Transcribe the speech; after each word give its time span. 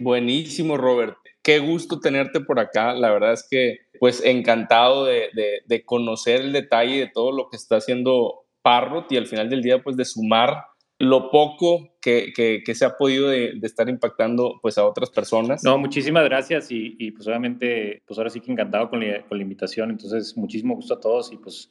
Buenísimo, 0.00 0.76
Robert. 0.76 1.16
Qué 1.42 1.58
gusto 1.58 2.00
tenerte 2.00 2.40
por 2.40 2.58
acá. 2.58 2.94
La 2.94 3.10
verdad 3.10 3.32
es 3.32 3.46
que, 3.48 3.78
pues, 4.00 4.24
encantado 4.24 5.04
de, 5.04 5.28
de, 5.66 5.84
conocer 5.84 6.40
el 6.40 6.52
detalle 6.52 6.98
de 6.98 7.10
todo 7.12 7.32
lo 7.32 7.48
que 7.50 7.56
está 7.56 7.76
haciendo 7.76 8.46
Parrot 8.62 9.12
y 9.12 9.18
al 9.18 9.26
final 9.26 9.50
del 9.50 9.62
día, 9.62 9.82
pues, 9.82 9.96
de 9.96 10.06
sumar 10.06 10.64
lo 10.98 11.30
poco 11.30 11.96
que, 12.00 12.32
que, 12.34 12.62
que 12.64 12.74
se 12.74 12.84
ha 12.84 12.96
podido 12.96 13.28
de, 13.28 13.52
de, 13.56 13.66
estar 13.66 13.88
impactando, 13.88 14.58
pues, 14.62 14.78
a 14.78 14.86
otras 14.86 15.10
personas. 15.10 15.62
No, 15.62 15.76
muchísimas 15.76 16.24
gracias 16.24 16.70
y, 16.70 16.96
y 16.98 17.10
pues, 17.10 17.26
obviamente, 17.26 18.02
pues, 18.06 18.16
ahora 18.18 18.30
sí 18.30 18.40
que 18.40 18.50
encantado 18.50 18.88
con 18.88 19.06
la, 19.06 19.26
con 19.26 19.36
la, 19.36 19.42
invitación. 19.42 19.90
Entonces, 19.90 20.36
muchísimo 20.36 20.74
gusto 20.74 20.94
a 20.94 21.00
todos 21.00 21.30
y, 21.30 21.36
pues, 21.36 21.70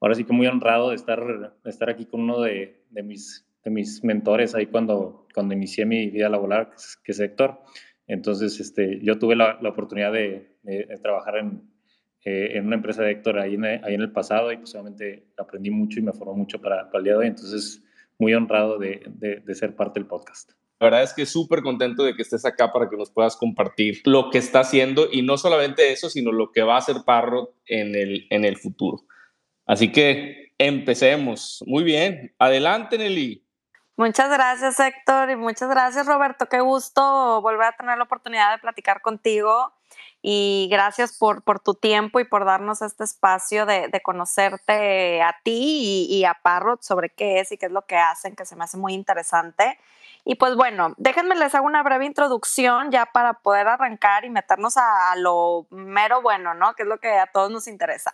ahora 0.00 0.14
sí 0.14 0.24
que 0.24 0.32
muy 0.32 0.46
honrado 0.46 0.90
de 0.90 0.94
estar, 0.94 1.20
de 1.64 1.70
estar 1.70 1.90
aquí 1.90 2.06
con 2.06 2.20
uno 2.20 2.40
de, 2.40 2.84
de 2.90 3.02
mis 3.02 3.47
de 3.68 3.74
mis 3.74 4.02
mentores 4.02 4.54
ahí 4.54 4.66
cuando, 4.66 5.26
cuando 5.34 5.54
inicié 5.54 5.86
mi 5.86 6.10
vida 6.10 6.28
laboral, 6.28 6.70
que 7.04 7.12
es, 7.12 7.20
Héctor. 7.20 7.60
Entonces, 8.06 8.58
este, 8.60 9.00
yo 9.02 9.18
tuve 9.18 9.36
la, 9.36 9.58
la 9.60 9.68
oportunidad 9.68 10.12
de, 10.12 10.56
de, 10.62 10.84
de, 10.84 10.98
trabajar 10.98 11.36
en, 11.36 11.62
eh, 12.24 12.52
en 12.54 12.66
una 12.66 12.76
empresa 12.76 13.02
de 13.02 13.12
Héctor 13.12 13.38
ahí 13.38 13.54
en, 13.54 13.64
ahí 13.64 13.94
en 13.94 14.00
el 14.00 14.12
pasado 14.12 14.50
y 14.50 14.56
pues 14.56 14.74
obviamente 14.74 15.28
aprendí 15.36 15.70
mucho 15.70 16.00
y 16.00 16.02
me 16.02 16.12
formó 16.12 16.34
mucho 16.34 16.60
para, 16.60 16.86
para 16.86 16.98
el 16.98 17.04
día 17.04 17.12
de 17.12 17.18
hoy. 17.18 17.26
Entonces, 17.26 17.82
muy 18.18 18.34
honrado 18.34 18.78
de, 18.78 19.02
de 19.44 19.54
ser 19.54 19.76
parte 19.76 20.00
del 20.00 20.08
podcast. 20.08 20.50
La 20.80 20.86
verdad 20.86 21.02
es 21.02 21.12
que 21.12 21.26
súper 21.26 21.62
contento 21.62 22.04
de 22.04 22.14
que 22.14 22.22
estés 22.22 22.44
acá 22.44 22.72
para 22.72 22.88
que 22.88 22.96
nos 22.96 23.10
puedas 23.10 23.36
compartir 23.36 24.00
lo 24.04 24.30
que 24.30 24.38
está 24.38 24.60
haciendo 24.60 25.08
y 25.10 25.22
no 25.22 25.36
solamente 25.36 25.92
eso, 25.92 26.08
sino 26.08 26.30
lo 26.30 26.52
que 26.52 26.62
va 26.62 26.76
a 26.76 26.78
hacer 26.78 26.96
Parrot 27.04 27.52
en 27.66 27.96
el, 27.96 28.26
en 28.30 28.44
el 28.44 28.56
futuro. 28.56 29.04
Así 29.66 29.90
que 29.90 30.52
empecemos. 30.56 31.62
Muy 31.66 31.82
bien. 31.82 32.34
Adelante, 32.38 32.96
Nelly. 32.96 33.44
Muchas 33.98 34.30
gracias, 34.30 34.78
Héctor, 34.78 35.28
y 35.30 35.34
muchas 35.34 35.68
gracias, 35.68 36.06
Roberto. 36.06 36.46
Qué 36.46 36.60
gusto 36.60 37.42
volver 37.42 37.66
a 37.66 37.72
tener 37.72 37.98
la 37.98 38.04
oportunidad 38.04 38.52
de 38.52 38.58
platicar 38.58 39.02
contigo. 39.02 39.72
Y 40.22 40.68
gracias 40.70 41.18
por, 41.18 41.42
por 41.42 41.58
tu 41.58 41.74
tiempo 41.74 42.20
y 42.20 42.24
por 42.24 42.44
darnos 42.44 42.80
este 42.80 43.02
espacio 43.02 43.66
de, 43.66 43.88
de 43.88 44.00
conocerte 44.00 45.20
a 45.20 45.34
ti 45.42 46.06
y, 46.10 46.24
a 46.24 46.34
Parrot 46.34 46.80
sobre 46.80 47.10
qué 47.10 47.40
es 47.40 47.50
y 47.50 47.58
qué 47.58 47.66
es 47.66 47.72
lo 47.72 47.86
que 47.86 47.96
hacen, 47.96 48.36
que 48.36 48.44
se 48.44 48.54
me 48.54 48.62
hace 48.62 48.76
muy 48.76 48.94
interesante. 48.94 49.80
Y 50.24 50.36
pues 50.36 50.54
bueno, 50.54 50.94
déjenme 50.96 51.34
les 51.34 51.56
hago 51.56 51.66
una 51.66 51.82
breve 51.82 52.06
introducción 52.06 52.92
ya 52.92 53.06
para 53.06 53.40
poder 53.40 53.66
arrancar 53.66 54.24
y 54.24 54.30
meternos 54.30 54.76
a, 54.76 55.10
a 55.10 55.16
lo 55.16 55.66
mero 55.70 56.22
bueno, 56.22 56.54
¿no? 56.54 56.74
Que 56.74 56.84
es 56.84 56.88
lo 56.88 56.98
que 56.98 57.18
a 57.18 57.26
todos 57.26 57.50
nos 57.50 57.66
interesa. 57.66 58.12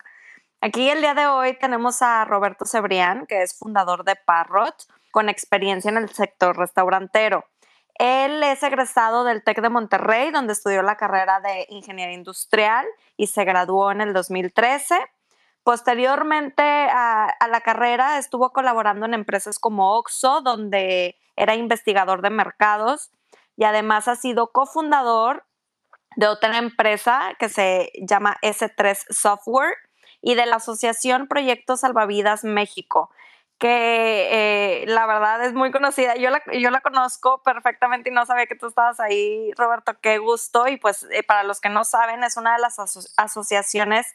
Aquí 0.62 0.88
el 0.88 1.02
día 1.02 1.12
de 1.12 1.26
hoy 1.26 1.58
tenemos 1.58 2.00
a 2.00 2.24
Roberto 2.24 2.64
Cebrián, 2.64 3.26
que 3.26 3.42
es 3.42 3.54
fundador 3.58 4.04
de 4.04 4.16
Parrot 4.16 4.86
con 5.14 5.28
experiencia 5.28 5.90
en 5.90 5.96
el 5.96 6.08
sector 6.08 6.58
restaurantero. 6.58 7.44
Él 8.00 8.42
es 8.42 8.60
egresado 8.64 9.22
del 9.22 9.44
TEC 9.44 9.62
de 9.62 9.68
Monterrey, 9.68 10.32
donde 10.32 10.54
estudió 10.54 10.82
la 10.82 10.96
carrera 10.96 11.38
de 11.38 11.68
Ingeniería 11.70 12.16
Industrial 12.16 12.84
y 13.16 13.28
se 13.28 13.44
graduó 13.44 13.92
en 13.92 14.00
el 14.00 14.12
2013. 14.12 14.98
Posteriormente 15.62 16.64
a, 16.64 17.32
la 17.48 17.60
carrera 17.60 18.18
estuvo 18.18 18.50
colaborando 18.50 19.06
en 19.06 19.14
empresas 19.14 19.60
como 19.60 19.96
Oxo, 19.96 20.40
donde 20.40 21.16
era 21.36 21.54
investigador 21.54 22.20
de 22.20 22.30
mercados 22.30 23.12
y 23.56 23.62
además 23.62 24.08
ha 24.08 24.16
sido 24.16 24.50
cofundador 24.50 25.46
de 26.16 26.26
otra 26.26 26.58
empresa 26.58 27.36
que 27.38 27.48
se 27.48 27.92
llama 28.04 28.36
S3 28.42 28.98
Software 29.10 29.76
y 30.20 30.34
de 30.34 30.46
la 30.46 30.56
Asociación 30.56 31.28
Proyectos 31.28 31.80
Salvavidas 31.80 32.42
México, 32.42 33.10
que 33.58 34.82
eh, 34.82 34.86
la 34.86 35.06
verdad 35.06 35.44
es 35.44 35.54
muy 35.54 35.70
conocida. 35.70 36.16
Yo 36.16 36.30
la, 36.30 36.42
yo 36.52 36.70
la 36.70 36.80
conozco 36.80 37.42
perfectamente 37.42 38.10
y 38.10 38.12
no 38.12 38.26
sabía 38.26 38.46
que 38.46 38.56
tú 38.56 38.66
estabas 38.66 39.00
ahí, 39.00 39.52
Roberto, 39.56 39.98
qué 40.00 40.18
gusto. 40.18 40.66
Y 40.68 40.76
pues 40.76 41.06
eh, 41.10 41.22
para 41.22 41.44
los 41.44 41.60
que 41.60 41.68
no 41.68 41.84
saben, 41.84 42.24
es 42.24 42.36
una 42.36 42.54
de 42.54 42.60
las 42.60 42.78
aso 42.78 43.00
asociaciones 43.16 44.06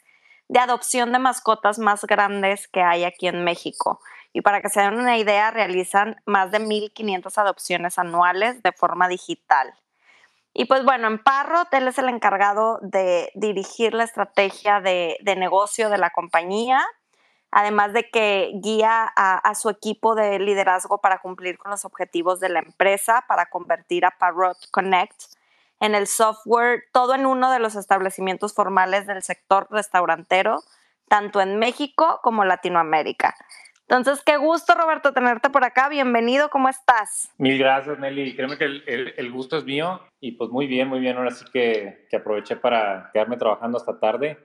de 0.48 0.58
adopción 0.58 1.12
de 1.12 1.20
mascotas 1.20 1.78
más 1.78 2.04
grandes 2.04 2.68
que 2.68 2.82
hay 2.82 3.04
aquí 3.04 3.28
en 3.28 3.44
México. 3.44 4.00
Y 4.32 4.42
para 4.42 4.60
que 4.60 4.68
se 4.68 4.80
den 4.80 4.94
una 4.94 5.16
idea, 5.16 5.50
realizan 5.50 6.16
más 6.26 6.50
de 6.50 6.60
1.500 6.60 7.38
adopciones 7.38 7.98
anuales 7.98 8.62
de 8.62 8.72
forma 8.72 9.08
digital. 9.08 9.72
Y 10.52 10.64
pues 10.64 10.84
bueno, 10.84 11.06
en 11.06 11.22
Parrot 11.22 11.72
él 11.72 11.88
es 11.88 11.98
el 11.98 12.08
encargado 12.08 12.78
de 12.82 13.30
dirigir 13.34 13.94
la 13.94 14.04
estrategia 14.04 14.80
de, 14.80 15.16
de 15.20 15.36
negocio 15.36 15.88
de 15.88 15.98
la 15.98 16.10
compañía, 16.10 16.84
además 17.50 17.92
de 17.92 18.08
que 18.10 18.52
guía 18.54 19.12
a, 19.16 19.54
su 19.54 19.70
equipo 19.70 20.14
de 20.14 20.38
liderazgo 20.38 21.00
para 21.00 21.18
cumplir 21.18 21.58
con 21.58 21.70
los 21.70 21.84
objetivos 21.84 22.40
de 22.40 22.48
la 22.48 22.60
empresa, 22.60 23.24
para 23.28 23.46
convertir 23.46 24.04
a 24.04 24.12
Parrot 24.12 24.56
Connect 24.70 25.20
en 25.80 25.94
el 25.94 26.06
software, 26.06 26.84
todo 26.92 27.14
en 27.14 27.26
uno 27.26 27.50
de 27.50 27.58
los 27.58 27.74
establecimientos 27.74 28.54
formales 28.54 29.06
del 29.06 29.22
sector 29.22 29.66
restaurantero, 29.70 30.62
tanto 31.08 31.40
en 31.40 31.58
México 31.58 32.20
como 32.22 32.44
Latinoamérica. 32.44 33.34
Entonces, 33.88 34.22
qué 34.24 34.36
gusto, 34.36 34.74
Roberto, 34.74 35.12
tenerte 35.12 35.50
por 35.50 35.64
acá. 35.64 35.88
Bienvenido, 35.88 36.48
¿cómo 36.50 36.68
estás? 36.68 37.32
Mil 37.38 37.58
gracias, 37.58 37.98
Nelly. 37.98 38.36
Créeme 38.36 38.56
que 38.56 38.64
el, 38.64 38.84
el, 38.86 39.14
el, 39.16 39.32
gusto 39.32 39.56
es 39.56 39.64
mío 39.64 40.00
y 40.20 40.32
pues 40.32 40.50
muy 40.50 40.68
bien, 40.68 40.86
muy 40.86 41.00
bien. 41.00 41.16
Ahora 41.16 41.32
sí 41.32 41.44
que, 41.52 42.06
que 42.08 42.18
aproveché 42.18 42.54
para 42.54 43.10
quedarme 43.12 43.36
trabajando 43.36 43.78
hasta 43.78 43.98
tarde 43.98 44.38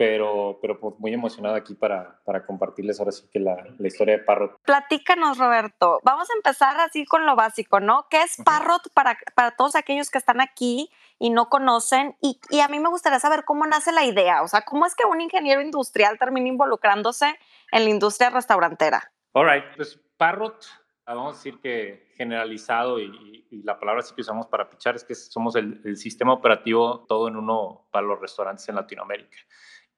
pero, 0.00 0.58
pero 0.62 0.80
pues 0.80 0.94
muy 0.98 1.12
emocionado 1.12 1.56
aquí 1.56 1.74
para, 1.74 2.22
para 2.24 2.46
compartirles 2.46 2.98
ahora 2.98 3.12
sí 3.12 3.28
que 3.30 3.38
la, 3.38 3.62
la, 3.78 3.86
historia 3.86 4.16
de 4.16 4.24
Parrot. 4.24 4.58
Platícanos, 4.62 5.36
Roberto. 5.36 6.00
Vamos 6.04 6.30
a 6.30 6.32
empezar 6.36 6.80
así 6.80 7.04
con 7.04 7.26
lo 7.26 7.36
básico, 7.36 7.80
¿no? 7.80 8.06
¿Qué 8.08 8.22
es 8.22 8.38
Parrot 8.42 8.90
para, 8.94 9.18
para 9.34 9.50
todos 9.50 9.76
aquellos 9.76 10.08
que 10.08 10.16
están 10.16 10.40
aquí 10.40 10.88
y 11.18 11.28
no 11.28 11.50
conocen? 11.50 12.16
Y, 12.22 12.40
y, 12.48 12.60
a 12.60 12.68
mí 12.68 12.80
me 12.80 12.88
gustaría 12.88 13.18
saber 13.18 13.44
cómo 13.44 13.66
nace 13.66 13.92
la 13.92 14.06
idea, 14.06 14.40
o 14.40 14.48
sea, 14.48 14.62
¿cómo 14.62 14.86
es 14.86 14.94
que 14.94 15.06
un 15.06 15.20
ingeniero 15.20 15.60
industrial 15.60 16.18
termina 16.18 16.48
involucrándose 16.48 17.38
en 17.70 17.84
la 17.84 17.90
industria 17.90 18.30
restaurantera? 18.30 19.12
All 19.32 19.46
right, 19.46 19.64
pues 19.76 20.00
Parrot, 20.16 20.64
vamos 21.04 21.34
a 21.34 21.36
decir 21.36 21.60
que 21.60 22.08
generalizado 22.16 23.00
y, 23.00 23.46
y 23.50 23.62
la 23.64 23.78
palabra 23.78 24.00
sí 24.00 24.14
que 24.14 24.22
usamos 24.22 24.46
para 24.46 24.70
pichar 24.70 24.96
es 24.96 25.04
que 25.04 25.14
somos 25.14 25.56
el, 25.56 25.82
el 25.84 25.98
sistema 25.98 26.32
operativo 26.32 27.04
todo 27.06 27.28
en 27.28 27.36
uno 27.36 27.86
para 27.90 28.06
los 28.06 28.18
restaurantes 28.18 28.66
en 28.70 28.76
Latinoamérica. 28.76 29.36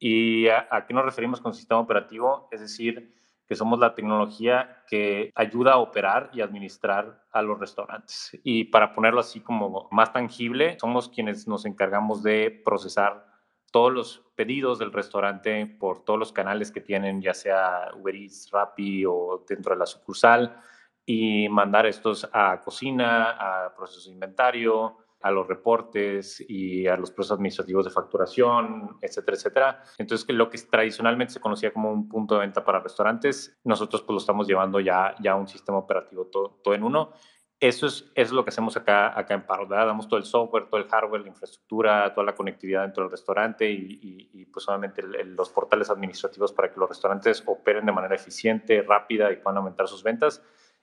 ¿Y 0.05 0.49
a, 0.49 0.67
a, 0.69 0.85
qué 0.85 0.95
nos 0.95 1.05
referimos 1.05 1.41
con 1.41 1.55
sistema 1.55 1.81
operativo? 1.81 2.49
Es 2.51 2.61
decir, 2.61 3.15
que 3.47 3.55
somos 3.55 3.79
la 3.79 3.95
tecnología 3.95 4.83
que 4.89 5.31
ayuda 5.37 5.75
a 5.75 5.79
operar 5.79 6.29
y 6.33 6.41
administrar 6.41 7.23
a 7.31 7.41
los 7.41 7.61
restaurantes. 7.61 8.37
Y 8.43 8.65
para 8.65 8.95
ponerlo 8.95 9.21
así 9.21 9.39
como 9.39 9.89
más 9.93 10.13
tangible, 10.13 10.77
somos 10.81 11.09
quienes 11.09 11.47
nos 11.47 11.67
encargamos 11.67 12.25
de 12.25 12.63
procesar 12.65 13.25
todos 13.71 13.93
los 13.93 14.25
pedidos 14.35 14.81
del 14.81 14.93
restaurante 14.93 15.67
por 15.67 16.05
todos 16.05 16.19
los 16.19 16.33
canales 16.33 16.73
que 16.73 16.81
tienen, 16.81 17.23
ya 17.23 17.33
sea 17.33 17.93
Uber 17.95 18.17
Eats, 18.17 18.51
Rappi 18.51 19.05
o 19.07 19.45
dentro 19.49 19.73
de 19.73 19.79
la 19.79 19.87
sucursal, 19.87 20.57
y 21.07 21.49
mandar 21.49 21.87
estos 21.87 22.29
a 22.33 22.61
cocina, 22.61 23.31
a 23.67 23.73
proceso 23.77 24.09
de 24.09 24.15
inventario, 24.15 24.97
a 25.23 25.31
los 25.31 25.47
reportes 25.47 26.45
y 26.49 26.87
a 26.87 26.97
los 26.97 27.11
procesos 27.11 27.37
administrativos 27.37 27.85
de 27.85 27.91
facturación, 27.91 28.99
etcétera, 29.01 29.37
etcétera. 29.37 29.83
Entonces, 29.99 30.27
lo 30.35 30.51
que 30.51 30.59
tradicionalmente 30.59 31.35
se 31.35 31.41
conocía 31.41 31.73
como 31.73 31.93
un 31.93 32.09
punto 32.09 32.35
de 32.35 32.41
venta 32.41 32.65
para 32.65 32.81
restaurantes, 32.81 33.59
nosotros 33.65 34.03
pues 34.03 34.15
lo 34.15 34.19
estamos 34.19 34.47
llevando 34.47 34.81
ya, 34.81 35.15
ya 35.21 35.35
un 35.35 35.49
sistema 35.49 35.79
operativo 35.79 36.27
todo, 36.27 36.61
todo 36.63 36.75
en 36.75 36.83
uno. 36.83 37.13
Eso 37.63 37.87
es, 37.87 38.11
es 38.17 38.33
lo 38.33 38.43
que 38.43 38.49
hacemos 38.49 38.77
acá, 38.77 39.17
acá 39.17 39.35
en 39.35 39.47
Paro. 39.47 39.67
Damos 39.67 40.09
todo 40.09 40.19
el 40.19 40.25
software, 40.25 40.67
todo 40.67 40.81
el 40.81 40.89
hardware, 40.89 41.21
la 41.21 41.29
infraestructura, 41.29 42.13
toda 42.13 42.27
la 42.27 42.35
conectividad 42.35 42.83
dentro 42.83 43.05
del 43.05 43.13
restaurante 43.13 43.71
y, 43.71 44.29
y, 44.33 44.45
pues 44.47 44.69
obviamente 44.69 45.01
los 45.25 45.49
portales 45.51 45.89
administrativos 45.89 46.53
para 46.53 46.73
que 46.73 46.81
los 46.81 46.89
restaurantes 46.89 47.45
operen 47.47 47.87
de 47.87 47.93
manera 47.93 48.17
eficiente, 48.17 48.83
rápida 48.83 49.31
y 49.31 49.37
puedan 49.37 49.59
aumentar 49.59 49.87
sus 49.87 50.03
ventas 50.03 50.43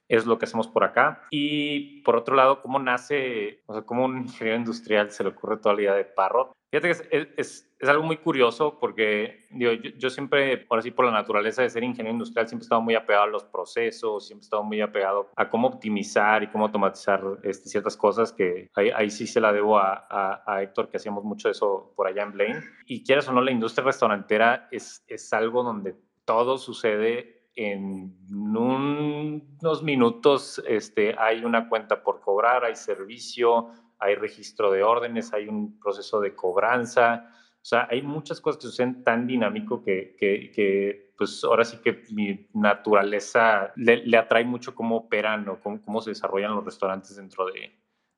es 0.10 0.26
lo 0.26 0.38
que 0.38 0.46
hacemos 0.46 0.68
por 0.68 0.84
acá. 0.84 1.24
Y 1.30 2.02
por 2.02 2.16
otro 2.16 2.36
lado, 2.36 2.62
¿cómo 2.62 2.80
nace, 2.80 3.62
o 3.68 3.74
sea, 3.74 3.84
cómo 3.84 4.06
un 4.06 4.24
ingeniero 4.24 4.58
industrial 4.58 5.12
se 5.12 5.24
le 5.24 5.30
ocurre 5.30 5.58
toda 5.58 5.76
la 5.76 5.82
idea 5.82 5.94
de 5.94 6.06
Parrot? 6.06 6.52
Fíjate 6.72 6.88
que 6.88 7.18
es, 7.18 7.66
es, 7.80 7.90
algo 7.90 8.04
muy 8.04 8.18
curioso 8.18 8.78
porque 8.80 9.48
digo, 9.50 9.72
yo, 9.72 10.10
siempre, 10.10 10.58
por 10.58 10.78
así 10.78 10.92
por 10.92 11.06
la 11.06 11.12
naturaleza 11.12 11.64
de 11.64 11.70
ser 11.70 11.84
ingeniero 11.84 12.14
industrial, 12.14 12.48
siempre 12.48 12.64
he 12.64 12.68
estado 12.68 12.82
muy 12.82 12.94
apegado 12.94 13.24
a 13.24 13.28
los 13.28 13.44
procesos, 13.44 14.28
siempre 14.28 14.44
he 14.44 14.48
estado 14.48 14.64
muy 14.64 14.82
apegado 14.82 15.32
a 15.36 15.50
cómo 15.50 15.68
optimizar 15.68 16.44
y 16.44 16.48
cómo 16.48 16.66
automatizar 16.66 17.24
este, 17.42 17.70
ciertas 17.70 17.98
cosas 17.98 18.32
que 18.34 18.70
ahí, 18.76 19.10
sí 19.10 19.26
se 19.26 19.40
la 19.40 19.52
debo 19.52 19.80
a, 19.80 20.44
a, 20.46 20.62
Héctor, 20.62 20.90
que 20.90 20.98
hacíamos 20.98 21.24
mucho 21.24 21.50
eso 21.50 21.94
por 21.96 22.06
allá 22.06 22.24
en 22.24 22.34
Blaine. 22.34 22.64
Y 22.86 23.04
quieras 23.04 23.28
o 23.30 23.34
no, 23.34 23.42
la 23.42 23.52
industria 23.52 23.86
restaurantera 23.86 24.68
es, 24.70 25.04
es 25.08 25.34
algo 25.34 25.64
donde 25.64 25.96
todo 26.26 26.60
sucede 26.60 27.39
en 27.60 28.16
unos 28.32 29.84
minutos 29.84 30.64
este, 30.66 31.14
hay 31.20 31.44
una 31.44 31.68
cuenta 31.68 32.02
por 32.02 32.22
cobrar, 32.22 32.64
hay 32.64 32.78
servicio, 32.78 33.68
hay 34.00 34.16
registro 34.16 34.72
de 34.72 34.82
órdenes, 34.82 35.34
hay 35.34 35.50
un 35.50 35.78
proceso 35.78 36.22
de 36.22 36.34
cobranza. 36.34 37.30
O 37.56 37.66
sea, 37.66 37.86
hay 37.92 38.02
muchas 38.02 38.40
cosas 38.40 38.62
que 38.62 38.68
suceden 38.68 39.04
tan 39.04 39.28
dinámico 39.28 39.84
que, 39.84 40.16
que, 40.18 41.12
pues 41.18 41.44
ahora 41.44 41.66
sí 41.66 41.80
que 41.84 42.04
mi 42.12 42.48
naturaleza 42.54 43.74
le, 43.76 44.18
atrae 44.18 44.46
mucho 44.46 44.74
cómo 44.74 44.96
operan 44.96 45.50
o 45.50 45.60
cómo, 45.60 45.82
cómo, 45.82 46.00
se 46.00 46.12
desarrollan 46.12 46.56
los 46.56 46.64
restaurantes 46.64 47.18
dentro 47.18 47.46
de, 47.46 47.74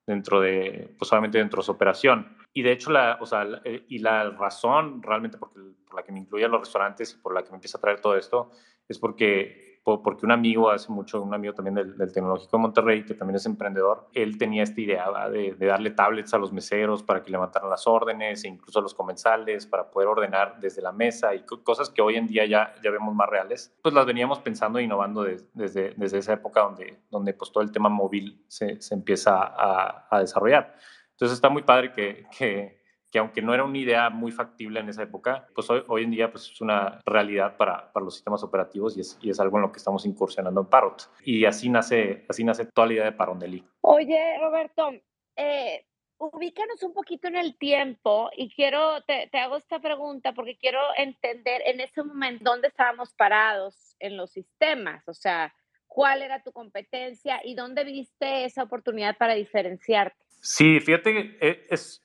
dentro 0.06 0.40
de, 0.40 0.94
pues 1.00 1.12
obviamente 1.12 1.40
dentro 1.40 1.62
de 1.62 1.66
su 1.66 1.72
operación. 1.72 2.38
Y 2.54 2.62
de 2.62 2.74
hecho, 2.74 2.92
la, 2.92 3.18
o 3.20 3.26
sea, 3.26 3.48
eh, 3.64 3.86
y 3.88 3.98
la 3.98 4.30
razón 4.30 5.02
realmente 5.02 5.40
por 5.40 5.52
la 5.96 6.04
que 6.04 6.12
me 6.12 6.20
incluye 6.20 6.46
a 6.46 6.48
los 6.48 6.60
restaurantes 6.60 7.14
y 7.14 7.22
por 7.24 7.34
la 7.34 7.42
que 7.42 7.50
me 7.50 7.56
empieza 7.56 7.80
a 7.80 7.82
traer 7.82 8.00
todo 8.02 8.16
esto 8.16 8.52
es 8.92 9.00
porque 9.00 9.72
porque 9.84 10.26
un 10.26 10.32
amigo 10.32 10.70
hace 10.70 10.92
mucho, 10.92 11.22
un 11.22 11.34
amigo 11.34 11.54
también 11.54 11.76
del, 11.76 12.12
Tecnológico 12.12 12.58
de 12.58 12.62
Monterrey, 12.62 13.04
que 13.04 13.16
también 13.16 13.38
es 13.38 13.46
emprendedor, 13.46 14.08
él 14.14 14.38
tenía 14.38 14.64
esta 14.64 14.80
idea 14.80 15.30
de, 15.30 15.56
darle 15.56 15.92
tablets 15.92 16.34
a 16.34 16.38
los 16.38 16.52
meseros 16.52 17.02
para 17.02 17.24
que 17.24 17.32
levantaran 17.32 17.70
las 17.70 17.88
órdenes 17.88 18.44
e 18.44 18.48
incluso 18.48 18.80
a 18.80 18.82
los 18.82 18.94
comensales 18.94 19.66
para 19.66 19.90
poder 19.90 20.08
ordenar 20.08 20.60
desde 20.60 20.82
la 20.82 20.92
mesa 20.92 21.34
y 21.34 21.44
cosas 21.44 21.90
que 21.90 22.02
hoy 22.02 22.16
en 22.16 22.28
día 22.28 22.46
ya, 22.46 22.76
ya 22.84 22.92
vemos 22.92 23.16
más 23.16 23.28
reales, 23.28 23.76
pues 23.82 23.96
las 23.96 24.06
veníamos 24.06 24.40
pensando 24.40 24.78
e 24.78 24.84
innovando 24.84 25.24
desde, 25.24 25.94
desde 25.96 26.18
esa 26.20 26.34
época 26.34 26.62
donde, 26.62 27.00
donde 27.10 27.34
pues 27.34 27.52
todo 27.52 27.64
el 27.64 27.72
tema 27.72 27.90
móvil 27.90 28.44
se, 28.48 28.80
se 28.82 28.94
empieza 28.94 29.42
a, 29.42 30.08
a, 30.12 30.20
desarrollar. 30.20 30.76
Entonces 31.12 31.36
está 31.36 31.50
muy 31.50 31.64
padre 31.64 31.92
que, 31.94 32.28
que 32.38 32.81
que 33.12 33.19
aunque 33.19 33.42
no 33.42 33.54
era 33.54 33.63
una 33.63 33.78
idea 33.78 34.10
muy 34.10 34.31
factible 34.31 34.80
en 34.80 34.90
esa 34.90 35.04
época, 35.04 35.48
pues 35.54 35.69
hoy, 35.69 35.84
hoy 35.88 36.04
en 36.04 36.12
día 36.12 36.31
pues 36.31 36.50
es 36.50 36.62
una 36.62 37.00
realidad 37.06 37.58
para, 37.58 37.92
para 37.92 38.06
los 38.06 38.16
sistemas 38.16 38.44
operativos 38.44 38.98
y 38.98 39.02
es, 39.02 39.19
y 39.22 39.30
es, 39.30 39.40
algo 39.40 39.58
en 39.58 39.63
lo 39.63 39.72
que 39.72 39.78
estamos 39.78 40.06
incursionando 40.06 40.62
en 40.62 40.68
Parrot. 40.68 41.12
Y 41.24 41.46
así 41.46 41.69
nace, 41.69 42.25
así 42.30 42.44
nace 42.44 42.66
toda 42.66 42.88
la 42.88 42.94
idea 42.94 43.06
de 43.06 43.12
Parondeli. 43.12 43.63
Oye, 43.81 44.38
Roberto, 44.40 44.92
eh, 45.36 45.86
ubícanos 46.18 46.81
un 46.84 46.94
poquito 46.94 47.28
en 47.28 47.36
el 47.36 47.58
tiempo 47.58 48.30
y 48.36 48.54
quiero, 48.54 49.02
te, 49.04 49.28
te, 49.31 49.40
hago 49.40 49.57
esta 49.57 49.80
pregunta 49.80 50.34
porque 50.34 50.57
quiero 50.57 50.80
entender 50.98 51.62
en 51.66 51.81
ese 51.81 52.04
momento 52.04 52.50
dónde 52.50 52.69
estábamos 52.69 53.14
parados 53.14 53.96
en 54.00 54.16
los 54.16 54.31
sistemas, 54.31 55.07
o 55.07 55.14
sea, 55.14 55.54
cuál 55.88 56.22
era 56.22 56.42
tu 56.42 56.54
competencia 56.54 57.42
y 57.44 57.56
dónde 57.56 57.84
viste 57.84 58.46
esa 58.46 58.64
oportunidad 58.64 59.18
para 59.18 59.34
diferenciarte. 59.34 60.16
Sí, 60.40 60.80
fíjate, 60.80 61.14
que 61.14 61.38
eh, 61.42 61.68
es, 61.69 62.02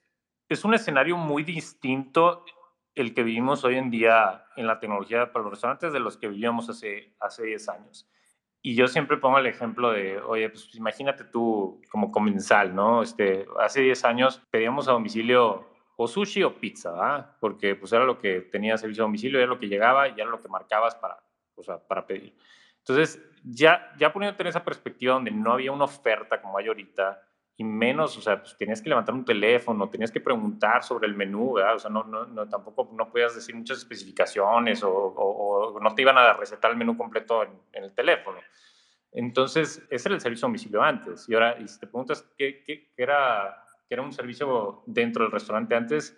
es 0.48 0.64
un 0.64 0.74
escenario 0.74 1.16
muy 1.16 1.42
distinto 1.42 2.44
el 2.94 3.14
que 3.14 3.22
vivimos 3.22 3.64
hoy 3.64 3.76
en 3.76 3.90
día 3.90 4.46
en 4.56 4.66
la 4.66 4.80
tecnología 4.80 5.32
para 5.32 5.44
los 5.44 5.52
restaurantes 5.52 5.92
de 5.92 6.00
los 6.00 6.16
que 6.16 6.28
vivíamos 6.28 6.68
hace, 6.70 7.14
hace 7.20 7.44
10 7.44 7.68
años. 7.68 8.08
Y 8.62 8.74
yo 8.74 8.88
siempre 8.88 9.18
pongo 9.18 9.38
el 9.38 9.46
ejemplo 9.46 9.92
de, 9.92 10.18
oye, 10.18 10.48
pues 10.48 10.74
imagínate 10.74 11.24
tú 11.24 11.80
como 11.90 12.10
comensal, 12.10 12.74
¿no? 12.74 13.02
Este, 13.02 13.46
hace 13.60 13.82
10 13.82 14.04
años 14.04 14.42
pedíamos 14.50 14.88
a 14.88 14.92
domicilio 14.92 15.68
o 15.96 16.08
sushi 16.08 16.42
o 16.42 16.58
pizza, 16.58 16.90
¿verdad? 16.90 17.36
Porque 17.38 17.74
pues 17.74 17.92
era 17.92 18.04
lo 18.04 18.18
que 18.18 18.40
tenía 18.40 18.76
servicio 18.78 19.04
a 19.04 19.06
domicilio, 19.06 19.38
era 19.38 19.46
lo 19.46 19.58
que 19.58 19.68
llegaba 19.68 20.08
y 20.08 20.12
era 20.12 20.30
lo 20.30 20.40
que 20.40 20.48
marcabas 20.48 20.94
para, 20.96 21.18
o 21.54 21.62
sea, 21.62 21.78
para 21.78 22.06
pedir. 22.06 22.34
Entonces, 22.78 23.22
ya, 23.44 23.92
ya 23.98 24.12
poniéndote 24.12 24.42
en 24.44 24.48
esa 24.48 24.64
perspectiva 24.64 25.14
donde 25.14 25.30
no 25.30 25.52
había 25.52 25.72
una 25.72 25.84
oferta 25.84 26.40
como 26.40 26.56
hay 26.58 26.68
ahorita, 26.68 27.20
y 27.58 27.64
menos, 27.64 28.18
o 28.18 28.20
sea, 28.20 28.40
pues 28.40 28.56
tenías 28.58 28.82
que 28.82 28.90
levantar 28.90 29.14
un 29.14 29.24
teléfono, 29.24 29.88
tenías 29.88 30.12
que 30.12 30.20
preguntar 30.20 30.82
sobre 30.82 31.06
el 31.06 31.14
menú, 31.14 31.54
¿verdad? 31.54 31.76
O 31.76 31.78
sea, 31.78 31.90
no, 31.90 32.04
no, 32.04 32.26
no 32.26 32.46
tampoco 32.48 32.90
no 32.92 33.10
podías 33.10 33.34
decir 33.34 33.54
muchas 33.54 33.78
especificaciones 33.78 34.82
o, 34.82 34.92
o, 34.92 35.80
no 35.80 35.94
te 35.94 36.02
iban 36.02 36.18
a 36.18 36.34
recetar 36.34 36.70
el 36.70 36.76
menú 36.76 36.98
completo 36.98 37.44
en, 37.44 37.50
el 37.72 37.94
teléfono. 37.94 38.38
Entonces, 39.10 39.86
ese 39.88 40.08
era 40.08 40.16
el 40.16 40.20
servicio 40.20 40.46
domicilio 40.46 40.82
antes. 40.82 41.26
Y 41.30 41.34
ahora, 41.34 41.58
y 41.58 41.66
si 41.66 41.80
te 41.80 41.86
preguntas 41.86 42.30
qué, 42.36 42.62
qué, 42.62 42.92
era, 42.94 43.64
qué 43.88 43.94
era 43.94 44.02
un 44.02 44.12
servicio 44.12 44.82
dentro 44.84 45.22
del 45.24 45.32
restaurante 45.32 45.74
antes, 45.74 46.14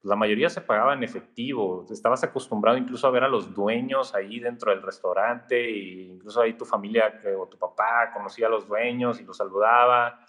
pues 0.00 0.08
la 0.08 0.16
mayoría 0.16 0.48
se 0.48 0.62
pagaba 0.62 0.94
en 0.94 1.02
efectivo. 1.02 1.84
Estabas 1.90 2.24
acostumbrado 2.24 2.78
incluso 2.78 3.06
a 3.06 3.10
ver 3.10 3.24
a 3.24 3.28
los 3.28 3.52
dueños 3.52 4.14
ahí 4.14 4.40
dentro 4.40 4.70
del 4.70 4.80
restaurante, 4.80 5.66
e 5.66 6.04
incluso 6.14 6.40
ahí 6.40 6.54
tu 6.54 6.64
familia 6.64 7.20
o 7.38 7.46
tu 7.46 7.58
papá 7.58 8.10
conocía 8.14 8.46
a 8.46 8.50
los 8.50 8.66
dueños 8.66 9.20
y 9.20 9.24
los 9.24 9.36
saludaba 9.36 10.24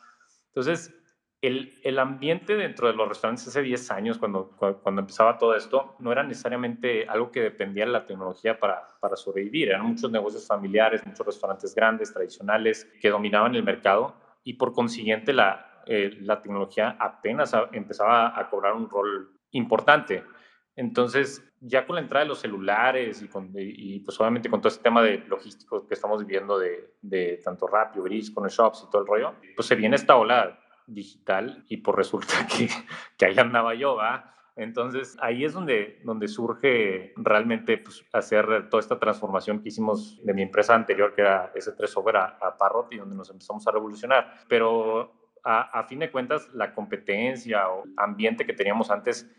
entonces, 0.49 0.93
el, 1.41 1.79
el, 1.83 1.99
ambiente 1.99 2.57
dentro 2.57 2.87
de 2.87 2.93
los 2.93 3.07
restaurantes 3.07 3.47
hace 3.47 3.61
10 3.61 3.91
años, 3.91 4.17
cuando, 4.17 4.49
cuando 4.57 5.01
empezaba 5.01 5.37
todo 5.37 5.55
esto, 5.55 5.95
no 5.99 6.11
era 6.11 6.21
necesariamente 6.23 7.07
algo 7.07 7.31
que 7.31 7.41
dependía 7.41 7.85
de 7.85 7.91
la 7.91 8.05
tecnología 8.05 8.59
para, 8.59 8.99
para 8.99 9.15
sobrevivir. 9.15 9.69
Eran 9.69 9.85
muchos 9.85 10.11
negocios 10.11 10.45
familiares, 10.45 11.05
muchos 11.05 11.25
restaurantes 11.25 11.73
grandes, 11.73 12.11
tradicionales, 12.11 12.85
que 12.99 13.09
dominaban 13.09 13.55
el 13.55 13.63
mercado 13.63 14.15
y 14.43 14.55
por 14.55 14.73
consiguiente 14.73 15.31
la, 15.31 15.83
eh, 15.85 16.17
la 16.21 16.41
tecnología 16.41 16.97
apenas 16.99 17.53
empezaba 17.71 18.37
a 18.37 18.49
cobrar 18.49 18.73
un 18.73 18.89
rol 18.89 19.31
importante. 19.51 20.23
Entonces, 20.79 21.43
ya 21.59 21.85
con 21.85 21.95
la 21.97 22.01
entrada 22.01 22.23
de 22.23 22.29
los 22.29 22.39
celulares 22.39 23.21
y, 23.21 23.27
con, 23.27 23.51
pues 23.51 24.17
obviamente 24.17 24.49
con 24.49 24.61
todo 24.61 24.69
este 24.69 24.81
tema 24.81 25.03
de 25.03 25.17
logístico 25.27 25.85
que 25.85 25.93
estamos 25.93 26.25
viviendo 26.25 26.57
de, 26.57 27.41
tanto 27.43 27.67
Rappi, 27.67 27.99
Uber 27.99 28.13
con 28.33 28.47
Shops 28.47 28.85
y 28.87 28.89
todo 28.89 29.01
el 29.01 29.07
rollo, 29.09 29.35
pues 29.57 29.67
se 29.67 29.75
viene 29.75 29.97
esta 29.97 30.15
ola 30.15 30.57
digital 30.87 31.65
y 31.67 31.77
pues 31.77 31.97
resulta 31.97 32.47
que, 32.57 32.69
que 33.17 33.25
ahí 33.25 33.37
andaba 33.37 33.75
yo, 33.75 33.97
¿va? 33.97 34.33
Entonces 34.55 35.17
ahí 35.19 35.43
es 35.43 35.51
donde, 35.51 35.99
donde 36.05 36.29
surge 36.29 37.11
realmente 37.17 37.77
pues, 37.79 38.05
hacer 38.13 38.69
toda 38.69 38.79
esta 38.79 38.99
transformación 38.99 39.61
que 39.61 39.67
hicimos 39.67 40.23
de 40.23 40.33
mi 40.33 40.43
empresa 40.43 40.75
anterior, 40.75 41.13
que 41.13 41.23
era 41.23 41.53
S3 41.55 41.87
Software, 41.87 42.15
a, 42.15 42.25
a 42.41 42.55
Parrot, 42.55 42.93
y 42.93 42.97
donde 42.99 43.17
nos 43.17 43.29
empezamos 43.29 43.67
a 43.67 43.71
revolucionar. 43.71 44.45
Pero 44.47 45.11
a, 45.43 45.77
a 45.77 45.83
fin 45.83 45.99
de 45.99 46.09
cuentas, 46.09 46.47
la 46.53 46.73
competencia 46.73 47.67
o 47.67 47.83
ambiente 47.97 48.45
que 48.45 48.53
teníamos 48.53 48.89
antes 48.91 49.29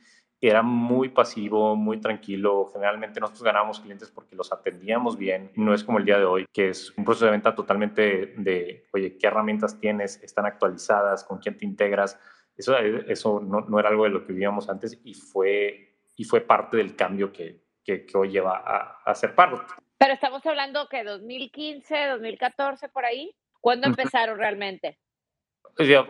era 0.49 0.63
muy 0.63 1.11
pasivo, 1.11 1.77
muy 1.77 2.01
tranquilo. 2.01 2.71
Generalmente 2.73 3.21
nosotros 3.21 3.43
ganábamos 3.43 3.81
clientes 3.81 4.11
porque 4.11 4.37
los 4.37 4.53
atendíamos 4.53 5.19
bien. 5.19 5.51
No 5.55 5.75
es 5.75 5.85
como 5.85 5.99
el 5.99 6.05
día 6.05 6.19
de 6.19 6.25
hoy, 6.25 6.47
que 6.53 6.71
es 6.71 6.97
un 6.97 7.05
proceso 7.05 7.27
de 7.27 7.33
venta 7.33 7.55
totalmente 7.55 8.35
de, 8.37 8.87
oye, 8.93 9.19
¿qué 9.19 9.27
herramientas 9.27 9.79
tienes? 9.79 10.23
¿Están 10.23 10.47
actualizadas? 10.47 11.25
¿Con 11.25 11.39
quién 11.39 11.59
te 11.59 11.67
integras? 11.67 12.19
Eso, 12.57 12.77
eso 12.79 13.41
no, 13.41 13.61
no 13.63 13.79
era 13.79 13.91
algo 13.91 14.05
de 14.05 14.11
lo 14.11 14.27
que 14.27 14.33
vivíamos 14.33 14.69
antes 14.69 14.99
y 15.05 15.15
fue, 15.15 15.99
y 16.17 16.25
fue 16.25 16.41
parte 16.41 16.79
del 16.79 16.97
cambio 16.97 17.33
que, 17.33 17.63
que, 17.85 18.07
hoy 18.15 18.31
lleva 18.31 18.59
a, 18.59 19.03
a 19.05 19.15
ser 19.15 19.35
Parrot. 19.35 19.67
Pero 19.99 20.15
estamos 20.15 20.45
hablando 20.47 20.89
que 20.89 21.05
2015, 21.05 22.07
2014, 22.07 22.89
por 22.89 23.05
ahí. 23.05 23.35
¿Cuándo 23.61 23.89
empezaron 23.89 24.39
realmente? 24.39 24.99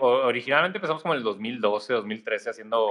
Originalmente 0.00 0.78
empezamos 0.78 1.02
como 1.02 1.14
en 1.14 1.18
el 1.18 1.24
2012, 1.24 1.92
2013 1.94 2.50
haciendo 2.50 2.90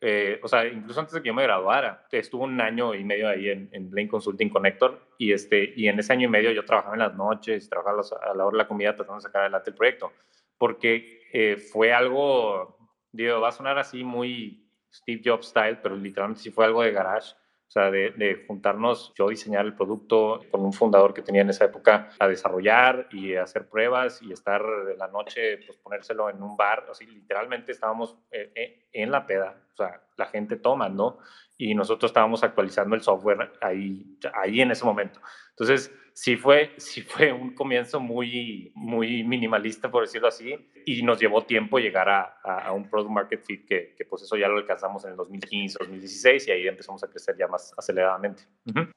eh, 0.00 0.38
o 0.42 0.48
sea, 0.48 0.66
incluso 0.66 1.00
antes 1.00 1.14
de 1.14 1.22
que 1.22 1.28
yo 1.28 1.34
me 1.34 1.42
graduara, 1.42 2.06
estuvo 2.10 2.44
un 2.44 2.60
año 2.60 2.94
y 2.94 3.04
medio 3.04 3.28
ahí 3.28 3.48
en, 3.48 3.70
en 3.72 4.08
Consulting 4.08 4.50
Connector 4.50 5.00
y, 5.18 5.32
este, 5.32 5.72
y 5.76 5.88
en 5.88 5.98
ese 5.98 6.12
año 6.12 6.26
y 6.26 6.30
medio 6.30 6.52
yo 6.52 6.64
trabajaba 6.64 6.94
en 6.94 7.00
las 7.00 7.14
noches, 7.14 7.68
trabajaba 7.68 8.02
a 8.22 8.34
la 8.34 8.44
hora 8.44 8.56
de 8.56 8.62
la 8.62 8.68
comida 8.68 8.94
tratando 8.94 9.16
de 9.16 9.22
sacar 9.22 9.42
adelante 9.42 9.70
el 9.70 9.76
proyecto, 9.76 10.12
porque 10.58 11.22
eh, 11.32 11.56
fue 11.56 11.92
algo, 11.92 12.76
digo, 13.12 13.40
va 13.40 13.48
a 13.48 13.52
sonar 13.52 13.78
así 13.78 14.04
muy 14.04 14.68
Steve 14.92 15.22
Jobs 15.24 15.48
style, 15.48 15.78
pero 15.82 15.96
literalmente 15.96 16.42
sí 16.42 16.50
fue 16.50 16.66
algo 16.66 16.82
de 16.82 16.92
garage 16.92 17.34
o 17.66 17.70
sea, 17.70 17.90
de, 17.90 18.44
juntarnos, 18.46 19.12
yo 19.16 19.28
diseñar 19.28 19.64
el 19.64 19.74
producto 19.74 20.40
con 20.50 20.60
un 20.62 20.72
fundador 20.72 21.12
que 21.12 21.22
tenía 21.22 21.42
en 21.42 21.50
esa 21.50 21.64
época 21.64 22.10
a 22.18 22.28
desarrollar 22.28 23.08
y 23.10 23.34
hacer 23.34 23.68
pruebas 23.68 24.22
y 24.22 24.32
estar 24.32 24.62
en 24.92 24.98
la 24.98 25.08
noche, 25.08 25.58
pues 25.66 25.78
ponérselo 25.78 26.30
en 26.30 26.42
un 26.42 26.56
bar, 26.56 26.86
así 26.90 27.06
literalmente 27.06 27.72
estábamos 27.72 28.16
eh, 28.30 28.52
eh, 28.54 28.88
en 28.92 29.10
la 29.10 29.26
peda, 29.26 29.56
o 29.72 29.76
sea, 29.76 30.02
la 30.16 30.26
gente 30.26 30.56
toma, 30.56 30.88
¿no? 30.88 31.18
Y 31.56 31.74
nosotros 31.74 32.10
estábamos 32.10 32.44
actualizando 32.44 32.94
el 32.94 33.02
software 33.02 33.52
ahí, 33.60 34.18
ahí 34.34 34.60
en 34.60 34.70
ese 34.70 34.84
momento. 34.84 35.20
Entonces, 35.50 35.92
sí 36.14 36.36
fue, 36.36 36.70
sí 36.78 37.02
fue 37.02 37.32
un 37.32 37.54
comienzo 37.54 37.98
muy, 37.98 38.72
muy 38.74 39.24
minimalista, 39.24 39.90
por 39.90 40.04
decirlo 40.04 40.28
así, 40.28 40.54
y 40.86 41.02
nos 41.02 41.18
llevó 41.18 41.44
tiempo 41.44 41.78
llegar 41.78 42.08
a, 42.08 42.38
a, 42.42 42.72
un 42.72 42.88
product 42.88 43.10
market 43.10 43.44
fit 43.44 43.66
que, 43.66 43.94
que, 43.98 44.04
pues 44.04 44.22
eso 44.22 44.36
ya 44.36 44.46
lo 44.46 44.58
alcanzamos 44.58 45.04
en 45.04 45.10
el 45.10 45.16
2015, 45.16 45.78
2016 45.80 46.48
y 46.48 46.50
ahí 46.52 46.68
empezamos 46.68 47.02
a 47.02 47.08
crecer 47.08 47.36
ya 47.36 47.48
más 47.48 47.74
aceleradamente. 47.76 48.44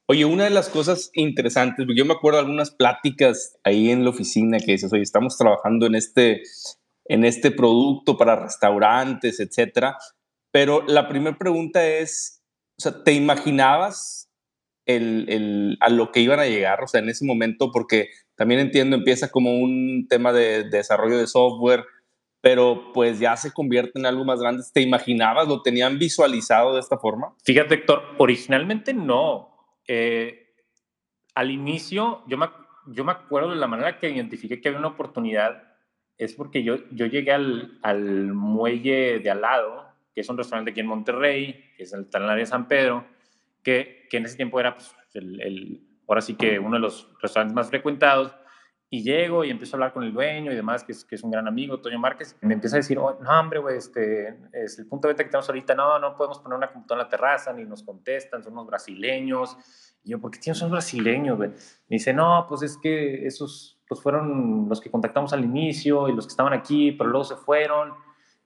Oye, 0.06 0.24
una 0.24 0.44
de 0.44 0.50
las 0.50 0.68
cosas 0.68 1.10
interesantes, 1.14 1.86
yo 1.94 2.04
me 2.04 2.14
acuerdo 2.14 2.38
de 2.38 2.44
algunas 2.44 2.70
pláticas 2.70 3.58
ahí 3.64 3.90
en 3.90 4.04
la 4.04 4.10
oficina 4.10 4.58
que 4.58 4.72
dices, 4.72 4.92
oye, 4.92 5.02
estamos 5.02 5.36
trabajando 5.36 5.86
en 5.86 5.96
este, 5.96 6.42
en 7.06 7.24
este 7.24 7.50
producto 7.50 8.16
para 8.16 8.36
restaurantes, 8.36 9.40
etcétera, 9.40 9.98
Pero 10.52 10.84
la 10.86 11.08
primera 11.08 11.36
pregunta 11.36 11.84
es, 11.84 12.44
o 12.78 12.82
sea, 12.82 13.02
¿te 13.02 13.12
imaginabas 13.12 14.27
el, 14.88 15.26
el, 15.28 15.78
a 15.80 15.88
lo 15.88 16.10
que 16.10 16.20
iban 16.20 16.40
a 16.40 16.46
llegar? 16.46 16.82
O 16.82 16.88
sea, 16.88 17.00
en 17.00 17.08
ese 17.08 17.24
momento, 17.24 17.70
porque 17.70 18.08
también 18.34 18.58
entiendo, 18.58 18.96
empieza 18.96 19.30
como 19.30 19.56
un 19.56 20.06
tema 20.08 20.32
de, 20.32 20.64
de 20.64 20.78
desarrollo 20.78 21.16
de 21.16 21.28
software, 21.28 21.84
pero 22.40 22.92
pues 22.92 23.18
ya 23.18 23.36
se 23.36 23.52
convierte 23.52 23.98
en 23.98 24.06
algo 24.06 24.24
más 24.24 24.40
grande. 24.40 24.62
¿Te 24.72 24.80
imaginabas, 24.80 25.46
lo 25.46 25.62
tenían 25.62 25.98
visualizado 25.98 26.74
de 26.74 26.80
esta 26.80 26.98
forma? 26.98 27.34
Fíjate, 27.44 27.74
Héctor, 27.74 28.02
originalmente 28.18 28.94
no. 28.94 29.54
Eh, 29.86 30.54
al 31.34 31.50
inicio, 31.50 32.22
yo 32.26 32.38
me, 32.38 32.46
yo 32.86 33.04
me 33.04 33.12
acuerdo 33.12 33.50
de 33.50 33.56
la 33.56 33.66
manera 33.66 33.98
que 33.98 34.10
identifiqué 34.10 34.60
que 34.60 34.68
había 34.68 34.78
una 34.78 34.88
oportunidad, 34.88 35.62
es 36.16 36.34
porque 36.34 36.62
yo, 36.62 36.76
yo 36.90 37.06
llegué 37.06 37.32
al, 37.32 37.78
al 37.82 38.32
muelle 38.32 39.18
de 39.18 39.30
al 39.30 39.40
lado, 39.40 39.86
que 40.14 40.20
es 40.22 40.28
un 40.28 40.38
restaurante 40.38 40.70
aquí 40.70 40.80
en 40.80 40.86
Monterrey, 40.86 41.64
que 41.76 41.84
es 41.84 41.92
el, 41.92 42.02
está 42.02 42.18
en 42.18 42.24
el 42.24 42.30
área 42.30 42.44
de 42.44 42.50
San 42.50 42.66
Pedro, 42.66 43.04
que, 43.68 44.06
que 44.08 44.16
en 44.16 44.24
ese 44.24 44.36
tiempo 44.36 44.58
era 44.58 44.74
pues, 44.74 44.94
el, 45.12 45.40
el, 45.42 45.86
ahora 46.08 46.22
sí 46.22 46.36
que 46.36 46.58
uno 46.58 46.76
de 46.76 46.80
los 46.80 47.12
restaurantes 47.20 47.54
más 47.54 47.68
frecuentados. 47.68 48.34
Y 48.90 49.02
llego 49.02 49.44
y 49.44 49.50
empiezo 49.50 49.74
a 49.74 49.76
hablar 49.76 49.92
con 49.92 50.02
el 50.02 50.14
dueño 50.14 50.50
y 50.50 50.54
demás, 50.54 50.82
que 50.82 50.92
es, 50.92 51.04
que 51.04 51.16
es 51.16 51.22
un 51.22 51.30
gran 51.30 51.46
amigo, 51.46 51.78
Toño 51.78 51.98
Márquez. 51.98 52.38
Y 52.40 52.46
me 52.46 52.54
empieza 52.54 52.76
a 52.76 52.78
decir, 52.78 52.98
oh, 52.98 53.18
no, 53.20 53.38
hombre, 53.38 53.58
güey, 53.58 53.76
este, 53.76 54.34
es 54.54 54.78
el 54.78 54.86
punto 54.86 55.06
de 55.06 55.12
venta 55.12 55.24
que 55.24 55.28
tenemos 55.28 55.46
ahorita. 55.46 55.74
No, 55.74 55.98
no 55.98 56.16
podemos 56.16 56.38
poner 56.38 56.56
una 56.56 56.72
computadora 56.72 57.02
en 57.02 57.06
la 57.06 57.10
terraza, 57.10 57.52
ni 57.52 57.66
nos 57.66 57.82
contestan, 57.82 58.42
son 58.42 58.54
unos 58.54 58.66
brasileños. 58.66 59.58
Y 60.02 60.12
yo, 60.12 60.18
¿por 60.18 60.30
qué 60.30 60.38
tienes 60.38 60.62
unos 60.62 60.72
brasileños, 60.72 61.36
güey? 61.36 61.50
Me 61.50 61.56
dice, 61.96 62.14
no, 62.14 62.46
pues 62.48 62.62
es 62.62 62.78
que 62.78 63.26
esos 63.26 63.78
pues 63.86 64.00
fueron 64.00 64.66
los 64.70 64.80
que 64.80 64.90
contactamos 64.90 65.34
al 65.34 65.44
inicio 65.44 66.08
y 66.08 66.14
los 66.14 66.26
que 66.26 66.30
estaban 66.30 66.54
aquí, 66.54 66.92
pero 66.92 67.10
luego 67.10 67.24
se 67.24 67.36
fueron. 67.36 67.92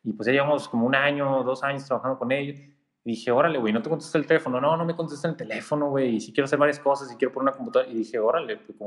Y 0.03 0.13
pues 0.13 0.27
ya 0.27 0.33
llevamos 0.33 0.69
como 0.69 0.87
un 0.87 0.97
año, 0.97 1.45
dos 1.45 1.63
años 1.63 1.87
trabajando 1.87 2.19
con 2.19 2.33
ellos. 2.33 2.59
Y 3.05 3.13
dije, 3.13 3.33
órale, 3.33 3.59
güey, 3.59 3.73
no 3.73 3.83
te 3.83 3.91
contesta 3.91 4.17
el 4.19 4.27
teléfono. 4.27 4.61
No, 4.61 4.77
no 4.77 4.85
me 4.85 4.95
contesta 4.95 5.29
el 5.29 5.37
teléfono, 5.37 5.91
güey. 5.91 6.17
Y 6.17 6.21
si 6.21 6.33
quiero 6.33 6.45
hacer 6.45 6.59
varias 6.59 6.79
cosas, 6.79 7.13
y 7.13 7.17
quiero 7.17 7.33
poner 7.33 7.49
una 7.49 7.57
computadora. 7.57 7.91
Y 7.91 7.97
dije, 7.97 8.19
órale, 8.19 8.59
pues, 8.59 8.79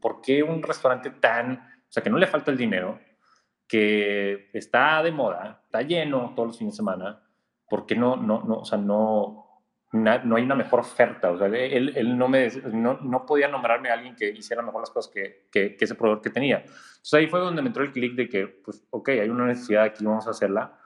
¿por 0.00 0.20
qué 0.20 0.42
un 0.42 0.62
restaurante 0.62 1.10
tan, 1.10 1.52
o 1.54 1.90
sea, 1.92 2.02
que 2.02 2.10
no 2.10 2.18
le 2.18 2.28
falta 2.28 2.50
el 2.50 2.56
dinero, 2.56 3.00
que 3.66 4.50
está 4.52 5.02
de 5.02 5.10
moda, 5.10 5.62
está 5.64 5.82
lleno 5.82 6.32
todos 6.36 6.48
los 6.48 6.58
fines 6.58 6.74
de 6.74 6.76
semana? 6.76 7.22
¿Por 7.68 7.86
qué 7.86 7.96
no, 7.96 8.16
no, 8.16 8.44
no, 8.44 8.58
o 8.60 8.64
sea, 8.64 8.78
no, 8.78 9.64
no 9.90 10.36
hay 10.36 10.44
una 10.44 10.54
mejor 10.54 10.80
oferta? 10.80 11.32
O 11.32 11.38
sea, 11.38 11.48
él, 11.48 11.92
él 11.96 12.16
no, 12.16 12.28
me, 12.28 12.48
no, 12.72 13.00
no, 13.00 13.26
podía 13.26 13.48
nombrarme 13.48 13.90
a 13.90 13.94
alguien 13.94 14.14
que 14.14 14.28
hiciera 14.30 14.62
mejor 14.62 14.82
las 14.82 14.90
cosas 14.90 15.12
que, 15.12 15.48
que, 15.50 15.76
que 15.76 15.84
ese 15.84 15.96
proveedor 15.96 16.22
que 16.22 16.30
tenía. 16.30 16.58
Entonces 16.58 17.14
ahí 17.14 17.26
fue 17.26 17.40
donde 17.40 17.62
me 17.62 17.68
entró 17.68 17.82
el 17.82 17.90
clic 17.90 18.14
de 18.14 18.28
que, 18.28 18.46
pues, 18.46 18.86
ok, 18.90 19.08
hay 19.08 19.28
una 19.28 19.46
necesidad 19.46 19.82
aquí, 19.82 20.04
vamos 20.04 20.28
a 20.28 20.30
hacerla, 20.30 20.78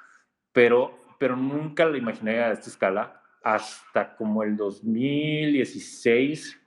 pero 0.52 0.99
pero 1.20 1.36
nunca 1.36 1.84
la 1.84 1.98
imaginé 1.98 2.40
a 2.40 2.50
esta 2.50 2.70
escala 2.70 3.22
hasta 3.42 4.16
como 4.16 4.42
el 4.42 4.56
2016 4.56 6.58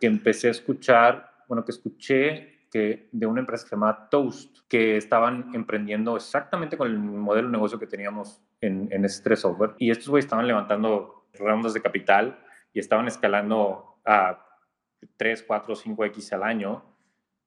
que 0.00 0.06
empecé 0.08 0.48
a 0.48 0.50
escuchar, 0.50 1.30
bueno, 1.46 1.64
que 1.64 1.70
escuché 1.70 2.66
que 2.72 3.08
de 3.12 3.26
una 3.26 3.38
empresa 3.38 3.68
llamada 3.70 4.08
Toast, 4.10 4.58
que 4.68 4.96
estaban 4.96 5.54
emprendiendo 5.54 6.16
exactamente 6.16 6.76
con 6.76 6.88
el 6.88 6.98
modelo 6.98 7.46
de 7.46 7.52
negocio 7.52 7.78
que 7.78 7.86
teníamos 7.86 8.42
en, 8.60 8.88
en 8.90 9.04
este 9.04 9.36
software. 9.36 9.76
Y 9.78 9.92
estos 9.92 10.08
güeyes 10.08 10.24
estaban 10.24 10.48
levantando 10.48 11.28
rondas 11.34 11.72
de 11.72 11.80
capital 11.80 12.36
y 12.74 12.80
estaban 12.80 13.06
escalando 13.06 14.00
a 14.04 14.44
3, 15.16 15.44
4, 15.46 15.76
5X 15.76 16.32
al 16.32 16.42
año. 16.42 16.84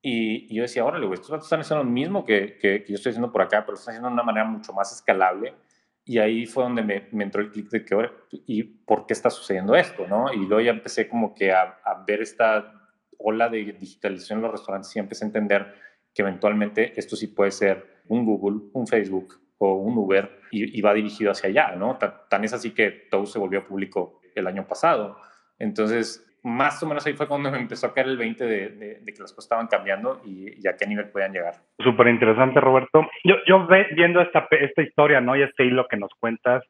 Y, 0.02 0.48
y 0.50 0.56
yo 0.56 0.62
decía, 0.62 0.86
órale, 0.86 1.08
güey, 1.08 1.20
estos 1.20 1.44
están 1.44 1.60
haciendo 1.60 1.84
lo 1.84 1.90
mismo 1.90 2.24
que, 2.24 2.58
que, 2.58 2.86
que, 2.86 2.94
yo 2.94 2.96
estoy 2.96 3.10
haciendo 3.10 3.34
por 3.34 3.42
acá, 3.42 3.66
pero 3.66 3.78
están 3.78 3.92
haciendo 3.92 4.08
de 4.08 4.14
una 4.14 4.24
manera 4.24 4.46
mucho 4.46 4.72
más 4.72 4.94
escalable 4.94 5.56
y 6.04 6.18
ahí 6.18 6.46
fue 6.46 6.64
donde 6.64 6.82
me, 6.82 7.08
me 7.12 7.24
entró 7.24 7.42
el 7.42 7.52
clic 7.52 7.70
de 7.70 7.86
que, 7.86 8.10
¿y 8.48 8.64
por 8.64 9.06
qué 9.06 9.14
está 9.14 9.30
sucediendo 9.30 9.76
esto? 9.76 10.08
¿no? 10.08 10.34
Y 10.34 10.46
luego 10.46 10.62
ya 10.62 10.72
empecé 10.72 11.08
como 11.08 11.36
que 11.36 11.52
a, 11.52 11.78
ver 12.08 12.22
esta 12.22 12.74
ola 13.18 13.50
de 13.50 13.78
digitalización 13.80 14.40
en 14.40 14.44
los 14.44 14.52
restaurantes 14.52 14.96
y 14.96 15.00
empecé 15.00 15.26
a 15.26 15.28
entender 15.28 15.76
que 16.14 16.24
eventualmente 16.24 17.00
esto 17.00 17.16
sí 17.16 17.28
puede 17.28 17.52
ser 17.52 18.02
un 18.08 18.26
Google, 18.26 18.70
un 18.74 18.88
Facebook 18.88 19.40
o 19.60 19.76
un 19.76 19.98
Uber 19.98 20.40
y, 20.52 20.82
va 20.82 20.94
dirigido 20.94 21.32
hacia 21.32 21.50
allá, 21.50 21.76
¿no? 21.76 21.98
Tan 22.30 22.44
es 22.44 22.54
así 22.54 22.72
que 22.72 22.90
todo 22.90 23.26
se 23.26 23.38
volvió 23.38 23.66
público 23.66 24.20
el 24.36 24.48
año 24.48 24.68
pasado. 24.68 25.18
Entonces, 25.60 26.26
más 26.44 26.82
o 26.82 26.88
menos 26.88 27.06
ahí 27.06 27.14
fue 27.14 27.28
cuando 27.28 27.52
me 27.52 27.60
empezó 27.60 27.88
a 27.88 27.94
caer 27.94 28.08
el 28.08 28.18
20 28.18 28.46
de, 28.46 28.70
de, 28.70 28.96
de 29.02 29.14
que 29.14 29.22
las 29.22 29.32
cosas 29.32 29.46
estaban 29.46 29.68
cambiando 29.68 30.22
y, 30.26 30.64
y, 30.64 30.68
a 30.68 30.76
qué 30.76 30.88
nivel 30.88 31.10
podían 31.10 31.34
llegar. 31.34 31.54
Súper 31.80 32.08
interesante, 32.08 32.60
Roberto. 32.60 33.08
Yo, 33.24 33.36
yo 33.46 33.68
ve, 33.68 33.88
viendo 33.94 34.22
esta, 34.22 34.48
esta 34.50 34.82
historia, 34.82 35.22
¿no? 35.22 35.36
Y 35.36 35.44
este 35.44 35.66
hilo 35.66 35.88
que 35.88 35.98
nos 35.98 36.10
cuentas, 36.20 36.64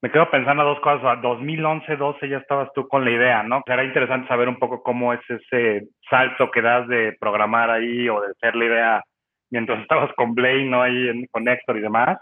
me 0.00 0.10
quedo 0.10 0.30
pensando 0.30 0.64
dos 0.64 0.80
cosas. 0.80 1.20
2011, 1.20 1.96
12 1.96 2.28
ya 2.28 2.38
estabas 2.38 2.70
tú 2.74 2.88
con 2.88 3.04
la 3.04 3.10
idea, 3.10 3.42
¿no? 3.42 3.62
Será 3.66 3.84
interesante 3.84 4.28
saber 4.28 4.48
un 4.48 4.58
poco 4.58 4.82
cómo 4.82 5.12
es 5.12 5.20
ese 5.28 5.88
salto 6.08 6.50
que 6.50 6.62
das 6.62 6.88
de 6.88 7.16
programar 7.20 7.70
ahí 7.70 8.08
o 8.08 8.20
de 8.22 8.28
hacer 8.28 8.56
la 8.56 8.64
idea 8.64 9.02
mientras 9.50 9.80
estabas 9.82 10.12
con 10.14 10.34
Blaine, 10.34 10.70
¿no? 10.70 10.82
Ahí 10.82 11.08
en, 11.08 11.26
con 11.30 11.46
Héctor 11.46 11.76
y 11.76 11.80
demás. 11.80 12.18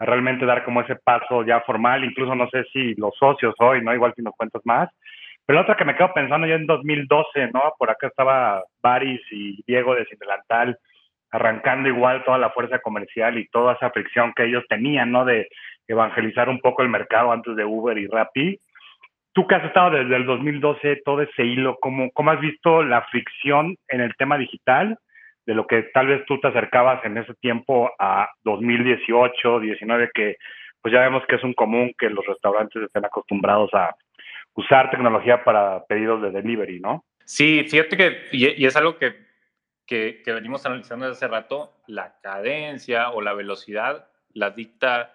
A 0.00 0.04
realmente 0.04 0.46
dar 0.46 0.64
como 0.64 0.80
ese 0.80 0.94
paso 0.96 1.44
ya 1.44 1.60
formal, 1.62 2.04
incluso 2.04 2.34
no 2.34 2.48
sé 2.50 2.62
si 2.72 2.94
los 2.94 3.16
socios 3.16 3.54
hoy, 3.58 3.82
¿no? 3.82 3.94
Igual 3.94 4.12
si 4.14 4.22
nos 4.22 4.34
cuentas 4.34 4.62
más 4.64 4.88
pero 5.48 5.60
la 5.60 5.62
otra 5.62 5.76
que 5.76 5.86
me 5.86 5.96
quedo 5.96 6.12
pensando 6.12 6.46
ya 6.46 6.56
en 6.56 6.66
2012, 6.66 7.52
¿no? 7.54 7.72
Por 7.78 7.88
acá 7.88 8.08
estaba 8.08 8.62
Baris 8.82 9.22
y 9.30 9.64
Diego 9.66 9.94
de 9.94 10.04
Sindelantal 10.04 10.78
arrancando 11.30 11.88
igual 11.88 12.22
toda 12.22 12.36
la 12.36 12.50
fuerza 12.50 12.80
comercial 12.80 13.38
y 13.38 13.48
toda 13.48 13.72
esa 13.72 13.90
fricción 13.90 14.34
que 14.36 14.44
ellos 14.44 14.62
tenían, 14.68 15.10
¿no? 15.10 15.24
De 15.24 15.48
evangelizar 15.86 16.50
un 16.50 16.60
poco 16.60 16.82
el 16.82 16.90
mercado 16.90 17.32
antes 17.32 17.56
de 17.56 17.64
Uber 17.64 17.96
y 17.96 18.06
Rappi. 18.06 18.60
Tú 19.32 19.46
que 19.46 19.54
has 19.54 19.64
estado 19.64 19.92
desde 19.92 20.16
el 20.16 20.26
2012, 20.26 21.00
todo 21.02 21.22
ese 21.22 21.46
hilo, 21.46 21.78
¿cómo, 21.80 22.10
¿cómo 22.12 22.30
has 22.30 22.40
visto 22.40 22.82
la 22.82 23.00
fricción 23.06 23.74
en 23.88 24.02
el 24.02 24.14
tema 24.16 24.36
digital 24.36 24.98
de 25.46 25.54
lo 25.54 25.66
que 25.66 25.84
tal 25.94 26.08
vez 26.08 26.26
tú 26.26 26.38
te 26.40 26.48
acercabas 26.48 27.02
en 27.06 27.16
ese 27.16 27.32
tiempo 27.36 27.90
a 27.98 28.28
2018, 28.44 29.60
19, 29.60 30.10
que 30.12 30.36
pues 30.82 30.92
ya 30.92 31.00
vemos 31.00 31.24
que 31.26 31.36
es 31.36 31.42
un 31.42 31.54
común 31.54 31.90
que 31.96 32.10
los 32.10 32.26
restaurantes 32.26 32.82
estén 32.82 33.06
acostumbrados 33.06 33.72
a 33.72 33.94
usar 34.58 34.90
tecnología 34.90 35.44
para 35.44 35.84
pedidos 35.86 36.20
de 36.20 36.32
delivery, 36.32 36.80
¿no? 36.80 37.04
Sí, 37.24 37.64
fíjate 37.68 37.96
que, 37.96 38.28
y, 38.32 38.60
y 38.60 38.66
es 38.66 38.74
algo 38.74 38.98
que, 38.98 39.14
que, 39.86 40.20
que, 40.24 40.32
venimos 40.32 40.66
analizando 40.66 41.06
desde 41.06 41.18
hace 41.18 41.28
rato, 41.28 41.80
la 41.86 42.18
cadencia 42.20 43.10
o 43.10 43.20
la 43.20 43.34
velocidad 43.34 44.08
la 44.34 44.50
dicta 44.50 45.14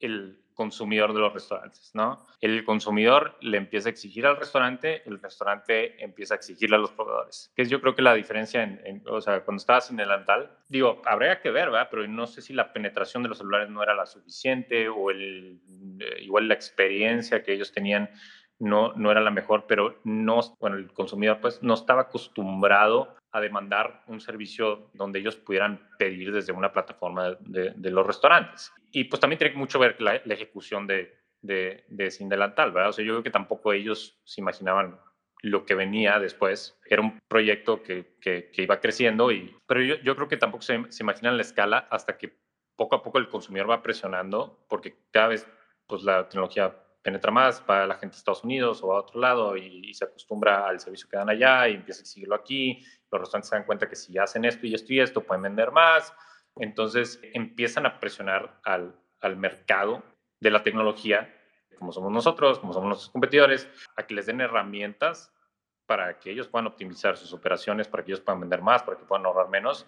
el 0.00 0.40
consumidor 0.54 1.14
de 1.14 1.20
los 1.20 1.32
restaurantes, 1.32 1.90
¿no? 1.94 2.26
El 2.40 2.64
consumidor 2.64 3.38
le 3.40 3.56
empieza 3.56 3.88
a 3.88 3.92
exigir 3.92 4.26
al 4.26 4.36
restaurante, 4.36 5.02
el 5.06 5.18
restaurante 5.18 6.02
empieza 6.04 6.34
a 6.34 6.36
exigirle 6.36 6.76
a 6.76 6.78
los 6.78 6.90
proveedores. 6.90 7.50
Que 7.56 7.62
es 7.62 7.70
yo 7.70 7.80
creo 7.80 7.94
que 7.94 8.02
la 8.02 8.12
diferencia, 8.12 8.62
en, 8.62 8.80
en 8.84 9.02
o 9.06 9.20
sea, 9.22 9.40
cuando 9.40 9.60
estabas 9.60 9.86
sin 9.86 9.96
delantal, 9.96 10.50
digo, 10.68 11.00
habría 11.06 11.40
que 11.40 11.50
ver, 11.50 11.70
¿verdad? 11.70 11.88
Pero 11.90 12.06
no 12.08 12.26
sé 12.26 12.42
si 12.42 12.52
la 12.52 12.74
penetración 12.74 13.22
de 13.22 13.30
los 13.30 13.38
celulares 13.38 13.70
no 13.70 13.82
era 13.82 13.94
la 13.94 14.04
suficiente 14.04 14.88
o 14.88 15.10
el, 15.10 15.60
eh, 16.00 16.22
igual 16.22 16.48
la 16.48 16.54
experiencia 16.54 17.42
que 17.42 17.54
ellos 17.54 17.72
tenían 17.72 18.10
no, 18.60 18.92
no 18.92 19.10
era 19.10 19.20
la 19.20 19.30
mejor, 19.30 19.64
pero 19.66 19.98
no, 20.04 20.40
bueno, 20.60 20.76
el 20.76 20.92
consumidor 20.92 21.40
pues 21.40 21.62
no 21.62 21.74
estaba 21.74 22.02
acostumbrado 22.02 23.16
a 23.32 23.40
demandar 23.40 24.02
un 24.06 24.20
servicio 24.20 24.90
donde 24.92 25.18
ellos 25.18 25.36
pudieran 25.36 25.88
pedir 25.98 26.32
desde 26.32 26.52
una 26.52 26.72
plataforma 26.72 27.36
de, 27.40 27.90
los 27.90 28.06
restaurantes. 28.06 28.72
Y 28.92 29.04
pues 29.04 29.20
también 29.20 29.38
tiene 29.38 29.56
mucho 29.56 29.78
ver 29.78 30.00
la, 30.00 30.20
la 30.24 30.34
ejecución 30.34 30.86
de, 30.86 31.16
de, 31.40 32.10
Sin 32.10 32.28
Delantal, 32.28 32.72
¿verdad? 32.72 32.90
O 32.90 32.92
sea, 32.92 33.04
yo 33.04 33.14
creo 33.14 33.22
que 33.22 33.30
tampoco 33.30 33.72
ellos 33.72 34.20
se 34.24 34.40
imaginaban 34.40 34.98
lo 35.42 35.64
que 35.64 35.74
venía 35.74 36.18
después. 36.18 36.78
Era 36.84 37.02
un 37.02 37.18
proyecto 37.28 37.82
que, 37.82 38.16
que, 38.20 38.50
que 38.52 38.62
iba 38.62 38.80
creciendo, 38.80 39.32
y, 39.32 39.56
pero 39.66 39.82
yo, 39.82 39.94
yo 39.96 40.14
creo 40.16 40.28
que 40.28 40.36
tampoco 40.36 40.62
se, 40.62 40.84
se 40.90 41.02
imaginan 41.02 41.36
la 41.36 41.42
escala 41.42 41.88
hasta 41.90 42.18
que 42.18 42.36
poco 42.76 42.96
a 42.96 43.02
poco 43.02 43.18
el 43.18 43.28
consumidor 43.28 43.70
va 43.70 43.82
presionando, 43.82 44.64
porque 44.68 44.96
cada 45.12 45.28
vez 45.28 45.46
pues 45.86 46.02
la 46.02 46.28
tecnología 46.28 46.74
penetra 47.02 47.30
más 47.30 47.60
para 47.60 47.86
la 47.86 47.94
gente 47.94 48.14
de 48.14 48.18
Estados 48.18 48.44
Unidos 48.44 48.82
o 48.82 48.92
a 48.92 49.00
otro 49.00 49.20
lado 49.20 49.56
y, 49.56 49.88
y, 49.88 49.94
se 49.94 50.04
acostumbra 50.04 50.66
al 50.66 50.80
servicio 50.80 51.08
que 51.08 51.16
dan 51.16 51.30
allá 51.30 51.68
y 51.68 51.74
empieza 51.74 52.02
a 52.02 52.04
seguirlo 52.04 52.34
aquí. 52.34 52.84
Los 53.10 53.20
restaurantes 53.22 53.48
se 53.48 53.56
dan 53.56 53.64
cuenta 53.64 53.88
que 53.88 53.96
si 53.96 54.16
hacen 54.18 54.44
esto 54.44 54.66
y 54.66 54.74
esto 54.74 54.92
y 54.92 55.00
esto 55.00 55.22
pueden 55.22 55.42
vender 55.42 55.72
más. 55.72 56.12
Entonces 56.56 57.20
empiezan 57.34 57.86
a 57.86 57.98
presionar 58.00 58.60
al, 58.64 58.94
al 59.20 59.36
mercado 59.36 60.02
de 60.40 60.50
la 60.50 60.62
tecnología, 60.62 61.34
como 61.78 61.92
somos 61.92 62.12
nosotros, 62.12 62.58
como 62.58 62.72
somos 62.72 62.88
nuestros 62.88 63.10
competidores, 63.10 63.68
a 63.96 64.06
que 64.06 64.14
les 64.14 64.26
den 64.26 64.40
herramientas 64.40 65.32
para 65.86 66.18
que 66.18 66.30
ellos 66.30 66.48
puedan 66.48 66.66
optimizar 66.66 67.16
sus 67.16 67.32
operaciones, 67.32 67.88
para 67.88 68.04
que 68.04 68.12
ellos 68.12 68.20
puedan 68.20 68.40
vender 68.40 68.62
más, 68.62 68.82
para 68.82 68.96
que 68.98 69.04
puedan 69.04 69.26
ahorrar 69.26 69.48
menos. 69.48 69.86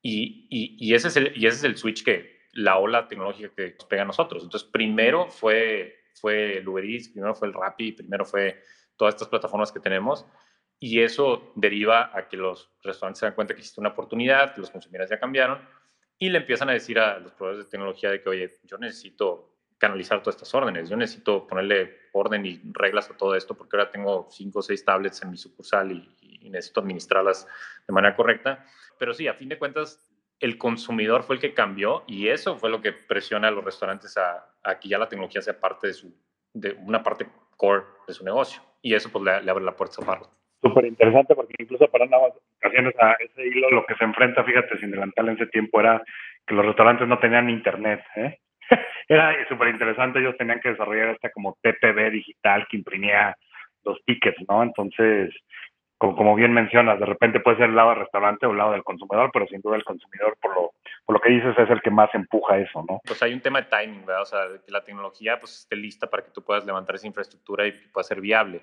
Y, 0.00 0.46
y, 0.50 0.76
y 0.78 0.94
ese, 0.94 1.08
es 1.08 1.16
el, 1.16 1.32
y 1.36 1.46
ese 1.46 1.56
es 1.56 1.64
el 1.64 1.76
switch 1.76 2.04
que 2.04 2.42
la 2.52 2.78
ola 2.78 3.08
tecnológica 3.08 3.54
que 3.54 3.74
nos 3.74 3.84
pega 3.86 4.02
a 4.02 4.06
nosotros. 4.06 4.42
Entonces, 4.44 4.68
primero 4.68 5.28
fue 5.28 6.01
fue 6.14 6.58
el 6.58 6.68
Uber 6.68 6.84
Eats, 6.84 7.08
primero 7.08 7.34
fue 7.34 7.48
el 7.48 7.54
Rappi, 7.54 7.92
primero 7.92 8.24
fue 8.24 8.62
todas 8.96 9.14
estas 9.14 9.28
plataformas 9.28 9.72
que 9.72 9.80
tenemos. 9.80 10.26
Y 10.78 11.00
eso 11.00 11.52
deriva 11.54 12.10
a 12.12 12.28
que 12.28 12.36
los 12.36 12.70
restaurantes 12.82 13.20
se 13.20 13.26
dan 13.26 13.34
cuenta 13.34 13.54
que 13.54 13.60
existe 13.60 13.80
una 13.80 13.90
oportunidad, 13.90 14.54
que 14.54 14.60
los 14.60 14.70
consumidores 14.70 15.10
ya 15.10 15.20
cambiaron 15.20 15.60
y 16.18 16.28
le 16.28 16.38
empiezan 16.38 16.68
a 16.70 16.72
decir 16.72 16.98
a 16.98 17.18
los 17.18 17.32
proveedores 17.32 17.66
de 17.66 17.70
tecnología 17.70 18.10
de 18.10 18.22
que, 18.22 18.28
oye, 18.28 18.52
yo 18.64 18.78
necesito 18.78 19.56
canalizar 19.78 20.22
todas 20.22 20.36
estas 20.36 20.54
órdenes. 20.54 20.88
Yo 20.88 20.96
necesito 20.96 21.46
ponerle 21.46 21.98
orden 22.12 22.46
y 22.46 22.60
reglas 22.72 23.10
a 23.10 23.16
todo 23.16 23.34
esto 23.34 23.56
porque 23.56 23.76
ahora 23.76 23.90
tengo 23.90 24.28
cinco 24.30 24.60
o 24.60 24.62
seis 24.62 24.84
tablets 24.84 25.22
en 25.22 25.30
mi 25.30 25.36
sucursal 25.36 25.90
y, 25.90 26.16
y 26.20 26.50
necesito 26.50 26.80
administrarlas 26.80 27.46
de 27.86 27.92
manera 27.92 28.14
correcta. 28.14 28.64
Pero 28.98 29.14
sí, 29.14 29.26
a 29.26 29.34
fin 29.34 29.48
de 29.48 29.58
cuentas, 29.58 30.06
el 30.38 30.58
consumidor 30.58 31.22
fue 31.22 31.36
el 31.36 31.40
que 31.40 31.54
cambió 31.54 32.04
y 32.06 32.28
eso 32.28 32.56
fue 32.58 32.70
lo 32.70 32.80
que 32.80 32.92
presiona 32.92 33.48
a 33.48 33.50
los 33.52 33.64
restaurantes 33.64 34.16
a, 34.16 34.51
a 34.64 34.78
que 34.78 34.88
ya 34.88 34.98
la 34.98 35.08
tecnología 35.08 35.42
sea 35.42 35.58
parte 35.58 35.88
de 35.88 35.92
su, 35.94 36.14
de 36.52 36.76
una 36.84 37.02
parte 37.02 37.26
core 37.56 37.84
de 38.06 38.14
su 38.14 38.24
negocio. 38.24 38.62
Y 38.80 38.94
eso 38.94 39.10
pues 39.10 39.24
le, 39.24 39.42
le 39.42 39.50
abre 39.50 39.64
la 39.64 39.76
puerta 39.76 40.02
a 40.02 40.06
Parrot. 40.06 40.30
Súper 40.60 40.84
interesante 40.86 41.34
porque 41.34 41.54
incluso 41.58 41.88
para 41.88 42.06
nada 42.06 42.32
ocasiones 42.58 42.94
a 43.00 43.12
ese 43.18 43.46
hilo 43.46 43.70
lo 43.70 43.84
que 43.84 43.96
se 43.96 44.04
enfrenta, 44.04 44.44
fíjate, 44.44 44.78
sin 44.78 44.90
adelantar 44.90 45.28
en 45.28 45.34
ese 45.34 45.46
tiempo 45.46 45.80
era 45.80 46.02
que 46.46 46.54
los 46.54 46.64
restaurantes 46.64 47.08
no 47.08 47.18
tenían 47.18 47.50
internet. 47.50 48.04
¿eh? 48.16 48.38
era 49.08 49.34
súper 49.48 49.68
interesante, 49.68 50.20
ellos 50.20 50.36
tenían 50.36 50.60
que 50.60 50.70
desarrollar 50.70 51.10
esta 51.10 51.30
como 51.30 51.58
TPB 51.62 52.10
digital 52.12 52.66
que 52.70 52.76
imprimía 52.76 53.36
los 53.84 53.98
tickets, 54.04 54.38
¿no? 54.48 54.62
Entonces, 54.62 55.34
como, 56.02 56.16
como 56.16 56.34
bien 56.34 56.52
mencionas, 56.52 56.98
de 56.98 57.06
repente 57.06 57.38
puede 57.38 57.58
ser 57.58 57.68
el 57.68 57.76
lado 57.76 57.90
del 57.90 58.00
restaurante 58.00 58.44
o 58.44 58.50
el 58.50 58.58
lado 58.58 58.72
del 58.72 58.82
consumidor, 58.82 59.30
pero 59.32 59.46
sin 59.46 59.60
duda 59.60 59.76
el 59.76 59.84
consumidor, 59.84 60.36
por 60.42 60.52
lo, 60.52 60.72
por 61.06 61.14
lo 61.14 61.20
que 61.20 61.30
dices, 61.30 61.56
es 61.56 61.70
el 61.70 61.80
que 61.80 61.92
más 61.92 62.12
empuja 62.12 62.58
eso, 62.58 62.84
¿no? 62.88 63.00
Pues 63.04 63.22
hay 63.22 63.32
un 63.32 63.40
tema 63.40 63.60
de 63.60 63.68
timing, 63.68 64.04
¿verdad? 64.04 64.22
O 64.22 64.26
sea, 64.26 64.40
que 64.66 64.72
la 64.72 64.82
tecnología 64.82 65.38
pues 65.38 65.60
esté 65.60 65.76
lista 65.76 66.10
para 66.10 66.24
que 66.24 66.32
tú 66.32 66.42
puedas 66.42 66.66
levantar 66.66 66.96
esa 66.96 67.06
infraestructura 67.06 67.68
y 67.68 67.72
pueda 67.92 68.02
ser 68.02 68.20
viable. 68.20 68.62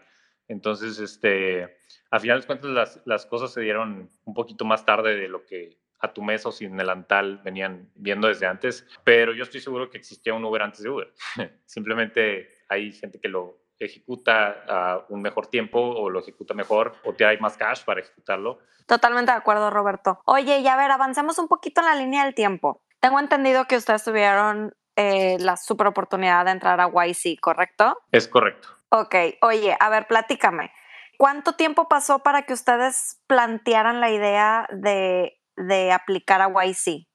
Entonces, 0.50 1.00
este, 1.00 1.78
a 2.12 2.20
final 2.20 2.42
de 2.42 2.46
cuentas, 2.46 2.72
las, 2.72 3.02
las 3.06 3.26
cosas 3.26 3.54
se 3.54 3.62
dieron 3.62 4.10
un 4.26 4.34
poquito 4.34 4.66
más 4.66 4.86
tarde 4.86 5.16
de 5.16 5.30
lo 5.30 5.46
que 5.46 5.78
a 6.02 6.12
tu 6.12 6.22
mesa 6.22 6.50
o 6.50 6.52
sin 6.52 6.76
delantal 6.76 7.40
venían 7.46 7.90
viendo 7.96 8.28
desde 8.28 8.48
antes, 8.48 8.86
pero 9.06 9.32
yo 9.32 9.44
estoy 9.44 9.62
seguro 9.62 9.90
que 9.90 9.98
existía 9.98 10.34
un 10.34 10.44
Uber 10.44 10.62
antes 10.62 10.84
de 10.84 10.90
Uber. 10.90 11.14
Simplemente 11.64 12.50
hay 12.68 12.92
gente 12.92 13.18
que 13.18 13.30
lo 13.30 13.69
ejecuta 13.80 14.64
a 14.68 15.06
un 15.10 15.22
mejor 15.22 15.48
tiempo 15.48 15.80
o 15.80 16.10
lo 16.10 16.20
ejecuta 16.20 16.54
mejor 16.54 16.96
o 17.04 17.14
te 17.14 17.26
hay 17.26 17.38
más 17.40 17.58
cash 17.58 17.84
para 17.84 18.02
ejecutarlo. 18.02 18.60
Totalmente 18.86 19.32
de 19.32 19.38
acuerdo, 19.38 19.70
Roberto. 19.70 20.20
Oye, 20.26 20.60
y 20.60 20.68
a 20.68 20.76
ver, 20.76 20.92
avancemos 20.92 21.40
un 21.40 21.48
poquito 21.48 21.82
en 21.82 21.88
la 21.88 21.96
línea 21.96 22.26
del 22.26 22.36
tiempo. 22.36 22.82
Tengo 23.00 23.20
entendido 23.20 23.66
que 23.66 23.78
ustedes 23.78 24.04
tuvieron 24.04 24.74
eh, 24.96 25.38
la 25.40 25.56
super 25.56 25.88
oportunidad 25.88 26.46
de 26.46 26.52
entrar 26.52 26.82
a 26.82 26.90
YC, 26.90 27.40
¿correcto? 27.40 27.98
Es 28.12 28.28
correcto. 28.28 28.68
Ok, 28.90 29.16
oye, 29.42 29.78
a 29.80 29.90
ver, 29.90 30.08
platícame. 30.08 30.72
¿Cuánto 31.18 31.54
tiempo 31.54 31.88
pasó 31.88 32.20
para 32.20 32.44
que 32.44 32.54
ustedes 32.54 33.22
plantearan 33.28 34.02
la 34.02 34.10
idea 34.10 34.68
de, 34.72 35.40
de 35.56 35.92
aplicar 35.92 36.42
a 36.42 36.50
YC? 36.50 37.08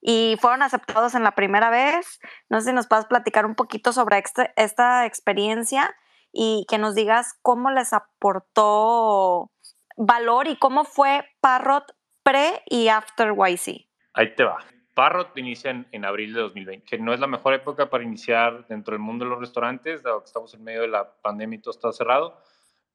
¿Y 0.00 0.36
fueron 0.40 0.62
aceptados 0.62 1.14
en 1.14 1.24
la 1.24 1.32
primera 1.32 1.68
vez? 1.68 2.20
No 2.48 2.60
sé 2.60 2.68
si 2.68 2.72
nos 2.72 2.86
puedes 2.86 3.06
platicar 3.06 3.44
un 3.44 3.54
poquito 3.54 3.92
sobre 3.92 4.18
este, 4.18 4.52
esta 4.56 5.04
experiencia 5.04 5.94
y 6.36 6.66
que 6.68 6.78
nos 6.78 6.94
digas 6.94 7.38
cómo 7.42 7.70
les 7.70 7.92
aportó 7.94 9.50
valor 9.96 10.46
y 10.48 10.56
cómo 10.56 10.84
fue 10.84 11.24
Parrot 11.40 11.96
pre 12.22 12.62
y 12.66 12.88
after 12.88 13.32
YC. 13.32 13.88
Ahí 14.12 14.34
te 14.34 14.44
va. 14.44 14.58
Parrot 14.94 15.36
inicia 15.38 15.70
en, 15.70 15.86
en, 15.92 16.04
abril 16.04 16.34
de 16.34 16.40
2020, 16.40 16.86
que 16.86 16.98
no 16.98 17.12
es 17.14 17.20
la 17.20 17.26
mejor 17.26 17.54
época 17.54 17.88
para 17.90 18.04
iniciar 18.04 18.66
dentro 18.66 18.92
del 18.92 19.00
mundo 19.00 19.24
de 19.24 19.30
los 19.30 19.40
restaurantes, 19.40 20.02
dado 20.02 20.20
que 20.20 20.26
estamos 20.26 20.52
en 20.54 20.64
medio 20.64 20.82
de 20.82 20.88
la 20.88 21.20
pandemia 21.22 21.58
y 21.58 21.62
todo 21.62 21.72
está 21.72 21.92
cerrado, 21.92 22.42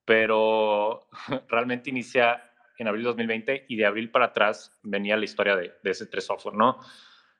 pero 0.05 1.07
realmente 1.47 1.89
inicia 1.89 2.43
en 2.77 2.87
abril 2.87 3.03
de 3.03 3.09
2020 3.09 3.65
y 3.69 3.75
de 3.75 3.85
abril 3.85 4.09
para 4.11 4.25
atrás 4.25 4.77
venía 4.81 5.17
la 5.17 5.25
historia 5.25 5.55
de, 5.55 5.73
de 5.83 5.91
ese 5.91 6.07
tres 6.07 6.25
software, 6.25 6.55
¿no? 6.55 6.79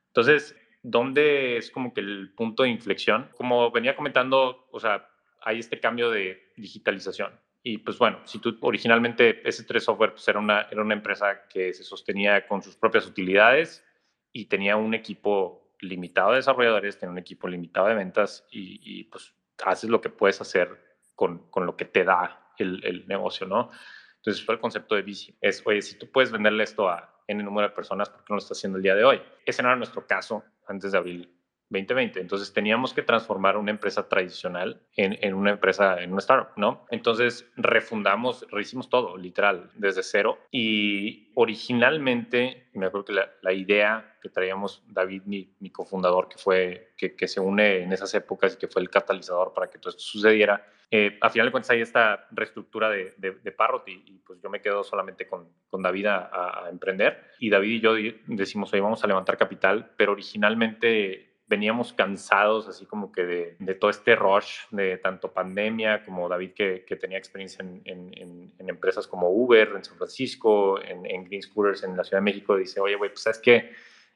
Entonces, 0.08 0.56
¿dónde 0.84 1.58
es 1.58 1.72
como 1.72 1.94
que 1.94 2.02
el 2.02 2.34
punto 2.36 2.64
de 2.64 2.70
inflexión? 2.70 3.32
Como 3.36 3.72
venía 3.72 3.96
comentando, 3.96 4.68
o 4.72 4.80
sea, 4.80 5.11
hay 5.42 5.60
este 5.60 5.80
cambio 5.80 6.10
de 6.10 6.52
digitalización. 6.56 7.40
Y 7.64 7.80
pues 7.80 7.98
bueno, 7.98 8.20
si 8.26 8.40
tú 8.40 8.58
originalmente 8.62 9.44
S3 9.44 9.80
Software 9.80 10.12
pues 10.12 10.28
era, 10.28 10.40
una, 10.40 10.62
era 10.72 10.82
una 10.82 10.94
empresa 10.96 11.48
que 11.48 11.74
se 11.74 11.84
sostenía 11.84 12.48
con 12.48 12.62
sus 12.62 12.76
propias 12.76 13.06
utilidades 13.06 13.86
y 14.32 14.46
tenía 14.46 14.78
un 14.78 14.94
equipo 14.94 15.76
limitado 15.80 16.32
de 16.32 16.38
desarrolladores, 16.38 16.98
tenía 16.98 17.12
un 17.12 17.20
equipo 17.20 17.48
limitado 17.48 17.88
de 17.88 17.96
ventas 17.96 18.48
y, 18.50 18.80
y 18.84 19.04
pues 19.06 19.34
haces 19.64 19.90
lo 19.90 20.02
que 20.02 20.10
puedes 20.10 20.42
hacer 20.42 20.98
con, 21.14 21.50
con 21.50 21.66
lo 21.66 21.76
que 21.76 21.86
te 21.86 22.04
da 22.04 22.52
el, 22.58 22.84
el, 22.84 23.08
negocio, 23.08 23.46
¿no? 23.46 23.70
Entonces 24.18 24.44
fue 24.44 24.56
el 24.56 24.62
concepto 24.62 24.96
de 24.96 25.02
bici. 25.02 25.36
Es, 25.42 25.62
oye, 25.66 25.82
si 25.82 25.98
tú 25.98 26.12
puedes 26.12 26.32
venderle 26.32 26.64
esto 26.64 26.90
a 26.90 27.24
N 27.28 27.44
número 27.44 27.68
de 27.68 27.76
personas, 27.76 28.10
¿por 28.10 28.20
qué 28.20 28.26
no 28.30 28.36
lo 28.36 28.40
estás 28.40 28.58
haciendo 28.58 28.78
el 28.78 28.84
día 28.84 28.96
de 28.96 29.04
hoy? 29.04 29.22
Ese 29.46 29.62
no 29.62 29.70
era 29.70 29.76
nuestro 29.76 30.06
caso 30.06 30.44
antes 30.68 30.92
de 30.92 30.98
abril 30.98 31.41
2020. 31.72 32.20
Entonces 32.20 32.54
teníamos 32.54 32.94
que 32.94 33.02
transformar 33.02 33.58
una 33.58 33.72
empresa 33.72 34.08
tradicional 34.08 34.82
en, 34.96 35.18
en, 35.22 35.34
una 35.34 35.52
empresa, 35.52 36.02
en 36.02 36.12
una 36.12 36.20
startup, 36.20 36.58
¿no? 36.58 36.86
Entonces 36.92 37.50
refundamos, 37.56 38.46
rehicimos 38.52 38.90
todo, 38.90 39.18
literal, 39.18 39.72
desde 39.76 40.04
cero. 40.04 40.38
Y 40.52 41.32
originalmente, 41.36 42.70
me 42.74 42.86
acuerdo 42.86 43.06
que 43.06 43.14
la, 43.14 43.32
la 43.42 43.54
idea 43.54 44.18
que 44.22 44.30
traíamos 44.30 44.84
David, 44.88 45.24
mi, 45.26 45.56
mi 45.60 45.72
cofundador, 45.72 46.28
que 46.28 46.38
fue, 46.38 46.94
que, 46.98 47.16
que, 47.16 47.28
se 47.28 47.40
une 47.40 47.84
en 47.84 47.94
esas 47.94 48.14
épocas 48.14 48.54
y 48.54 48.58
que 48.58 48.68
fue 48.68 48.82
el 48.82 48.90
catalizador 48.90 49.54
para 49.54 49.70
que 49.70 49.80
todo 49.80 49.90
esto 49.90 50.04
sucediera, 50.04 50.64
eh, 50.94 51.18
a 51.22 51.30
final 51.30 51.48
de 51.48 51.52
cuentas 51.52 51.70
hay 51.70 51.80
esta 51.80 52.28
reestructura 52.32 52.90
de, 52.90 53.14
de, 53.16 53.32
de 53.32 53.52
Parrot 53.54 53.88
y, 53.88 54.04
y, 54.06 54.20
pues 54.20 54.42
yo 54.42 54.50
me 54.50 54.60
quedo 54.60 54.84
solamente 54.84 55.26
con, 55.26 55.48
con 55.70 55.82
David 55.82 56.08
a, 56.08 56.66
a 56.66 56.70
emprender. 56.70 57.32
Y 57.40 57.50
David 57.50 57.72
y 57.72 57.80
yo 57.80 57.94
decimos, 58.28 58.74
oye, 58.74 58.82
vamos 58.82 59.02
a 59.02 59.08
levantar 59.08 59.38
capital, 59.38 59.94
pero 59.96 60.12
originalmente 60.12 61.31
veníamos 61.52 61.92
cansados 61.92 62.70
así 62.70 62.86
como 62.86 63.12
que 63.12 63.26
de, 63.26 63.56
de, 63.60 63.76
todo 63.76 63.92
este 63.92 64.16
rush 64.16 64.62
de 64.72 64.98
tanto 65.00 65.34
pandemia 65.34 66.06
como 66.06 66.30
David 66.30 66.54
que, 66.54 66.86
que 66.88 66.96
tenía 66.96 67.18
experiencia 67.18 67.62
en, 67.62 67.82
en, 67.84 68.54
en, 68.58 68.70
empresas 68.70 69.06
como 69.06 69.30
Uber 69.30 69.74
en 69.76 69.84
San 69.84 69.98
Francisco, 69.98 70.82
en, 70.82 71.06
en 71.06 71.26
Green 71.26 71.42
Scooters 71.42 71.84
en 71.84 71.98
la 71.98 72.06
Ciudad 72.06 72.22
de 72.22 72.24
México, 72.24 72.56
dice, 72.56 72.80
oye, 72.80 72.96
güey, 72.96 73.10
pues 73.10 73.24
sabes 73.24 73.40
que 73.40 73.70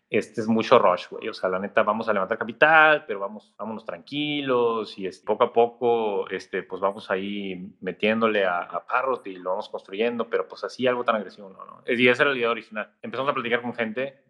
este 0.10 0.40
es 0.40 0.48
mucho 0.48 0.80
rush, 0.80 1.08
güey, 1.10 1.28
o 1.28 1.34
sea, 1.34 1.50
la 1.50 1.60
neta, 1.60 1.84
vamos 1.84 2.08
a 2.08 2.14
levantar 2.14 2.38
capital, 2.38 3.04
pero 3.06 3.20
vamos, 3.20 3.54
vámonos 3.58 3.84
tranquilos 3.84 4.98
y 4.98 5.06
este, 5.06 5.26
poco 5.26 5.44
a 5.44 5.52
poco, 5.52 6.30
este, 6.30 6.64
pues 6.64 6.80
vamos 6.80 7.12
ahí 7.12 7.76
metiéndole 7.82 8.46
a, 8.46 8.60
a 8.60 8.86
Parrot 8.86 9.28
y 9.28 9.36
lo 9.36 9.50
vamos 9.50 9.68
construyendo, 9.68 10.30
pero 10.30 10.48
pues 10.48 10.64
así 10.64 10.88
algo 10.88 11.04
tan 11.04 11.18
agresivo, 11.18 11.50
no, 11.50 11.66
no. 11.66 11.84
Y 11.86 12.08
esa 12.08 12.24
era 12.24 12.32
la 12.32 12.38
idea 12.38 12.52
original. 12.52 12.94
Empezamos 13.02 13.30
a 13.30 13.34
platicar 13.34 13.62
con 13.62 13.74
gente 13.74 14.24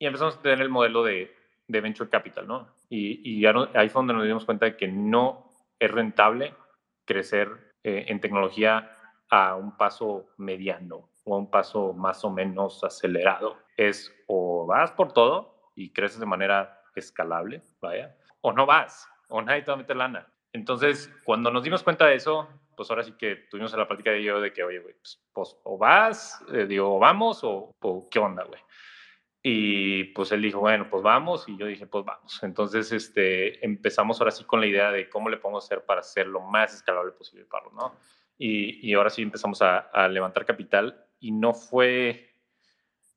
y 0.00 0.06
empezamos 0.06 0.36
a 0.36 0.42
tener 0.42 0.62
el 0.62 0.68
modelo 0.68 1.04
de 1.04 1.39
de 1.70 1.80
venture 1.80 2.10
capital, 2.10 2.46
¿no? 2.46 2.68
Y, 2.88 3.20
y 3.24 3.40
ya 3.40 3.52
no, 3.52 3.68
ahí 3.74 3.88
fue 3.88 4.00
donde 4.00 4.14
nos 4.14 4.24
dimos 4.24 4.44
cuenta 4.44 4.66
de 4.66 4.76
que 4.76 4.88
no 4.88 5.52
es 5.78 5.90
rentable 5.90 6.54
crecer 7.04 7.74
eh, 7.82 8.06
en 8.08 8.20
tecnología 8.20 8.96
a 9.30 9.54
un 9.54 9.76
paso 9.76 10.30
mediano 10.36 11.08
o 11.24 11.34
a 11.34 11.38
un 11.38 11.50
paso 11.50 11.92
más 11.92 12.24
o 12.24 12.30
menos 12.30 12.82
acelerado. 12.84 13.58
Es 13.76 14.12
o 14.26 14.66
vas 14.66 14.90
por 14.92 15.12
todo 15.12 15.70
y 15.74 15.92
creces 15.92 16.20
de 16.20 16.26
manera 16.26 16.82
escalable, 16.94 17.62
vaya, 17.80 18.16
o 18.40 18.52
no 18.52 18.66
vas, 18.66 19.08
o 19.28 19.40
nadie 19.40 19.62
te 19.62 19.70
va 19.70 19.74
a 19.74 19.78
meter 19.78 19.96
lana. 19.96 20.26
Entonces, 20.52 21.10
cuando 21.24 21.50
nos 21.50 21.62
dimos 21.62 21.82
cuenta 21.82 22.06
de 22.06 22.16
eso, 22.16 22.48
pues 22.76 22.90
ahora 22.90 23.04
sí 23.04 23.12
que 23.12 23.36
tuvimos 23.50 23.72
la 23.74 23.86
plática 23.86 24.10
de 24.10 24.22
yo 24.22 24.40
de 24.40 24.52
que, 24.52 24.64
oye, 24.64 24.80
güey, 24.80 24.94
pues, 24.94 25.22
pues, 25.32 25.56
o 25.64 25.78
vas, 25.78 26.44
eh, 26.52 26.66
digo, 26.66 26.96
o 26.96 26.98
vamos, 26.98 27.44
o, 27.44 27.72
o 27.80 28.08
qué 28.10 28.18
onda, 28.18 28.42
güey. 28.44 28.60
Y 29.42 30.04
pues 30.04 30.32
él 30.32 30.42
dijo, 30.42 30.60
bueno, 30.60 30.88
pues 30.90 31.02
vamos. 31.02 31.48
Y 31.48 31.56
yo 31.56 31.66
dije, 31.66 31.86
pues 31.86 32.04
vamos. 32.04 32.42
Entonces 32.42 32.92
este, 32.92 33.64
empezamos 33.64 34.20
ahora 34.20 34.30
sí 34.30 34.44
con 34.44 34.60
la 34.60 34.66
idea 34.66 34.90
de 34.90 35.08
cómo 35.08 35.30
le 35.30 35.38
podemos 35.38 35.64
hacer 35.64 35.84
para 35.84 36.00
hacer 36.00 36.26
lo 36.26 36.40
más 36.40 36.74
escalable 36.74 37.12
posible 37.12 37.46
para 37.46 37.66
¿no? 37.72 37.94
Y, 38.36 38.88
y, 38.88 38.94
ahora 38.94 39.10
sí 39.10 39.20
empezamos 39.20 39.60
a, 39.60 39.78
a, 39.78 40.08
levantar 40.08 40.46
capital 40.46 41.04
y 41.18 41.30
no 41.30 41.52
fue, 41.52 42.36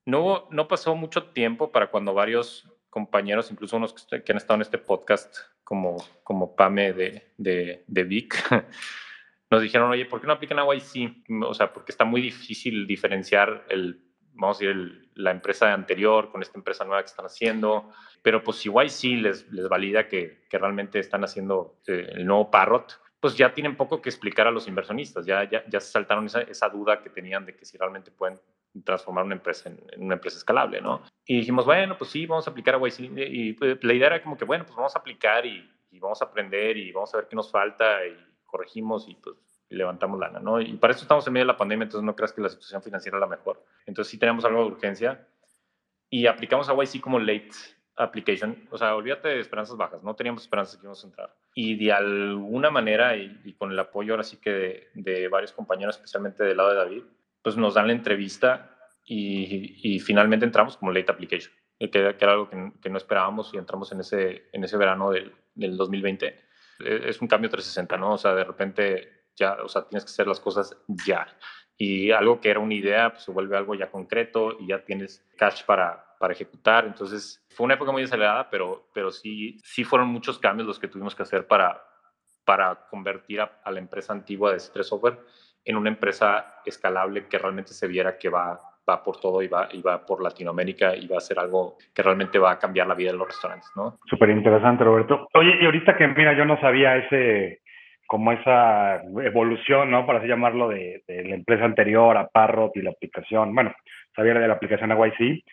no, 0.06 0.50
no 0.52 0.68
pasó 0.68 0.96
mucho 0.96 1.30
tiempo 1.32 1.72
para 1.72 1.90
cuando 1.90 2.14
varios 2.14 2.70
compañeros, 2.90 3.50
incluso 3.50 3.78
unos 3.78 3.94
que, 3.94 4.22
que 4.22 4.32
han 4.34 4.38
estado 4.38 4.56
en 4.56 4.64
este 4.64 4.78
podcast, 4.78 5.38
como, 5.64 5.96
como 6.24 6.58
Pame 6.58 6.92
de, 6.92 7.32
de, 7.38 7.86
de 7.88 8.04
Vic, 8.04 8.36
nos 9.50 9.62
dijeron, 9.62 9.90
oye, 9.90 10.06
¿por 10.06 10.20
qué 10.20 10.28
no 10.28 10.34
aplican 10.34 10.60
a 10.60 10.66
YC? 10.66 11.26
O 11.48 11.54
sea, 11.54 11.72
porque 11.72 11.92
está 11.92 12.06
muy 12.06 12.22
difícil 12.22 12.86
diferenciar 12.86 13.66
el 13.70 14.13
vamos 14.34 14.58
a 14.58 14.66
decir, 14.66 15.10
la 15.16 15.32
empresa 15.32 15.74
anterior 15.74 16.32
con 16.32 16.42
esta 16.42 16.58
empresa 16.58 16.86
nueva 16.86 17.02
que 17.02 17.08
están 17.08 17.26
haciendo, 17.26 17.92
pero 18.22 18.44
pues 18.44 18.66
igual 18.66 18.90
sí 18.90 19.16
les, 19.16 19.52
les 19.52 19.68
valida 19.70 20.08
que, 20.08 20.46
que 20.50 20.58
realmente 20.58 21.00
están 21.00 21.24
haciendo 21.24 21.80
eh, 21.88 22.08
el 22.14 22.26
nuevo 22.26 22.50
Parrot, 22.50 23.00
pues 23.20 23.38
ya 23.38 23.54
tienen 23.54 23.78
poco 23.78 24.02
que 24.02 24.10
explicar 24.10 24.48
a 24.48 24.52
los 24.52 24.68
inversionistas, 24.68 25.26
ya, 25.26 25.50
ya, 25.50 25.64
ya 25.70 25.80
se 25.80 25.92
saltaron 25.92 26.26
esa, 26.26 26.42
esa 26.42 26.68
duda 26.70 27.02
que 27.02 27.10
tenían 27.10 27.46
de 27.46 27.56
que 27.56 27.66
si 27.66 27.78
realmente 27.78 28.12
pueden 28.12 28.40
transformar 28.84 29.24
una 29.24 29.36
empresa 29.36 29.70
en, 29.70 29.80
en, 29.92 30.04
una 30.04 30.16
empresa 30.16 30.38
escalable, 30.38 30.82
¿no? 30.82 31.04
Y 31.26 31.38
dijimos, 31.38 31.66
bueno, 31.66 31.98
pues 31.98 32.10
sí, 32.10 32.26
vamos 32.26 32.48
a 32.48 32.52
aplicar 32.52 32.76
a 32.76 32.80
YC. 32.80 33.00
Y 33.16 33.54
pues, 33.54 33.82
la 33.82 33.94
idea 33.94 34.08
era 34.08 34.24
como 34.24 34.36
que, 34.36 34.44
bueno, 34.44 34.66
pues 34.66 34.76
vamos 34.76 34.96
a 34.96 35.00
aplicar 35.00 35.46
y, 35.46 35.72
y 35.92 36.00
vamos 36.00 36.22
a 36.22 36.26
aprender 36.26 36.76
y 36.76 36.92
vamos 36.92 37.14
a 37.14 37.18
ver 37.18 37.28
qué 37.28 37.36
nos 37.36 37.50
falta 37.50 38.06
y 38.06 38.18
corregimos 38.46 39.08
y 39.08 39.16
pues 39.16 39.38
levantamos 39.74 40.20
lana, 40.20 40.40
¿no? 40.40 40.62
Y 40.62 40.74
para 40.78 40.94
eso 40.94 41.02
estamos 41.02 41.26
en 41.28 41.34
medio 41.34 41.46
de 41.46 41.54
la 41.54 41.58
pandemia, 41.58 41.84
entonces 41.84 42.06
no 42.06 42.16
creas 42.16 42.34
que 42.34 42.42
la 42.42 42.50
situación 42.50 42.82
financiera 42.82 43.18
es 43.18 43.22
la 43.22 43.28
mejor. 43.28 43.64
Entonces 43.86 44.12
sí 44.12 44.18
tenemos 44.18 44.46
algo 44.46 44.62
de 44.62 44.68
urgencia 44.68 45.28
y 46.10 46.28
aplicamos 46.28 46.70
a 46.70 46.74
YC 46.74 47.02
como 47.02 47.20
late 47.20 47.52
application, 47.96 48.68
o 48.72 48.78
sea, 48.78 48.96
olvídate 48.96 49.28
de 49.30 49.40
esperanzas 49.40 49.78
bajas, 49.78 50.04
no 50.04 50.16
teníamos 50.16 50.44
esperanzas 50.44 50.78
que 50.78 50.86
íbamos 50.86 51.04
a 51.04 51.08
entrar. 51.08 51.36
Y 51.54 51.76
de 51.76 51.92
alguna 51.92 52.72
manera, 52.72 53.16
y, 53.16 53.54
con 53.54 53.72
el 53.72 53.80
apoyo 53.80 54.14
ahora 54.14 54.24
sí 54.24 54.38
que 54.38 54.90
de, 54.94 55.28
varios 55.28 55.52
compañeros, 55.52 55.96
especialmente 55.96 56.44
del 56.44 56.58
lado 56.58 56.70
de 56.70 56.76
David, 56.76 57.04
pues 57.42 57.58
nos 57.58 57.76
dan 57.76 57.88
la 57.88 57.94
entrevista 57.94 58.78
y, 59.06 60.00
finalmente 60.00 60.46
entramos 60.46 60.78
como 60.78 60.92
late 60.92 61.12
application, 61.12 61.54
que, 61.80 61.90
que 61.90 62.00
era 62.00 62.32
algo 62.32 62.50
que, 62.50 62.90
no 62.90 62.98
esperábamos 62.98 63.54
y 63.54 63.58
entramos 63.58 63.92
en 63.92 64.00
ese, 64.00 64.50
en 64.52 64.64
ese 64.64 64.78
verano 64.78 65.12
del, 65.12 65.34
del 65.54 65.78
2020. 65.78 66.26
E, 66.26 67.10
es 67.10 67.22
un 67.22 67.28
cambio 67.28 67.50
360, 67.50 67.98
¿no? 67.98 68.14
O 68.14 68.18
sea, 68.18 68.34
de 68.34 68.44
repente 68.44 69.23
ya, 69.36 69.58
o 69.64 69.68
sea, 69.68 69.84
tienes 69.84 70.06
que 70.06 70.12
hacer 70.12 70.28
las 70.28 70.40
cosas 70.40 70.78
ya. 71.06 71.28
Y 71.78 72.12
algo 72.12 72.40
que 72.40 72.50
era 72.50 72.60
una 72.60 72.74
idea, 72.74 73.12
pues 73.12 73.24
se 73.24 73.32
vuelve 73.32 73.58
algo 73.58 73.76
ya 73.76 73.90
concreto 73.90 74.58
y 74.60 74.68
ya 74.68 74.84
tienes 74.84 75.26
cash 75.38 75.64
para, 75.66 76.06
para 76.20 76.34
ejecutar. 76.34 76.86
Entonces, 76.86 77.46
fue 77.50 77.66
una 77.66 77.74
época 77.74 77.92
muy 77.92 78.04
acelerada, 78.04 78.50
pero, 78.50 78.88
pero 78.94 79.12
sí, 79.12 79.58
sí 79.64 79.84
fueron 79.84 80.08
muchos 80.08 80.40
cambios 80.40 80.68
los 80.68 80.80
que 80.80 80.88
tuvimos 80.88 81.16
que 81.16 81.24
hacer 81.24 81.48
para, 81.48 81.84
para 82.46 82.88
convertir 82.90 83.42
a, 83.42 83.72
la 83.72 83.80
empresa 83.80 84.14
antigua 84.14 84.52
de 84.52 84.58
C3 84.58 84.84
Software 84.84 85.20
en 85.66 85.78
una 85.78 85.90
empresa 85.90 86.62
escalable 86.66 87.28
que 87.28 87.38
realmente 87.38 87.74
se 87.74 87.88
viera 87.88 88.18
que 88.18 88.30
va, 88.30 88.60
va 88.88 89.04
por 89.04 89.20
todo 89.20 89.42
y 89.42 89.48
va, 89.48 89.70
y 89.72 89.82
va 89.82 90.06
por 90.06 90.22
Latinoamérica 90.22 90.96
y 90.96 91.08
va 91.08 91.18
a 91.18 91.22
ser 91.22 91.40
algo 91.40 91.78
que 91.94 92.04
realmente 92.04 92.38
va 92.38 92.52
a 92.52 92.60
cambiar 92.60 92.88
la 92.88 92.96
vida 92.96 93.12
de 93.12 93.18
los 93.18 93.28
restaurantes, 93.28 93.72
¿no? 93.76 93.98
Súper 94.06 94.30
interesante, 94.30 94.84
Roberto. 94.84 95.28
Oye, 95.34 95.58
y 95.62 95.66
ahorita 95.66 95.96
que, 95.98 96.08
mira, 96.08 96.38
yo 96.38 96.46
no 96.46 96.60
sabía 96.60 96.98
ese, 96.98 97.63
como 98.08 98.32
esa 98.32 99.02
evolución, 99.24 99.92
¿no? 99.92 100.06
Para 100.06 100.20
así 100.20 100.28
llamarlo, 100.28 100.70
de, 100.70 101.04
la 101.08 101.36
empresa 101.36 101.66
anterior 101.66 102.18
a 102.18 102.28
Parrot 102.28 102.76
y 102.76 102.82
la 102.82 102.92
aplicación, 102.92 103.54
bueno, 103.54 103.74
sabía 104.16 104.34
de 104.34 104.48
la 104.48 104.54
aplicación 104.56 104.92
a 104.92 104.96
YC. 104.96 105.44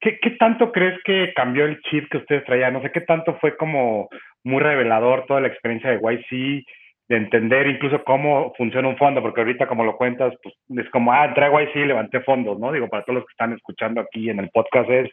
¿Qué, 0.00 0.18
¿Qué 0.20 0.30
tanto 0.32 0.70
crees 0.70 1.00
que 1.04 1.32
cambió 1.34 1.64
el 1.64 1.80
chip 1.82 2.10
que 2.10 2.18
ustedes 2.18 2.44
traían? 2.44 2.74
No 2.74 2.82
sé, 2.82 2.90
¿qué 2.92 3.00
tanto 3.00 3.36
fue 3.40 3.56
como 3.56 4.08
muy 4.42 4.60
revelador 4.60 5.24
toda 5.26 5.40
la 5.40 5.48
experiencia 5.48 5.90
de 5.90 5.96
YC, 5.96 6.64
de 7.08 7.16
entender 7.16 7.66
incluso 7.66 8.02
cómo 8.04 8.52
funciona 8.56 8.88
un 8.88 8.98
fondo? 8.98 9.22
Porque 9.22 9.40
ahorita, 9.40 9.66
como 9.66 9.84
lo 9.84 9.96
cuentas, 9.96 10.34
pues 10.42 10.54
es 10.76 10.90
como, 10.90 11.12
ah, 11.12 11.24
entré 11.24 11.46
a 11.46 11.50
YC 11.50 11.76
y 11.76 11.86
levanté 11.86 12.20
fondos, 12.20 12.58
¿no? 12.58 12.70
Digo, 12.72 12.88
para 12.88 13.04
todos 13.04 13.20
los 13.20 13.26
que 13.26 13.32
están 13.32 13.52
escuchando 13.54 14.00
aquí 14.00 14.28
en 14.28 14.40
el 14.40 14.50
podcast 14.50 14.90
es, 14.90 15.10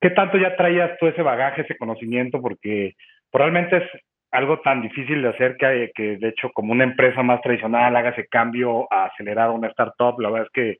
¿qué 0.00 0.10
tanto 0.10 0.36
ya 0.36 0.56
traías 0.56 0.98
tú 0.98 1.06
ese 1.06 1.22
bagaje, 1.22 1.62
ese 1.62 1.76
conocimiento? 1.78 2.42
Porque 2.42 2.94
probablemente 3.30 3.78
es 3.78 3.84
algo 4.32 4.60
tan 4.60 4.82
difícil 4.82 5.22
de 5.22 5.28
hacer 5.28 5.56
que, 5.56 5.90
que 5.94 6.16
de 6.16 6.28
hecho 6.28 6.50
como 6.52 6.72
una 6.72 6.84
empresa 6.84 7.22
más 7.22 7.40
tradicional 7.42 7.94
haga 7.94 8.10
ese 8.10 8.26
cambio 8.26 8.88
a 8.90 9.04
acelerar 9.04 9.50
una 9.50 9.68
startup, 9.68 10.18
la 10.18 10.30
verdad 10.30 10.48
es 10.48 10.52
que 10.52 10.78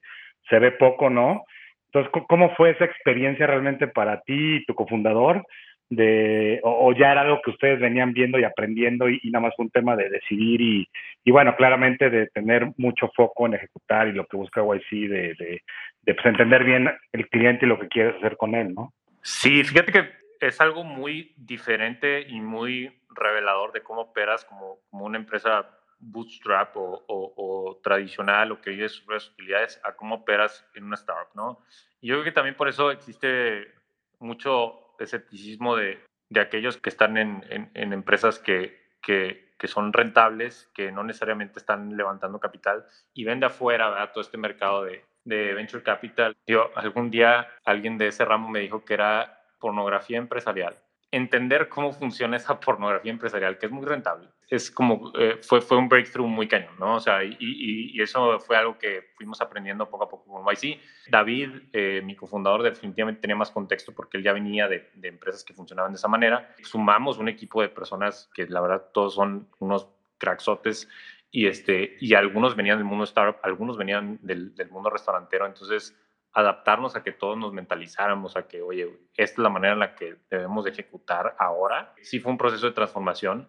se 0.49 0.59
ve 0.59 0.73
poco, 0.73 1.11
¿no? 1.11 1.45
Entonces, 1.93 2.11
¿cómo 2.27 2.55
fue 2.55 2.71
esa 2.71 2.87
experiencia 2.87 3.47
realmente 3.47 3.87
para 3.87 4.23
ti 4.23 4.57
y 4.57 4.65
tu 4.65 4.75
cofundador? 4.75 5.45
De, 5.91 6.59
o, 6.63 6.95
ya 6.95 7.13
era 7.13 7.21
algo 7.21 7.43
que 7.45 7.51
ustedes 7.51 7.79
venían 7.79 8.15
viendo 8.15 8.39
y 8.39 8.45
aprendiendo 8.45 9.11
y, 9.11 9.21
nada 9.25 9.49
más 9.49 9.55
un 9.59 9.69
tema 9.69 9.95
de 9.95 10.09
decidir 10.09 10.63
y, 10.63 10.89
y, 11.23 11.31
bueno, 11.31 11.55
claramente 11.55 12.09
de 12.09 12.29
tener 12.29 12.71
mucho 12.79 13.11
foco 13.15 13.45
en 13.45 13.55
ejecutar 13.55 14.09
y 14.09 14.13
lo 14.13 14.25
que 14.25 14.39
busca 14.39 14.63
YC, 14.63 15.09
de, 15.11 15.61
de 16.03 16.15
pues, 16.15 16.25
entender 16.25 16.65
bien 16.65 16.91
el 17.13 17.29
cliente 17.29 17.67
y 17.67 17.69
lo 17.69 17.79
que 17.79 17.89
quieres 17.89 18.17
hacer 18.17 18.39
con 18.39 18.55
él, 18.55 18.73
¿no? 18.75 18.95
Sí, 19.21 19.63
fíjate 19.63 19.93
que 19.93 20.22
es 20.49 20.61
algo 20.61 20.85
muy 20.85 21.33
diferente 21.37 22.23
y 22.29 22.41
muy 22.41 23.01
revelador 23.11 23.73
de 23.73 23.83
cómo 23.83 24.03
operas 24.03 24.45
como, 24.45 24.81
como 24.91 25.05
una 25.05 25.19
empresa 25.19 25.69
bootstrap 25.99 26.77
o, 26.77 27.05
o, 27.07 27.81
tradicional 27.83 28.53
o 28.53 28.61
que 28.61 28.71
vive 28.71 28.89
sus 28.89 29.07
utilidades 29.29 29.81
a 29.85 29.93
cómo 29.93 30.17
operas 30.17 30.67
en 30.75 30.85
una 30.85 30.97
startup, 30.97 31.29
¿no? 31.35 31.65
Y 32.01 32.09
yo 32.09 32.17
creo 32.17 32.25
que 32.25 32.33
también 32.33 32.57
por 32.57 32.69
eso 32.69 32.91
existe 32.91 33.73
mucho 34.19 34.95
escepticismo 34.99 35.77
de, 35.77 36.01
de 36.29 36.41
aquellos 36.41 36.77
que 36.77 36.91
están 36.91 37.17
en, 37.17 37.71
en, 37.75 37.93
empresas 37.93 38.39
que, 38.39 38.91
que, 39.01 39.53
que, 39.59 39.69
son 39.69 39.93
rentables, 39.93 40.71
que 40.75 40.91
no 40.91 41.05
necesariamente 41.05 41.59
están 41.59 41.97
levantando 41.97 42.41
capital 42.41 42.85
y 43.15 43.25
ven 43.25 43.41
de 43.41 43.47
afuera 43.47 43.91
¿verdad? 43.91 44.11
todo 44.13 44.23
este 44.23 44.39
mercado 44.39 44.85
de, 44.85 45.05
de 45.25 45.55
venture 45.55 45.83
capital. 45.83 46.37
Yo, 46.47 46.71
algún 46.75 47.11
día 47.11 47.49
alguien 47.65 47.99
de 47.99 48.09
ese 48.09 48.25
ramo 48.25 48.49
me 48.49 48.61
dijo 48.61 48.85
que 48.85 48.95
era 48.95 49.42
pornografía 49.63 50.19
empresarial, 50.19 50.77
entender 51.13 51.69
cómo 51.69 51.93
funciona 51.93 52.37
esa 52.37 52.59
pornografía 52.67 53.13
empresarial, 53.13 53.57
que 53.57 53.67
es 53.67 53.73
muy 53.73 53.87
rentable. 53.87 54.29
Es 54.49 54.71
como, 54.71 55.13
eh, 55.19 55.39
fue, 55.41 55.63
fue 55.63 55.79
un 55.79 55.89
breakthrough 55.89 56.27
muy 56.27 56.47
cañón, 56.47 56.75
¿no? 56.79 56.97
O 56.97 57.01
sea, 57.01 57.25
y, 57.25 57.37
y, 57.39 58.03
eso 58.03 58.39
fue 58.41 58.57
algo 58.57 58.77
que 58.77 59.13
fuimos 59.17 59.41
aprendiendo 59.41 59.89
poco 59.89 60.05
a 60.05 60.09
poco 60.11 60.31
con 60.31 60.45
YC. 60.45 60.79
David, 61.09 61.51
eh, 61.73 62.03
mi 62.05 62.15
cofundador, 62.17 62.63
definitivamente 62.63 63.23
tenía 63.23 63.37
más 63.37 63.51
contexto 63.51 63.95
porque 63.95 64.19
él 64.19 64.25
ya 64.25 64.35
venía 64.35 64.69
de, 64.69 64.91
de, 64.95 65.09
empresas 65.09 65.43
que 65.43 65.55
funcionaban 65.55 65.93
de 65.93 65.97
esa 65.97 66.09
manera. 66.09 66.55
Sumamos 66.65 67.17
un 67.17 67.29
equipo 67.29 67.63
de 67.63 67.71
personas 67.71 68.31
que 68.35 68.47
la 68.47 68.61
verdad 68.61 68.91
todos 68.93 69.15
son 69.15 69.49
unos 69.59 69.89
cracksotes 70.19 70.87
y, 71.31 71.47
este, 71.47 71.97
y 71.99 72.13
algunos 72.13 72.55
venían 72.55 72.77
del 72.77 72.85
mundo 72.85 73.05
startup, 73.05 73.41
algunos 73.43 73.79
venían 73.79 74.19
del, 74.21 74.55
del 74.55 74.69
mundo 74.69 74.91
restaurantero, 74.91 75.47
entonces 75.47 75.97
adaptarnos 76.33 76.97
a 76.97 77.03
que 77.03 77.13
todos 77.13 77.37
nos 77.37 77.53
mentalizáramos 77.53 78.37
a 78.37 78.49
que, 78.49 78.63
oye, 78.63 78.89
esta 79.17 79.35
es 79.35 79.39
la 79.39 79.51
manera 79.51 79.75
en 79.75 79.81
la 79.81 79.95
que 79.95 80.17
debemos 80.31 80.65
de 80.65 80.71
ejecutar 80.71 81.37
ahora. 81.39 81.95
Sí 82.03 82.21
fue 82.21 82.33
un 82.33 82.39
proceso 82.39 82.67
de 82.67 82.73
transformación, 82.73 83.49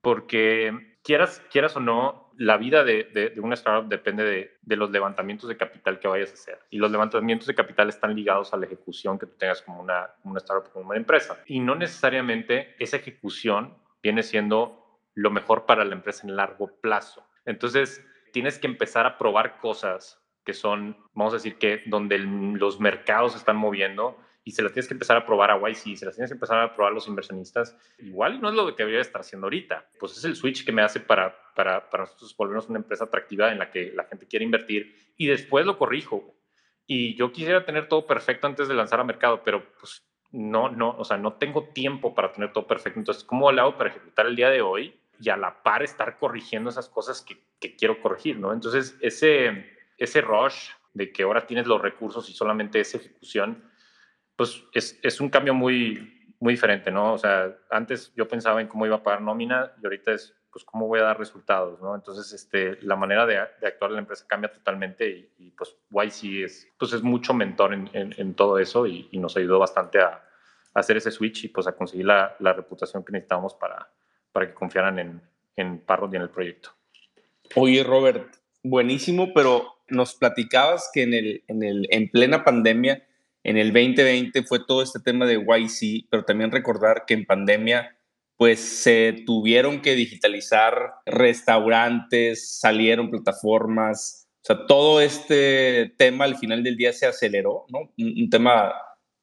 porque 0.00 0.98
quieras, 1.02 1.42
quieras 1.50 1.76
o 1.76 1.80
no, 1.80 2.30
la 2.36 2.56
vida 2.56 2.84
de, 2.84 3.04
de, 3.04 3.40
una 3.40 3.54
startup 3.54 3.88
depende 3.88 4.22
de, 4.22 4.58
de, 4.62 4.76
los 4.76 4.90
levantamientos 4.90 5.48
de 5.48 5.56
capital 5.56 5.98
que 5.98 6.06
vayas 6.06 6.30
a 6.30 6.34
hacer. 6.34 6.58
Y 6.70 6.78
los 6.78 6.90
levantamientos 6.90 7.46
de 7.46 7.54
capital 7.54 7.88
están 7.88 8.14
ligados 8.14 8.52
a 8.52 8.56
la 8.56 8.66
ejecución 8.66 9.18
que 9.18 9.26
tú 9.26 9.36
tengas 9.36 9.62
como 9.62 9.80
una, 9.80 10.10
una 10.22 10.38
startup, 10.38 10.72
como 10.72 10.90
una 10.90 10.96
empresa. 10.96 11.38
Y 11.46 11.60
no 11.60 11.74
necesariamente 11.74 12.76
esa 12.78 12.96
ejecución 12.96 13.76
viene 14.02 14.22
siendo 14.22 15.00
lo 15.14 15.30
mejor 15.30 15.66
para 15.66 15.84
la 15.84 15.94
empresa 15.94 16.26
en 16.26 16.36
largo 16.36 16.80
plazo. 16.80 17.26
Entonces, 17.44 18.04
tienes 18.32 18.58
que 18.58 18.68
empezar 18.68 19.04
a 19.04 19.18
probar 19.18 19.58
cosas 19.58 20.22
que 20.48 20.54
son, 20.54 20.96
vamos 21.12 21.34
a 21.34 21.36
decir 21.36 21.56
que 21.56 21.82
donde 21.84 22.16
los 22.16 22.80
mercados 22.80 23.32
se 23.32 23.38
están 23.38 23.58
moviendo 23.58 24.16
y 24.44 24.52
se 24.52 24.62
las 24.62 24.72
tienes 24.72 24.88
que 24.88 24.94
empezar 24.94 25.18
a 25.18 25.26
probar 25.26 25.50
a 25.50 25.58
YC, 25.60 25.94
se 25.94 26.06
las 26.06 26.14
tienes 26.14 26.30
que 26.30 26.36
empezar 26.36 26.58
a 26.58 26.74
probar 26.74 26.92
a 26.92 26.94
los 26.94 27.06
inversionistas, 27.06 27.76
igual 27.98 28.40
no 28.40 28.48
es 28.48 28.54
lo 28.54 28.74
que 28.74 28.82
debería 28.82 29.02
estar 29.02 29.20
haciendo 29.20 29.44
ahorita. 29.44 29.90
Pues 30.00 30.16
es 30.16 30.24
el 30.24 30.36
switch 30.36 30.64
que 30.64 30.72
me 30.72 30.80
hace 30.80 31.00
para, 31.00 31.36
para, 31.54 31.90
para 31.90 32.04
nosotros 32.04 32.34
volvernos 32.34 32.70
una 32.70 32.78
empresa 32.78 33.04
atractiva 33.04 33.52
en 33.52 33.58
la 33.58 33.70
que 33.70 33.92
la 33.94 34.04
gente 34.04 34.26
quiere 34.26 34.46
invertir 34.46 35.12
y 35.18 35.26
después 35.26 35.66
lo 35.66 35.76
corrijo. 35.76 36.34
Y 36.86 37.14
yo 37.14 37.30
quisiera 37.30 37.66
tener 37.66 37.88
todo 37.88 38.06
perfecto 38.06 38.46
antes 38.46 38.68
de 38.68 38.74
lanzar 38.74 39.00
a 39.00 39.04
mercado, 39.04 39.42
pero 39.44 39.62
pues 39.78 40.02
no, 40.32 40.70
no, 40.70 40.96
o 40.96 41.04
sea, 41.04 41.18
no 41.18 41.34
tengo 41.34 41.64
tiempo 41.74 42.14
para 42.14 42.32
tener 42.32 42.54
todo 42.54 42.66
perfecto. 42.66 42.98
Entonces, 42.98 43.22
¿cómo 43.22 43.52
lo 43.52 43.60
hago 43.60 43.76
para 43.76 43.90
ejecutar 43.90 44.24
el 44.24 44.34
día 44.34 44.48
de 44.48 44.62
hoy 44.62 44.98
y 45.20 45.28
a 45.28 45.36
la 45.36 45.62
par 45.62 45.82
estar 45.82 46.16
corrigiendo 46.16 46.70
esas 46.70 46.88
cosas 46.88 47.20
que, 47.20 47.36
que 47.60 47.76
quiero 47.76 48.00
corregir, 48.00 48.38
¿no? 48.38 48.54
Entonces, 48.54 48.96
ese 49.02 49.77
ese 49.98 50.20
rush 50.20 50.70
de 50.94 51.12
que 51.12 51.24
ahora 51.24 51.46
tienes 51.46 51.66
los 51.66 51.82
recursos 51.82 52.28
y 52.30 52.32
solamente 52.32 52.80
es 52.80 52.94
ejecución, 52.94 53.62
pues 54.36 54.64
es, 54.72 54.98
es, 55.02 55.20
un 55.20 55.28
cambio 55.28 55.52
muy, 55.52 56.34
muy 56.40 56.54
diferente, 56.54 56.90
¿no? 56.90 57.14
O 57.14 57.18
sea, 57.18 57.56
antes 57.70 58.12
yo 58.14 58.28
pensaba 58.28 58.60
en 58.60 58.68
cómo 58.68 58.86
iba 58.86 58.96
a 58.96 59.02
pagar 59.02 59.20
nómina 59.20 59.72
y 59.82 59.86
ahorita 59.86 60.12
es, 60.12 60.34
pues, 60.50 60.64
cómo 60.64 60.86
voy 60.86 61.00
a 61.00 61.04
dar 61.04 61.18
resultados, 61.18 61.80
¿no? 61.80 61.94
Entonces, 61.94 62.32
este, 62.32 62.80
la 62.82 62.96
manera 62.96 63.26
de, 63.26 63.34
de 63.60 63.66
actuar 63.66 63.90
de 63.90 63.94
la 63.96 64.00
empresa 64.00 64.26
cambia 64.26 64.52
totalmente 64.52 65.08
y, 65.08 65.30
y, 65.38 65.50
pues 65.50 65.76
YC 65.90 66.44
es, 66.44 66.68
pues, 66.78 66.92
es 66.92 67.02
mucho 67.02 67.34
mentor 67.34 67.74
en, 67.74 67.90
en, 67.92 68.34
todo 68.34 68.58
eso 68.58 68.86
y, 68.86 69.08
y, 69.10 69.18
nos 69.18 69.36
ayudó 69.36 69.58
bastante 69.58 70.00
a, 70.00 70.06
a, 70.06 70.22
hacer 70.74 70.96
ese 70.96 71.10
switch 71.10 71.44
y 71.44 71.48
pues 71.48 71.66
a 71.66 71.76
conseguir 71.76 72.06
la, 72.06 72.36
la 72.40 72.52
reputación 72.52 73.04
que 73.04 73.12
necesitábamos 73.12 73.54
para, 73.54 73.92
para 74.32 74.48
que 74.48 74.54
confiaran 74.54 74.98
en, 74.98 75.22
en 75.56 75.80
Parrot 75.80 76.12
y 76.12 76.16
en 76.16 76.22
el 76.22 76.30
proyecto. 76.30 76.70
Oye, 77.54 77.82
Robert, 77.84 78.36
buenísimo, 78.62 79.32
pero 79.32 79.77
nos 79.88 80.14
platicabas 80.14 80.90
que 80.92 81.02
en, 81.02 81.14
el, 81.14 81.44
en, 81.48 81.62
el, 81.62 81.86
en 81.90 82.10
plena 82.10 82.44
pandemia, 82.44 83.06
en 83.44 83.56
el 83.56 83.72
2020 83.72 84.42
fue 84.42 84.60
todo 84.66 84.82
este 84.82 85.00
tema 85.00 85.26
de 85.26 85.36
YC, 85.36 86.06
pero 86.10 86.24
también 86.24 86.50
recordar 86.50 87.04
que 87.06 87.14
en 87.14 87.24
pandemia 87.24 87.94
pues 88.36 88.60
se 88.60 89.24
tuvieron 89.26 89.82
que 89.82 89.96
digitalizar 89.96 90.92
restaurantes, 91.06 92.60
salieron 92.60 93.10
plataformas, 93.10 94.28
o 94.42 94.46
sea, 94.46 94.66
todo 94.66 95.00
este 95.00 95.92
tema 95.98 96.24
al 96.24 96.36
final 96.36 96.62
del 96.62 96.76
día 96.76 96.92
se 96.92 97.06
aceleró, 97.06 97.66
¿no? 97.68 97.92
Un, 97.98 98.30
tema, 98.30 98.72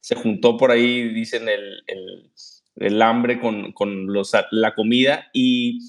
se 0.02 0.16
juntó 0.16 0.58
por 0.58 0.72
ahí, 0.72 1.14
dicen, 1.14 1.48
el, 1.48 1.82
el, 1.88 2.32
el 2.76 3.02
hambre 3.02 3.40
con, 3.40 3.72
con 3.72 4.12
los, 4.12 4.34
la 4.52 4.76
comida 4.76 5.28
y 5.34 5.80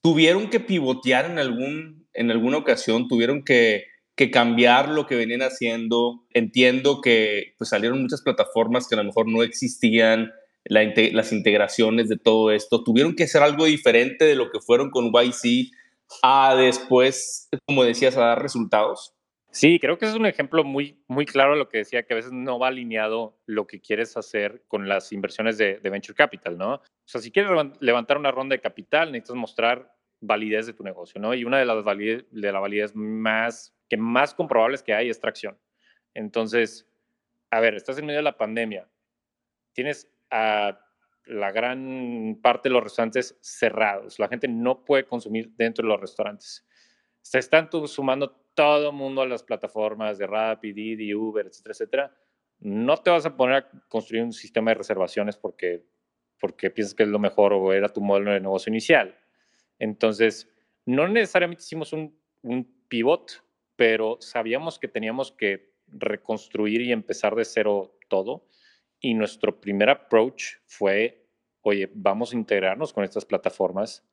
tuvieron 0.00 0.48
que 0.48 0.60
pivotear 0.60 1.26
en, 1.26 1.40
algún, 1.40 2.06
en 2.12 2.30
alguna 2.30 2.58
ocasión, 2.58 3.08
tuvieron 3.08 3.44
que 3.44 3.86
que 4.16 4.30
cambiar 4.30 4.88
lo 4.88 5.06
que 5.06 5.16
venían 5.16 5.42
haciendo. 5.42 6.24
Entiendo 6.32 7.00
que 7.00 7.54
pues, 7.58 7.70
salieron 7.70 8.02
muchas 8.02 8.22
plataformas 8.22 8.88
que 8.88 8.94
a 8.94 8.98
lo 8.98 9.04
mejor 9.04 9.28
no 9.28 9.42
existían, 9.42 10.32
las 10.64 11.32
integraciones 11.32 12.08
de 12.08 12.16
todo 12.16 12.50
esto. 12.50 12.84
Tuvieron 12.84 13.14
que 13.14 13.24
hacer 13.24 13.42
algo 13.42 13.64
diferente 13.64 14.24
de 14.24 14.36
lo 14.36 14.50
que 14.50 14.60
fueron 14.60 14.90
con 14.90 15.10
YC 15.12 15.72
a 16.22 16.54
después, 16.54 17.48
como 17.66 17.84
decías, 17.84 18.16
a 18.16 18.26
dar 18.26 18.42
resultados. 18.42 19.14
Sí, 19.50 19.78
creo 19.78 19.98
que 19.98 20.06
es 20.06 20.14
un 20.14 20.24
ejemplo 20.24 20.64
muy, 20.64 21.02
muy 21.08 21.26
claro 21.26 21.52
de 21.52 21.58
lo 21.58 21.68
que 21.68 21.78
decía, 21.78 22.04
que 22.04 22.14
a 22.14 22.16
veces 22.16 22.32
no 22.32 22.58
va 22.58 22.68
alineado 22.68 23.36
lo 23.44 23.66
que 23.66 23.80
quieres 23.80 24.16
hacer 24.16 24.64
con 24.66 24.88
las 24.88 25.12
inversiones 25.12 25.58
de, 25.58 25.78
Venture 25.82 26.14
Capital, 26.14 26.56
¿no? 26.56 26.76
O 26.76 26.80
sea, 27.04 27.20
si 27.20 27.30
quieres 27.30 27.52
levantar 27.80 28.16
una 28.16 28.30
ronda 28.30 28.54
de 28.54 28.62
capital, 28.62 29.12
necesitas 29.12 29.36
mostrar 29.36 29.94
validez 30.22 30.66
de 30.66 30.72
tu 30.72 30.82
negocio, 30.82 31.20
¿no? 31.20 31.34
Y 31.34 31.44
una 31.44 31.58
de 31.58 31.66
las 31.66 31.84
validez, 31.84 32.24
de 32.30 32.50
la 32.50 32.60
validez 32.60 32.94
más, 32.94 33.74
que 33.92 33.98
más 33.98 34.32
comprobables 34.32 34.82
que 34.82 34.94
hay 34.94 35.10
es 35.10 35.20
tracción. 35.20 35.58
Entonces, 36.14 36.90
a 37.50 37.60
ver, 37.60 37.74
estás 37.74 37.98
en 37.98 38.06
medio 38.06 38.20
de 38.20 38.24
la 38.24 38.38
pandemia, 38.38 38.88
tienes 39.74 40.10
a 40.30 40.80
la 41.26 41.52
gran 41.52 42.38
parte 42.42 42.70
de 42.70 42.72
los 42.72 42.82
restaurantes 42.82 43.38
cerrados, 43.42 44.18
la 44.18 44.28
gente 44.28 44.48
no 44.48 44.82
puede 44.86 45.04
consumir 45.04 45.50
dentro 45.56 45.82
de 45.82 45.90
los 45.90 46.00
restaurantes. 46.00 46.66
Se 47.20 47.38
están 47.38 47.68
sumando 47.84 48.30
todo 48.54 48.88
el 48.88 48.96
mundo 48.96 49.20
a 49.20 49.26
las 49.26 49.42
plataformas 49.42 50.16
de 50.16 50.26
Rappi, 50.26 50.72
Didi, 50.72 51.12
Uber, 51.12 51.46
etcétera, 51.46 51.72
etcétera, 51.72 52.16
no 52.60 52.96
te 52.96 53.10
vas 53.10 53.26
a 53.26 53.36
poner 53.36 53.56
a 53.56 53.70
construir 53.88 54.24
un 54.24 54.32
sistema 54.32 54.70
de 54.70 54.76
reservaciones 54.76 55.36
porque, 55.36 55.84
porque 56.40 56.70
piensas 56.70 56.94
que 56.94 57.02
es 57.02 57.10
lo 57.10 57.18
mejor 57.18 57.52
o 57.52 57.74
era 57.74 57.90
tu 57.90 58.00
modelo 58.00 58.30
de 58.30 58.40
negocio 58.40 58.70
inicial. 58.70 59.14
Entonces, 59.78 60.50
no 60.86 61.06
necesariamente 61.08 61.62
hicimos 61.62 61.92
un, 61.92 62.18
un 62.40 62.86
pivot, 62.88 63.42
pero 63.82 64.16
sabíamos 64.20 64.78
que 64.78 64.86
teníamos 64.86 65.32
que 65.32 65.72
reconstruir 65.88 66.82
y 66.82 66.92
empezar 66.92 67.34
de 67.34 67.44
cero 67.44 67.98
todo. 68.08 68.46
Y 69.00 69.14
nuestro 69.14 69.60
primer 69.60 69.90
approach 69.90 70.58
fue, 70.66 71.26
oye, 71.62 71.90
vamos 71.92 72.32
a 72.32 72.36
integrarnos 72.36 72.92
con 72.92 73.02
estas 73.02 73.24
plataformas 73.24 74.06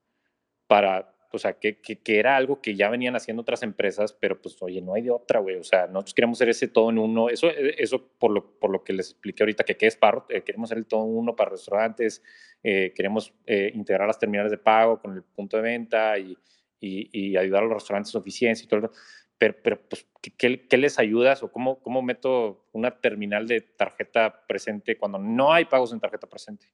para 0.65 1.15
o 1.31 1.37
sea, 1.37 1.53
que, 1.59 1.79
que, 1.79 1.99
era 2.19 2.35
algo 2.35 2.59
que 2.63 2.73
ya 2.75 2.89
venían 2.89 3.15
haciendo 3.15 3.43
otras 3.43 3.61
empresas, 3.61 4.11
pero 4.11 4.41
pues, 4.41 4.59
oye, 4.63 4.81
no 4.81 4.95
hay 4.95 5.03
de 5.03 5.11
otra, 5.11 5.39
güey, 5.39 5.57
o 5.57 5.63
sea, 5.63 5.85
nosotros 5.85 6.15
queremos 6.15 6.39
ser 6.39 6.49
ese 6.49 6.67
todo 6.67 6.89
en 6.89 6.97
uno, 6.97 7.29
eso, 7.29 7.51
eh, 7.51 7.75
eso 7.77 8.07
por, 8.17 8.31
lo, 8.31 8.57
por 8.57 8.71
lo 8.71 8.83
que 8.83 8.93
les 8.93 9.11
expliqué 9.11 9.43
ahorita, 9.43 9.63
que 9.63 9.77
qué 9.77 9.85
es 9.85 9.95
Parrot, 9.95 10.31
eh, 10.31 10.41
queremos 10.41 10.69
ser 10.69 10.79
el 10.79 10.87
todo 10.87 11.03
en 11.03 11.15
uno 11.15 11.35
para 11.35 11.51
restaurantes, 11.51 12.23
eh, 12.63 12.91
queremos 12.95 13.31
integrar 13.45 14.07
las 14.07 14.17
terminales 14.17 14.49
de 14.49 14.57
pago 14.57 14.99
con 14.99 15.13
el 15.13 15.21
punto 15.21 15.57
de 15.57 15.61
venta 15.61 16.17
y, 16.17 16.35
y, 16.79 17.37
ayudar 17.37 17.61
a 17.61 17.65
los 17.67 17.75
restaurantes 17.75 18.09
a 18.09 18.13
su 18.13 18.17
eficiencia 18.17 18.65
y 18.65 18.67
todo. 18.67 18.91
Pero, 19.39 19.55
pero 19.63 19.81
pues, 19.89 20.05
¿qué, 20.37 20.67
¿qué, 20.67 20.77
les 20.77 20.99
ayudas 20.99 21.41
o 21.41 21.51
cómo, 21.51 21.79
cómo 21.79 22.01
meto 22.01 22.67
una 22.73 22.99
terminal 22.99 23.47
de 23.47 23.61
tarjeta 23.61 24.45
presente 24.45 24.97
cuando 24.97 25.17
no 25.17 25.51
hay 25.53 25.65
pagos 25.65 25.93
en 25.93 25.99
tarjeta 25.99 26.27
presente? 26.27 26.67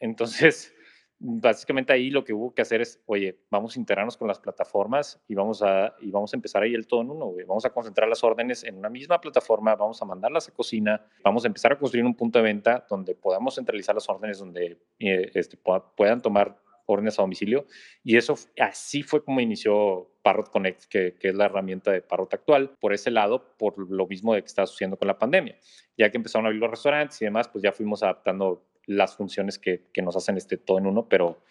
Entonces, 0.00 0.74
básicamente 1.20 1.92
ahí 1.92 2.10
lo 2.10 2.24
que 2.24 2.32
hubo 2.32 2.52
que 2.52 2.62
hacer 2.62 2.80
es, 2.80 3.00
oye, 3.06 3.38
vamos 3.50 3.76
a 3.76 3.78
integrarnos 3.78 4.16
con 4.16 4.26
las 4.26 4.40
plataformas 4.40 5.22
y 5.28 5.34
vamos 5.34 5.62
a, 5.62 5.94
y 6.00 6.10
vamos 6.10 6.32
a 6.32 6.36
empezar 6.36 6.62
ahí 6.62 6.74
el 6.74 6.86
todo 6.86 7.02
en 7.02 7.10
uno, 7.10 7.32
Vamos 7.46 7.64
a 7.64 7.70
concentrar 7.70 8.08
las 8.08 8.24
órdenes 8.24 8.64
en 8.64 8.76
una 8.76 8.88
misma 8.88 9.20
plataforma, 9.20 9.76
vamos 9.76 10.02
a 10.02 10.04
mandarlas 10.04 10.48
a 10.48 10.52
cocina, 10.52 11.06
vamos 11.22 11.44
a 11.44 11.46
empezar 11.46 11.72
a 11.72 11.78
construir 11.78 12.04
un 12.04 12.14
punto 12.14 12.38
de 12.38 12.44
venta 12.44 12.84
donde 12.88 13.14
podamos 13.14 13.54
centralizar 13.54 13.94
las 13.94 14.08
órdenes, 14.08 14.38
donde 14.38 14.78
eh, 14.98 15.30
este, 15.34 15.56
puedan 15.58 16.20
tomar 16.22 16.58
órdenes 16.86 17.18
a 17.18 17.22
domicilio. 17.22 17.66
Y 18.02 18.16
eso, 18.16 18.36
así 18.58 19.02
fue 19.02 19.22
como 19.22 19.40
inició 19.40 20.09
Parrot 20.22 20.50
Connect, 20.50 20.84
que, 20.84 21.14
es 21.20 21.34
la 21.34 21.46
herramienta 21.46 21.90
de 21.90 22.02
Parrot 22.02 22.34
actual, 22.34 22.76
por 22.80 22.92
ese 22.92 23.10
lado, 23.10 23.54
por 23.58 23.78
lo 23.90 24.06
mismo 24.06 24.34
de 24.34 24.42
que 24.42 24.46
está 24.46 24.66
sucediendo 24.66 24.96
con 24.96 25.08
la 25.08 25.18
pandemia. 25.18 25.56
Ya 25.96 26.10
que 26.10 26.16
empezaron 26.16 26.46
a 26.46 26.48
abrir 26.48 26.60
los 26.60 26.70
restaurantes 26.70 27.20
y 27.22 27.24
demás, 27.24 27.48
pues 27.48 27.62
ya 27.62 27.72
fuimos 27.72 28.02
adaptando 28.02 28.64
las 28.86 29.16
funciones 29.16 29.58
que, 29.58 29.88
nos 30.02 30.16
hacen 30.16 30.36
este 30.36 30.56
todo 30.56 30.78
en 30.78 30.86
uno, 30.86 31.08
pero, 31.08 31.42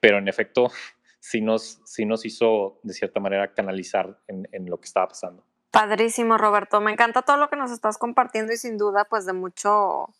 pero 0.00 0.18
en 0.18 0.28
efecto 0.28 0.70
sí 1.20 1.40
nos, 1.40 1.80
sí 1.84 2.04
nos 2.04 2.24
hizo 2.24 2.80
de 2.82 2.94
cierta 2.94 3.20
manera 3.20 3.52
canalizar 3.54 4.18
en, 4.28 4.48
en 4.52 4.70
lo 4.70 4.78
que 4.78 4.86
estaba 4.86 5.08
pasando. 5.08 5.44
Padrísimo, 5.70 6.38
Roberto. 6.38 6.80
Me 6.80 6.92
encanta 6.92 7.22
todo 7.22 7.36
lo 7.36 7.50
que 7.50 7.56
nos 7.56 7.70
estás 7.70 7.98
compartiendo 7.98 8.52
y 8.52 8.56
sin 8.56 8.78
duda, 8.78 9.04
pues 9.04 9.26
de 9.26 9.34
mucho, 9.34 10.14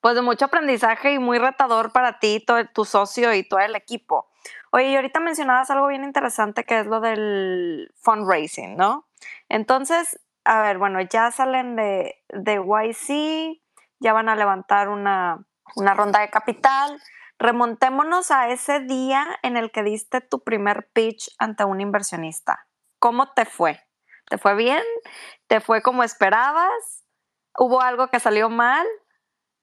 pues 0.00 0.14
de 0.14 0.22
mucho 0.22 0.44
aprendizaje 0.44 1.14
y 1.14 1.18
muy 1.18 1.38
retador 1.38 1.90
para 1.90 2.20
ti, 2.20 2.38
todo, 2.46 2.64
tu 2.72 2.84
socio 2.84 3.34
y 3.34 3.42
todo 3.42 3.60
el 3.60 3.74
equipo. 3.74 4.28
Oye, 4.76 4.90
y 4.90 4.96
ahorita 4.96 5.20
mencionabas 5.20 5.70
algo 5.70 5.86
bien 5.86 6.02
interesante 6.02 6.64
que 6.64 6.80
es 6.80 6.86
lo 6.86 6.98
del 6.98 7.94
fundraising, 7.94 8.76
¿no? 8.76 9.06
Entonces, 9.48 10.18
a 10.44 10.62
ver, 10.62 10.78
bueno, 10.78 11.00
ya 11.00 11.30
salen 11.30 11.76
de, 11.76 12.20
de 12.30 12.54
YC, 12.54 13.62
ya 14.00 14.12
van 14.12 14.28
a 14.28 14.34
levantar 14.34 14.88
una, 14.88 15.46
una 15.76 15.94
ronda 15.94 16.18
de 16.18 16.28
capital. 16.28 17.00
Remontémonos 17.38 18.32
a 18.32 18.48
ese 18.48 18.80
día 18.80 19.24
en 19.44 19.56
el 19.56 19.70
que 19.70 19.84
diste 19.84 20.20
tu 20.20 20.42
primer 20.42 20.90
pitch 20.92 21.30
ante 21.38 21.64
un 21.64 21.80
inversionista. 21.80 22.66
¿Cómo 22.98 23.30
te 23.30 23.44
fue? 23.44 23.80
¿Te 24.28 24.38
fue 24.38 24.56
bien? 24.56 24.82
¿Te 25.46 25.60
fue 25.60 25.82
como 25.82 26.02
esperabas? 26.02 27.04
¿Hubo 27.56 27.80
algo 27.80 28.08
que 28.08 28.18
salió 28.18 28.50
mal? 28.50 28.84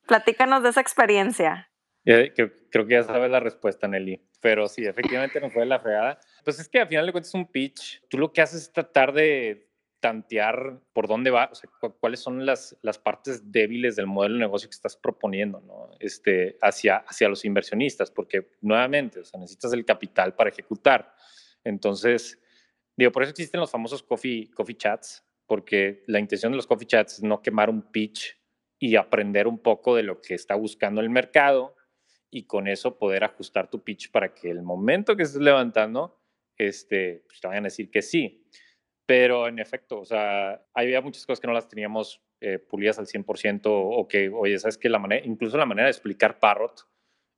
Platícanos 0.07 0.63
de 0.63 0.69
esa 0.69 0.79
experiencia. 0.79 1.69
Creo, 2.03 2.51
creo 2.69 2.87
que 2.87 2.93
ya 2.93 3.03
sabes 3.03 3.29
la 3.29 3.39
respuesta, 3.39 3.87
Nelly. 3.87 4.21
Pero 4.41 4.67
sí, 4.67 4.85
efectivamente 4.85 5.39
no 5.39 5.49
fue 5.49 5.65
la 5.65 5.79
fregada. 5.79 6.19
Pues 6.43 6.59
es 6.59 6.67
que 6.67 6.79
al 6.79 6.87
final 6.87 7.05
de 7.05 7.11
cuentas 7.11 7.33
un 7.33 7.45
pitch. 7.45 8.01
Tú 8.09 8.17
lo 8.17 8.33
que 8.33 8.41
haces 8.41 8.63
es 8.63 8.73
tratar 8.73 9.13
de 9.13 9.71
tantear 10.01 10.81
por 10.93 11.07
dónde 11.07 11.29
va, 11.29 11.49
o 11.51 11.55
sea, 11.55 11.69
cuáles 11.99 12.19
son 12.19 12.45
las, 12.45 12.75
las 12.81 12.97
partes 12.97 13.51
débiles 13.51 13.95
del 13.95 14.07
modelo 14.07 14.33
de 14.33 14.39
negocio 14.41 14.67
que 14.67 14.73
estás 14.73 14.97
proponiendo, 14.97 15.61
¿no? 15.61 15.91
Este, 15.99 16.57
hacia, 16.61 16.97
hacia 16.97 17.29
los 17.29 17.45
inversionistas, 17.45 18.09
porque 18.09 18.49
nuevamente, 18.61 19.19
o 19.19 19.23
sea, 19.23 19.39
necesitas 19.39 19.71
el 19.73 19.85
capital 19.85 20.33
para 20.33 20.49
ejecutar. 20.49 21.13
Entonces, 21.63 22.41
digo, 22.97 23.11
por 23.11 23.21
eso 23.21 23.29
existen 23.29 23.59
los 23.59 23.69
famosos 23.69 24.01
coffee, 24.01 24.49
coffee 24.51 24.75
chats, 24.75 25.23
porque 25.45 26.03
la 26.07 26.19
intención 26.19 26.51
de 26.51 26.55
los 26.55 26.65
coffee 26.65 26.87
chats 26.87 27.19
es 27.19 27.23
no 27.23 27.41
quemar 27.43 27.69
un 27.69 27.83
pitch 27.91 28.37
y 28.79 28.95
aprender 28.95 29.47
un 29.47 29.59
poco 29.59 29.95
de 29.95 30.01
lo 30.01 30.19
que 30.19 30.33
está 30.33 30.55
buscando 30.55 30.99
el 30.99 31.11
mercado 31.11 31.75
y 32.31 32.43
con 32.43 32.67
eso 32.67 32.97
poder 32.97 33.25
ajustar 33.25 33.69
tu 33.69 33.83
pitch 33.83 34.09
para 34.09 34.33
que 34.33 34.49
el 34.49 34.63
momento 34.63 35.15
que 35.15 35.23
estés 35.23 35.41
levantando, 35.41 36.17
este, 36.57 37.25
pues 37.27 37.41
te 37.41 37.47
vayan 37.47 37.65
a 37.65 37.67
decir 37.67 37.91
que 37.91 38.01
sí. 38.01 38.47
Pero 39.05 39.47
en 39.47 39.59
efecto, 39.59 39.99
o 39.99 40.05
sea, 40.05 40.65
había 40.73 41.01
muchas 41.01 41.25
cosas 41.25 41.41
que 41.41 41.47
no 41.47 41.53
las 41.53 41.67
teníamos 41.67 42.23
eh, 42.39 42.57
pulidas 42.57 42.97
al 42.97 43.07
100% 43.07 43.61
o 43.65 44.07
que, 44.07 44.29
oye, 44.29 44.57
¿sabes 44.57 44.77
que 44.77 44.87
la 44.87 44.97
manera, 44.97 45.25
incluso 45.25 45.57
la 45.57 45.65
manera 45.65 45.87
de 45.87 45.91
explicar 45.91 46.39
Parrot, 46.39 46.87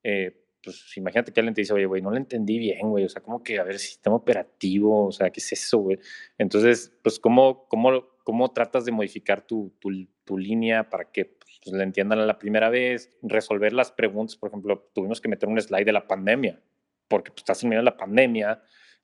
eh, 0.03 0.43
pues 0.63 0.95
imagínate 0.95 1.34
que 1.34 1.39
alguien 1.39 1.53
te 1.53 1.62
dice, 1.62 1.73
oye, 1.73 1.86
güey, 1.86 2.01
no 2.01 2.12
lo 2.12 2.17
entendí 2.17 2.58
bien, 2.58 2.89
güey, 2.89 3.03
o 3.03 3.10
sea, 3.10 3.21
como 3.21 3.43
que, 3.43 3.60
a 3.60 3.63
ver, 3.63 3.79
sistema 3.79 4.15
operativo, 4.15 5.08
o 5.08 5.12
sea, 5.12 5.29
¿qué 5.29 5.39
es 5.39 5.51
eso, 5.51 5.79
güey? 5.79 5.99
Entonces, 6.38 6.95
pues, 7.03 7.19
¿cómo, 7.19 7.67
cómo, 7.67 8.17
cómo 8.23 8.51
tratas 8.51 8.86
de 8.86 8.91
modificar 8.91 9.45
tu, 9.45 9.75
tu, 9.79 9.89
tu 10.23 10.38
línea 10.38 10.89
para 10.89 11.12
que 11.12 11.38
pues, 11.63 11.76
le 11.76 11.84
entiendan 11.84 12.19
a 12.19 12.26
la 12.26 12.38
primera 12.38 12.69
vez? 12.69 13.17
Resolver 13.21 13.73
las 13.73 13.91
preguntas, 13.91 14.36
por 14.36 14.49
ejemplo, 14.49 14.89
tuvimos 14.93 15.21
que 15.21 15.30
meter 15.30 15.47
un 15.49 15.60
slide 15.62 15.86
de 15.86 15.93
la 15.93 16.08
pandemia, 16.08 16.62
porque 17.08 17.32
pues, 17.32 17.41
estás 17.41 17.63
en 17.63 17.69
medio 17.69 17.82
de 17.82 17.86
la 17.86 17.97
pandemia 17.97 18.62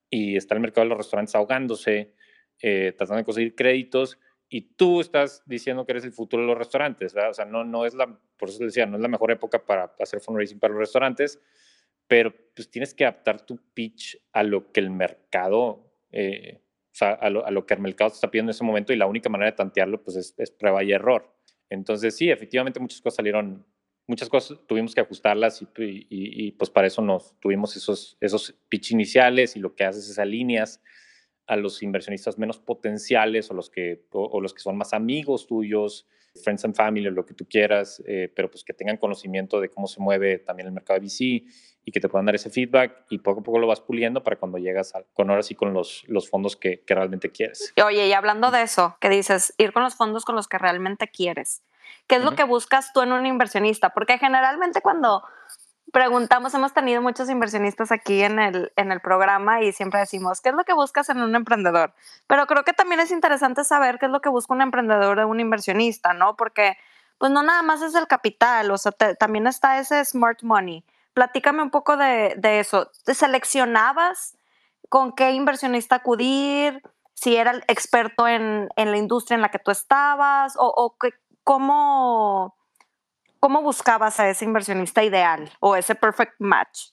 y 0.10 0.36
está 0.36 0.56
el 0.56 0.62
mercado 0.62 0.86
de 0.86 0.90
los 0.90 0.98
restaurantes 0.98 1.36
ahogándose, 1.36 2.14
eh, 2.62 2.94
tratando 2.98 3.20
de 3.20 3.26
conseguir 3.26 3.56
créditos 3.56 4.20
y 4.50 4.62
tú 4.62 5.00
estás 5.00 5.44
diciendo 5.46 5.86
que 5.86 5.92
eres 5.92 6.04
el 6.04 6.12
futuro 6.12 6.42
de 6.42 6.48
los 6.48 6.58
restaurantes, 6.58 7.14
¿verdad? 7.14 7.30
O 7.30 7.34
sea, 7.36 7.46
no, 7.46 7.64
no 7.64 7.86
es 7.86 7.94
la, 7.94 8.20
por 8.38 8.50
eso 8.50 8.64
decía, 8.64 8.88
no 8.88 8.98
es 8.98 9.02
la 9.02 9.08
mejor 9.08 9.32
época 9.32 9.64
para 9.64 9.94
hacer 10.00 10.20
fundraising 10.20 10.60
para 10.60 10.74
los 10.74 10.82
restaurantes, 10.82 11.40
pero 12.08 12.34
pues 12.56 12.70
tienes 12.72 12.96
que 12.96 13.06
adaptar 13.06 13.46
tu 13.46 13.60
pitch 13.74 14.20
a 14.34 14.42
lo 14.42 14.72
que 14.72 14.80
el 14.80 14.90
mercado, 14.90 15.94
eh, 16.12 16.62
a 17.00 17.30
lo, 17.30 17.46
a 17.46 17.52
lo, 17.52 17.68
que 17.68 17.76
el 17.76 17.80
mercado 17.80 18.10
te 18.10 18.16
está 18.16 18.32
pidiendo 18.32 18.50
en 18.50 18.56
ese 18.56 18.64
momento 18.64 18.92
y 18.92 18.96
la 18.96 19.06
única 19.06 19.30
manera 19.30 19.52
de 19.52 19.58
tantearlo 19.58 20.02
pues 20.04 20.18
es, 20.18 20.34
es 20.38 20.50
prueba 20.50 20.84
y 20.84 20.92
error. 20.92 21.39
Entonces 21.70 22.16
sí, 22.16 22.30
efectivamente 22.30 22.80
muchas 22.80 23.02
cosas 23.02 23.18
salieron, 23.18 23.66
muchas 24.08 24.30
cosas 24.30 24.60
tuvimos 24.68 24.96
que 24.96 25.02
ajustarlas 25.02 25.62
y, 25.62 25.68
y, 25.78 26.52
pues 26.54 26.70
para 26.70 26.88
eso 26.88 27.02
nos 27.02 27.40
tuvimos 27.40 27.76
esos, 27.76 28.18
esos 28.20 28.56
pitch 28.70 28.92
iniciales 28.92 29.56
y 29.56 29.60
lo 29.60 29.76
que 29.76 29.84
haces 29.84 30.10
es 30.10 30.20
alineas 30.20 30.82
a 31.50 31.56
los 31.56 31.82
inversionistas 31.82 32.38
menos 32.38 32.60
potenciales 32.60 33.50
o 33.50 33.54
los 33.54 33.70
que, 33.70 34.06
o, 34.12 34.40
los 34.40 34.54
que 34.54 34.62
son 34.62 34.78
más 34.78 34.94
amigos 34.94 35.48
tuyos, 35.48 36.08
friends 36.40 36.66
and 36.66 36.76
family, 36.76 37.10
lo 37.10 37.26
que 37.26 37.34
tú 37.34 37.46
quieras, 37.48 38.02
eh, 38.06 38.32
pero 38.36 38.50
pues 38.50 38.64
que 38.64 38.74
tengan 38.74 38.98
conocimiento 38.98 39.60
de 39.60 39.70
cómo 39.70 39.88
se 39.88 40.02
mueve 40.02 40.40
también 40.40 40.68
el 40.68 40.74
mercado 40.74 41.00
de 41.00 41.06
VC 41.06 41.44
y 41.86 41.92
que 41.92 42.00
te 42.00 42.10
puedan 42.10 42.26
dar 42.26 42.36
ese 42.36 42.50
feedback 42.50 43.06
y 43.10 43.20
poco 43.20 43.42
a 43.42 43.44
poco 43.44 43.60
lo 43.60 43.68
vas 43.68 43.82
puliendo 43.82 44.24
para 44.24 44.38
cuando 44.38 44.58
llegas 44.58 44.96
a, 44.96 45.04
con 45.14 45.30
ahora 45.30 45.44
sí 45.44 45.56
con 45.56 45.74
los, 45.74 46.04
los 46.08 46.30
fondos 46.30 46.56
que, 46.56 46.82
que 46.82 46.96
realmente 46.96 47.32
quieres. 47.32 47.74
Oye, 47.84 48.08
y 48.08 48.14
hablando 48.14 48.52
de 48.52 48.62
eso, 48.62 48.98
que 49.00 49.10
dices, 49.10 49.54
ir 49.58 49.74
con 49.74 49.84
los 49.84 49.96
fondos 49.96 50.26
con 50.26 50.36
los 50.36 50.48
que 50.48 50.58
realmente 50.58 51.08
quieres. 51.08 51.64
¿Qué 52.08 52.16
es 52.16 52.24
lo 52.24 52.36
que 52.36 52.44
buscas 52.44 52.92
tú 52.94 53.02
en 53.02 53.12
un 53.12 53.26
inversionista? 53.26 53.90
Porque 53.92 54.18
generalmente 54.18 54.82
cuando 54.82 55.24
preguntamos, 55.92 56.54
hemos 56.54 56.74
tenido 56.74 57.02
muchos 57.02 57.30
inversionistas 57.30 57.92
aquí 57.92 58.22
en 58.22 58.40
el, 58.40 58.72
en 58.76 58.92
el 58.92 59.00
programa 59.00 59.62
y 59.62 59.72
siempre 59.72 60.00
decimos, 60.00 60.42
¿qué 60.42 60.50
es 60.50 60.56
lo 60.56 60.64
que 60.64 60.74
buscas 60.74 61.10
en 61.10 61.22
un 61.22 61.36
emprendedor? 61.36 61.94
Pero 62.28 62.46
creo 62.48 62.64
que 62.64 62.74
también 62.74 63.00
es 63.00 63.12
interesante 63.12 63.64
saber 63.64 64.00
qué 64.00 64.06
es 64.06 64.12
lo 64.12 64.22
que 64.22 64.30
busca 64.30 64.54
un 64.54 64.62
emprendedor 64.62 65.18
de 65.18 65.26
un 65.26 65.40
inversionista, 65.40 66.14
¿no? 66.14 66.36
Porque 66.36 66.78
pues 67.18 67.32
no 67.32 67.44
nada 67.44 67.62
más 67.64 67.82
es 67.82 67.96
el 67.96 68.08
capital, 68.08 68.72
o 68.72 68.78
sea, 68.78 68.92
también 68.92 69.46
está 69.48 69.80
ese 69.80 70.04
smart 70.06 70.42
money. 70.44 70.86
Platícame 71.14 71.62
un 71.62 71.70
poco 71.70 71.98
de, 71.98 72.36
de 72.38 72.60
eso. 72.60 72.92
¿Te 73.04 73.14
seleccionabas 73.14 74.38
con 74.88 75.14
qué 75.14 75.32
inversionista 75.32 75.98
acudir? 75.98 76.82
si 77.20 77.36
era 77.36 77.52
el 77.52 77.64
experto 77.68 78.28
en, 78.30 78.70
en, 78.78 78.92
la 78.92 78.98
industria 78.98 79.36
en 79.36 79.42
la 79.42 79.50
que 79.50 79.60
tú 79.60 79.72
estabas 79.72 80.56
o, 80.58 80.74
o 80.74 80.96
que, 80.98 81.14
cómo, 81.44 82.56
cómo 83.40 83.62
buscabas 83.62 84.20
a 84.20 84.30
ese 84.30 84.46
inversionista 84.46 85.04
ideal 85.04 85.52
o 85.60 85.76
ese 85.76 85.96
perfect 85.96 86.34
match. 86.40 86.90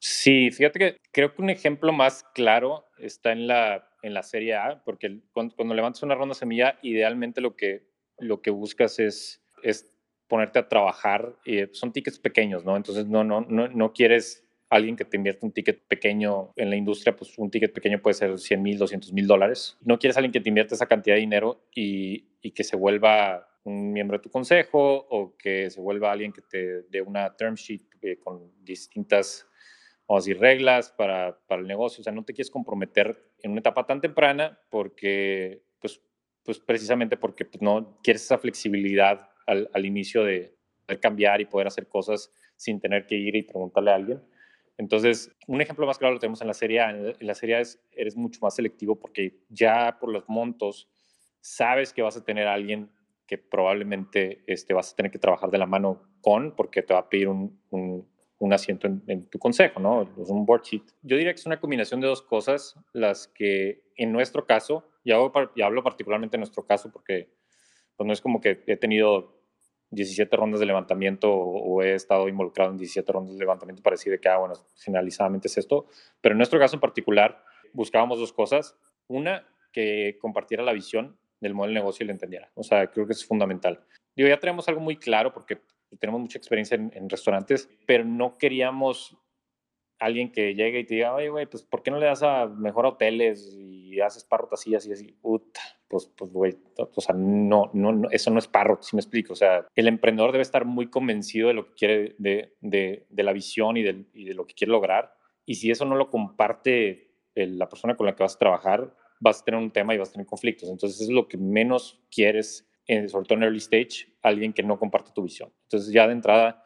Sí, 0.00 0.50
fíjate 0.50 0.78
que 0.78 0.96
creo 1.12 1.34
que 1.34 1.42
un 1.42 1.50
ejemplo 1.50 1.92
más 1.92 2.24
claro 2.34 2.86
está 2.98 3.32
en 3.32 3.48
la, 3.48 3.90
en 4.02 4.14
la 4.14 4.22
Serie 4.22 4.54
A, 4.54 4.82
porque 4.84 5.20
cuando, 5.32 5.74
levantas 5.74 6.02
una 6.02 6.14
ronda 6.14 6.34
semilla, 6.34 6.78
idealmente 6.82 7.40
lo 7.40 7.56
que, 7.56 7.88
lo 8.18 8.40
que 8.40 8.50
buscas 8.50 8.98
es, 9.00 9.42
es 9.62 9.92
ponerte 10.28 10.60
a 10.60 10.68
trabajar. 10.68 11.34
Y 11.44 11.66
son 11.72 11.92
tickets 11.92 12.18
pequeños, 12.18 12.64
¿no? 12.64 12.76
Entonces 12.76 13.06
no, 13.06 13.24
no, 13.24 13.40
no, 13.40 13.68
no 13.68 13.92
quieres 13.92 14.47
alguien 14.70 14.96
que 14.96 15.04
te 15.04 15.16
invierta 15.16 15.46
un 15.46 15.52
ticket 15.52 15.86
pequeño 15.86 16.52
en 16.56 16.70
la 16.70 16.76
industria, 16.76 17.16
pues 17.16 17.36
un 17.38 17.50
ticket 17.50 17.72
pequeño 17.72 18.00
puede 18.00 18.14
ser 18.14 18.38
100 18.38 18.62
mil, 18.62 18.78
200 18.78 19.12
mil 19.12 19.26
dólares. 19.26 19.78
No 19.80 19.98
quieres 19.98 20.16
alguien 20.16 20.32
que 20.32 20.40
te 20.40 20.48
invierta 20.48 20.74
esa 20.74 20.86
cantidad 20.86 21.16
de 21.16 21.20
dinero 21.20 21.68
y, 21.74 22.26
que 22.54 22.64
se 22.64 22.76
vuelva 22.76 23.46
un 23.64 23.92
miembro 23.92 24.16
de 24.16 24.22
tu 24.22 24.30
consejo 24.30 25.06
o 25.10 25.36
que 25.36 25.68
se 25.68 25.80
vuelva 25.80 26.10
alguien 26.10 26.32
que 26.32 26.40
te 26.40 26.82
dé 26.88 27.02
una 27.02 27.36
term 27.36 27.54
sheet 27.56 27.82
eh, 28.00 28.18
con 28.18 28.50
distintas 28.64 29.46
o 30.06 30.16
así 30.16 30.32
reglas 30.32 30.90
para, 30.90 31.38
el 31.50 31.66
negocio. 31.66 32.00
O 32.00 32.04
sea, 32.04 32.12
no 32.12 32.24
te 32.24 32.32
quieres 32.32 32.50
comprometer 32.50 33.30
en 33.42 33.50
una 33.50 33.60
etapa 33.60 33.86
tan 33.86 34.00
temprana 34.00 34.58
porque, 34.70 35.62
pues, 35.78 36.00
pues 36.42 36.58
precisamente 36.58 37.18
porque 37.18 37.44
pues, 37.44 37.60
no 37.60 37.98
quieres 38.02 38.24
esa 38.24 38.38
flexibilidad 38.38 39.28
al, 39.46 39.70
al 39.74 39.84
inicio 39.84 40.24
de 40.24 40.56
cambiar 40.96 41.42
y 41.42 41.44
poder 41.44 41.66
hacer 41.66 41.86
cosas 41.86 42.32
sin 42.56 42.80
tener 42.80 43.06
que 43.06 43.16
ir 43.16 43.36
y 43.36 43.42
preguntarle 43.42 43.90
a 43.90 43.94
alguien. 43.94 44.22
Entonces, 44.78 45.30
un 45.48 45.60
ejemplo 45.60 45.86
más 45.86 45.98
claro 45.98 46.14
lo 46.14 46.20
tenemos 46.20 46.40
en 46.40 46.46
la 46.46 46.54
serie 46.54 46.80
A. 46.80 46.90
En 46.90 47.14
la 47.26 47.34
serie 47.34 47.56
A 47.56 47.60
es, 47.60 47.80
eres 47.90 48.16
mucho 48.16 48.38
más 48.40 48.54
selectivo 48.54 48.98
porque 48.98 49.40
ya 49.48 49.98
por 50.00 50.10
los 50.10 50.28
montos 50.28 50.88
sabes 51.40 51.92
que 51.92 52.02
vas 52.02 52.16
a 52.16 52.24
tener 52.24 52.46
alguien 52.46 52.90
que 53.26 53.38
probablemente 53.38 54.42
este, 54.46 54.72
vas 54.74 54.92
a 54.92 54.96
tener 54.96 55.10
que 55.10 55.18
trabajar 55.18 55.50
de 55.50 55.58
la 55.58 55.66
mano 55.66 56.02
con 56.22 56.54
porque 56.54 56.82
te 56.82 56.94
va 56.94 57.00
a 57.00 57.08
pedir 57.08 57.28
un, 57.28 57.60
un, 57.70 58.52
asiento 58.52 58.86
en, 58.86 59.02
en, 59.08 59.28
tu 59.28 59.38
consejo, 59.38 59.80
¿no? 59.80 60.02
Es 60.02 60.30
un 60.30 60.46
board 60.46 60.62
sheet. 60.62 60.82
Yo 61.02 61.16
diría 61.16 61.34
que 61.34 61.40
es 61.40 61.46
una 61.46 61.60
combinación 61.60 62.00
de 62.00 62.06
dos 62.06 62.22
cosas, 62.22 62.76
las 62.92 63.28
que 63.28 63.82
en 63.96 64.12
nuestro 64.12 64.46
caso, 64.46 64.88
y, 65.04 65.10
y 65.10 65.62
hablo 65.62 65.82
particularmente 65.82 66.36
en 66.36 66.40
nuestro 66.40 66.64
caso 66.64 66.90
porque 66.90 67.30
pues 67.96 68.06
no 68.06 68.12
es 68.12 68.20
como 68.20 68.40
que 68.40 68.62
he 68.66 68.76
tenido 68.76 69.37
17 69.90 70.36
rondas 70.36 70.60
de 70.60 70.66
levantamiento 70.66 71.32
o, 71.32 71.82
he 71.82 71.94
estado 71.94 72.28
involucrado 72.28 72.70
en 72.70 72.76
17 72.76 73.10
rondas 73.12 73.34
de 73.34 73.40
levantamiento 73.40 73.82
para 73.82 73.94
decir 73.94 74.18
que, 74.20 74.28
ah, 74.28 74.38
bueno, 74.38 74.54
generalizadamente 74.76 75.48
es 75.48 75.58
esto. 75.58 75.86
Pero 76.20 76.34
en 76.34 76.38
nuestro 76.38 76.58
caso 76.58 76.76
en 76.76 76.80
particular, 76.80 77.42
buscábamos 77.72 78.18
dos 78.18 78.32
cosas. 78.32 78.76
Una, 79.06 79.46
que 79.72 80.18
compartiera 80.20 80.62
la 80.62 80.72
visión 80.72 81.18
del 81.40 81.54
modelo 81.54 81.74
de 81.74 81.80
negocio 81.80 82.04
y 82.04 82.06
le 82.06 82.12
entendiera. 82.12 82.50
O 82.54 82.62
sea, 82.62 82.88
creo 82.88 83.06
que 83.06 83.12
es 83.12 83.24
fundamental. 83.24 83.84
Digo, 84.16 84.28
ya 84.28 84.38
tenemos 84.38 84.68
algo 84.68 84.80
muy 84.80 84.96
claro 84.96 85.32
porque 85.32 85.60
tenemos 85.98 86.20
mucha 86.20 86.38
experiencia 86.38 86.74
en, 86.74 86.90
en 86.94 87.08
restaurantes, 87.08 87.68
pero 87.86 88.04
no 88.04 88.36
queríamos 88.36 89.16
alguien 89.98 90.30
que 90.30 90.54
llegue 90.54 90.80
y 90.80 90.84
te 90.84 90.94
diga, 90.94 91.14
oye, 91.14 91.28
güey, 91.28 91.46
pues, 91.46 91.62
¿por 91.62 91.82
qué 91.82 91.90
no 91.90 91.98
le 91.98 92.06
das 92.06 92.22
a 92.22 92.46
mejor 92.46 92.86
a 92.86 92.90
hoteles 92.90 93.54
y 93.56 94.00
haces 94.00 94.24
parrot 94.24 94.52
así, 94.52 94.74
así, 94.74 94.92
así? 94.92 95.12
Puta, 95.12 95.60
pues, 95.88 96.12
pues, 96.16 96.32
güey, 96.32 96.56
o 96.76 97.00
sea, 97.00 97.14
no, 97.14 97.70
no, 97.72 98.08
eso 98.10 98.30
no 98.30 98.38
es 98.38 98.46
parrot, 98.46 98.82
si 98.82 98.96
me 98.96 99.00
explico. 99.00 99.32
O 99.32 99.36
sea, 99.36 99.66
el 99.74 99.88
emprendedor 99.88 100.32
debe 100.32 100.42
estar 100.42 100.64
muy 100.64 100.88
convencido 100.88 101.48
de 101.48 101.54
lo 101.54 101.66
que 101.66 101.74
quiere, 101.74 102.14
de, 102.18 102.54
de, 102.60 103.06
de 103.08 103.22
la 103.22 103.32
visión 103.32 103.76
y 103.76 103.82
de, 103.82 104.04
y 104.14 104.24
de, 104.24 104.34
lo 104.34 104.46
que 104.46 104.54
quiere 104.54 104.72
lograr. 104.72 105.14
Y 105.44 105.56
si 105.56 105.70
eso 105.70 105.84
no 105.84 105.96
lo 105.96 106.10
comparte 106.10 107.06
la 107.34 107.68
persona 107.68 107.96
con 107.96 108.06
la 108.06 108.14
que 108.14 108.22
vas 108.22 108.34
a 108.34 108.38
trabajar, 108.38 108.94
vas 109.20 109.40
a 109.40 109.44
tener 109.44 109.60
un 109.60 109.70
tema 109.70 109.94
y 109.94 109.98
vas 109.98 110.10
a 110.10 110.12
tener 110.12 110.26
conflictos. 110.26 110.68
Entonces, 110.68 111.00
es 111.00 111.08
lo 111.08 111.28
que 111.28 111.38
menos 111.38 112.00
quieres, 112.10 112.68
en, 112.86 113.08
sobre 113.08 113.26
todo 113.26 113.38
en 113.38 113.44
early 113.44 113.58
stage, 113.58 114.12
alguien 114.22 114.52
que 114.52 114.62
no 114.62 114.78
comparte 114.78 115.12
tu 115.12 115.22
visión. 115.22 115.52
Entonces, 115.64 115.92
ya 115.92 116.06
de 116.06 116.12
entrada, 116.12 116.64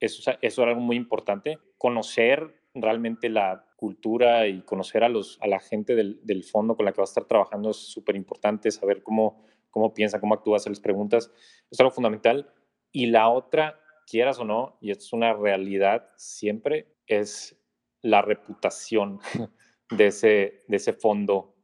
eso, 0.00 0.30
eso 0.30 0.36
es 0.40 0.68
algo 0.68 0.80
muy 0.80 0.96
importante. 0.96 1.58
Conocer 1.76 2.61
realmente 2.74 3.28
la 3.28 3.66
cultura 3.76 4.46
y 4.46 4.62
conocer 4.62 5.04
a, 5.04 5.08
los, 5.08 5.38
a 5.42 5.46
la 5.46 5.60
gente 5.60 5.94
del, 5.94 6.20
del 6.24 6.44
fondo 6.44 6.76
con 6.76 6.86
la 6.86 6.92
que 6.92 7.00
vas 7.00 7.10
a 7.10 7.12
estar 7.12 7.24
trabajando 7.24 7.70
es 7.70 7.76
súper 7.76 8.16
importante, 8.16 8.70
saber 8.70 9.02
cómo, 9.02 9.44
cómo 9.70 9.92
piensa, 9.92 10.20
cómo 10.20 10.34
actúa, 10.34 10.56
hacerles 10.56 10.80
preguntas, 10.80 11.30
es 11.70 11.80
algo 11.80 11.90
fundamental. 11.90 12.52
Y 12.92 13.06
la 13.06 13.28
otra, 13.28 13.80
quieras 14.06 14.38
o 14.38 14.44
no, 14.44 14.78
y 14.80 14.90
esto 14.90 15.04
es 15.04 15.12
una 15.12 15.32
realidad 15.34 16.10
siempre, 16.16 16.94
es 17.06 17.58
la 18.00 18.22
reputación 18.22 19.20
de 19.90 20.06
ese, 20.06 20.64
de 20.68 20.76
ese 20.76 20.92
fondo 20.92 21.54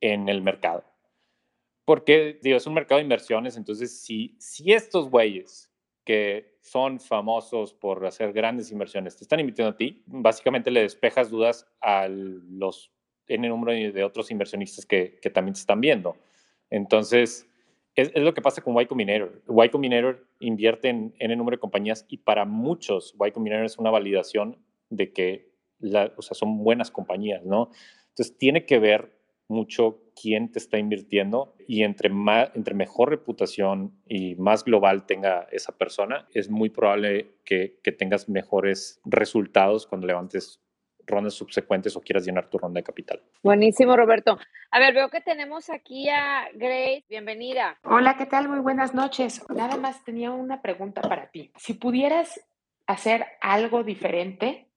en 0.00 0.28
el 0.28 0.42
mercado. 0.42 0.84
Porque, 1.84 2.38
digo, 2.42 2.56
es 2.56 2.66
un 2.66 2.74
mercado 2.74 2.98
de 2.98 3.04
inversiones, 3.04 3.56
entonces 3.56 4.00
si, 4.02 4.36
si 4.38 4.72
estos 4.72 5.10
güeyes 5.10 5.72
que 6.04 6.49
son 6.60 7.00
famosos 7.00 7.72
por 7.72 8.04
hacer 8.06 8.32
grandes 8.32 8.70
inversiones, 8.70 9.16
te 9.16 9.24
están 9.24 9.40
invirtiendo 9.40 9.72
a 9.72 9.76
ti, 9.76 10.02
básicamente 10.06 10.70
le 10.70 10.82
despejas 10.82 11.30
dudas 11.30 11.66
a 11.80 12.06
los 12.08 12.92
N 13.26 13.48
número 13.48 13.92
de 13.92 14.04
otros 14.04 14.30
inversionistas 14.30 14.84
que, 14.84 15.18
que 15.22 15.30
también 15.30 15.54
te 15.54 15.60
están 15.60 15.80
viendo. 15.80 16.16
Entonces, 16.68 17.48
es, 17.94 18.10
es, 18.14 18.22
lo 18.22 18.34
que 18.34 18.42
pasa 18.42 18.62
con 18.62 18.80
Y 18.80 18.86
Combinator. 18.86 19.42
Y 19.48 19.68
Combinator 19.68 20.26
invierte 20.40 20.88
en 20.88 21.14
N 21.18 21.36
número 21.36 21.56
de 21.56 21.60
compañías 21.60 22.04
y 22.08 22.18
para 22.18 22.44
muchos 22.44 23.14
Y 23.24 23.30
Combinator 23.30 23.64
es 23.64 23.78
una 23.78 23.90
validación 23.90 24.58
de 24.88 25.12
que 25.12 25.50
la, 25.78 26.12
o 26.16 26.22
sea, 26.22 26.34
son 26.34 26.62
buenas 26.62 26.90
compañías, 26.90 27.44
¿no? 27.44 27.70
Entonces, 28.08 28.36
tiene 28.36 28.66
que 28.66 28.78
ver 28.78 29.16
mucho 29.48 30.02
quién 30.20 30.50
te 30.50 30.58
está 30.58 30.78
invirtiendo 30.78 31.54
y 31.66 31.82
entre, 31.82 32.08
más, 32.08 32.50
entre 32.54 32.74
mejor 32.74 33.10
reputación 33.10 33.92
y 34.06 34.34
más 34.36 34.64
global 34.64 35.06
tenga 35.06 35.46
esa 35.50 35.76
persona, 35.76 36.26
es 36.34 36.50
muy 36.50 36.70
probable 36.70 37.36
que, 37.44 37.78
que 37.82 37.92
tengas 37.92 38.28
mejores 38.28 39.00
resultados 39.04 39.86
cuando 39.86 40.06
levantes 40.06 40.60
rondas 41.06 41.34
subsecuentes 41.34 41.96
o 41.96 42.00
quieras 42.00 42.24
llenar 42.24 42.48
tu 42.48 42.58
ronda 42.58 42.78
de 42.78 42.84
capital. 42.84 43.22
Buenísimo, 43.42 43.96
Roberto. 43.96 44.38
A 44.70 44.78
ver, 44.78 44.94
veo 44.94 45.08
que 45.08 45.20
tenemos 45.20 45.68
aquí 45.70 46.08
a 46.08 46.48
Grace. 46.54 47.04
Bienvenida. 47.08 47.78
Hola, 47.84 48.16
¿qué 48.16 48.26
tal? 48.26 48.48
Muy 48.48 48.60
buenas 48.60 48.94
noches. 48.94 49.44
Nada 49.48 49.76
más 49.76 50.04
tenía 50.04 50.30
una 50.30 50.62
pregunta 50.62 51.00
para 51.00 51.30
ti. 51.30 51.50
Si 51.56 51.74
pudieras 51.74 52.40
hacer 52.86 53.26
algo 53.40 53.82
diferente 53.82 54.70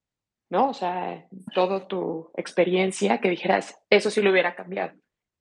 ¿no? 0.53 0.69
O 0.69 0.73
sea, 0.75 1.25
toda 1.55 1.87
tu 1.87 2.29
experiencia, 2.37 3.19
que 3.19 3.27
dijeras, 3.27 3.75
eso 3.89 4.11
sí 4.11 4.21
lo 4.21 4.29
hubiera 4.29 4.53
cambiado. 4.53 4.93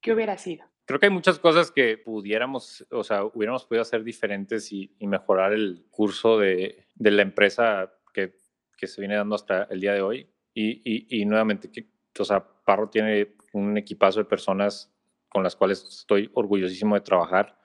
¿Qué 0.03 0.13
hubiera 0.13 0.37
sido? 0.37 0.67
Creo 0.85 1.01
que 1.01 1.07
hay 1.07 1.13
muchas 1.13 1.39
cosas 1.39 1.71
que 1.71 1.97
pudiéramos, 1.97 2.87
o 2.91 3.05
sea, 3.05 3.25
hubiéramos 3.25 3.65
podido 3.65 3.83
hacer 3.83 4.05
diferentes 4.05 4.73
y, 4.73 4.95
y 4.99 5.07
mejorar 5.07 5.53
el 5.53 5.87
curso 5.91 6.39
de, 6.39 6.87
de 6.95 7.11
la 7.13 7.23
empresa 7.23 7.93
que, 8.13 8.35
que, 8.77 8.87
se 8.87 9.01
viene 9.01 9.17
dando 9.17 9.37
hasta 9.37 9.65
el 9.65 9.81
día 9.81 9.95
de 9.95 10.03
hoy. 10.03 10.29
Y, 10.53 10.83
y, 10.85 11.23
y 11.23 11.25
nuevamente, 11.25 11.71
que, 11.71 11.89
o 12.19 12.25
sea, 12.25 12.45
Parro 12.65 12.91
tiene 12.91 13.37
un 13.53 13.79
equipazo 13.79 14.19
de 14.19 14.25
personas 14.25 14.93
con 15.29 15.43
las 15.43 15.57
cuales 15.57 15.83
estoy 15.85 16.31
orgullosísimo 16.35 16.95
de 16.97 17.01
trabajar 17.01 17.59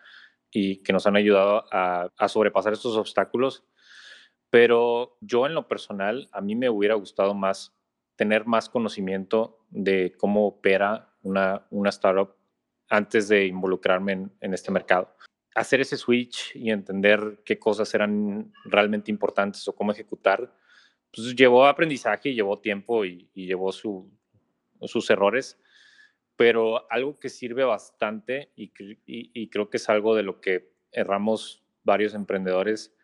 y 0.52 0.84
que 0.84 0.94
nos 0.94 1.06
han 1.08 1.18
ayudado 1.18 1.66
a, 1.74 2.10
a 2.16 2.28
sobrepasar 2.30 2.72
estos 2.72 2.96
obstáculos 2.96 3.66
pero 4.50 5.18
yo 5.22 5.46
en 5.46 5.54
lo 5.54 5.68
personal, 5.68 6.30
a 6.32 6.42
mí 6.42 6.56
me 6.56 6.70
hubiera 6.70 6.96
gustado 6.96 7.34
más 7.34 7.76
tener 8.16 8.46
más 8.46 8.70
conocimiento 8.70 9.60
de 9.70 10.14
cómo 10.18 10.48
opera 10.48 11.07
una, 11.28 11.66
una 11.70 11.90
startup 11.90 12.36
antes 12.90 13.28
de 13.28 13.46
involucrarme 13.46 14.30
en, 14.40 14.54
este 14.54 14.72
mercado. 14.72 15.16
Hacer 15.56 15.82
ese 15.82 15.98
switch 15.98 16.56
y 16.56 16.72
entender 16.72 17.42
qué 17.44 17.60
cosas 17.60 17.94
eran 17.94 18.54
realmente 18.66 19.12
importantes 19.12 19.68
o 19.68 19.76
cómo 19.76 19.92
ejecutar, 19.92 20.54
pues 21.14 21.36
llevó 21.36 21.66
aprendizaje, 21.66 22.34
llevó 22.34 22.60
tiempo 22.60 23.04
y, 23.04 23.30
llevó 23.34 23.72
su, 23.72 24.10
sus 24.84 25.10
errores, 25.10 25.60
pero 26.36 26.90
algo 26.92 27.20
que 27.20 27.30
sirve 27.30 27.64
bastante 27.64 28.52
y, 28.56 28.72
y, 28.80 29.32
y 29.34 29.50
creo 29.50 29.70
que 29.70 29.78
es 29.78 29.90
algo 29.90 30.16
de 30.16 30.24
lo 30.24 30.40
que 30.40 30.72
erramos 30.92 31.64
varios 31.84 32.14
emprendedores 32.14 32.96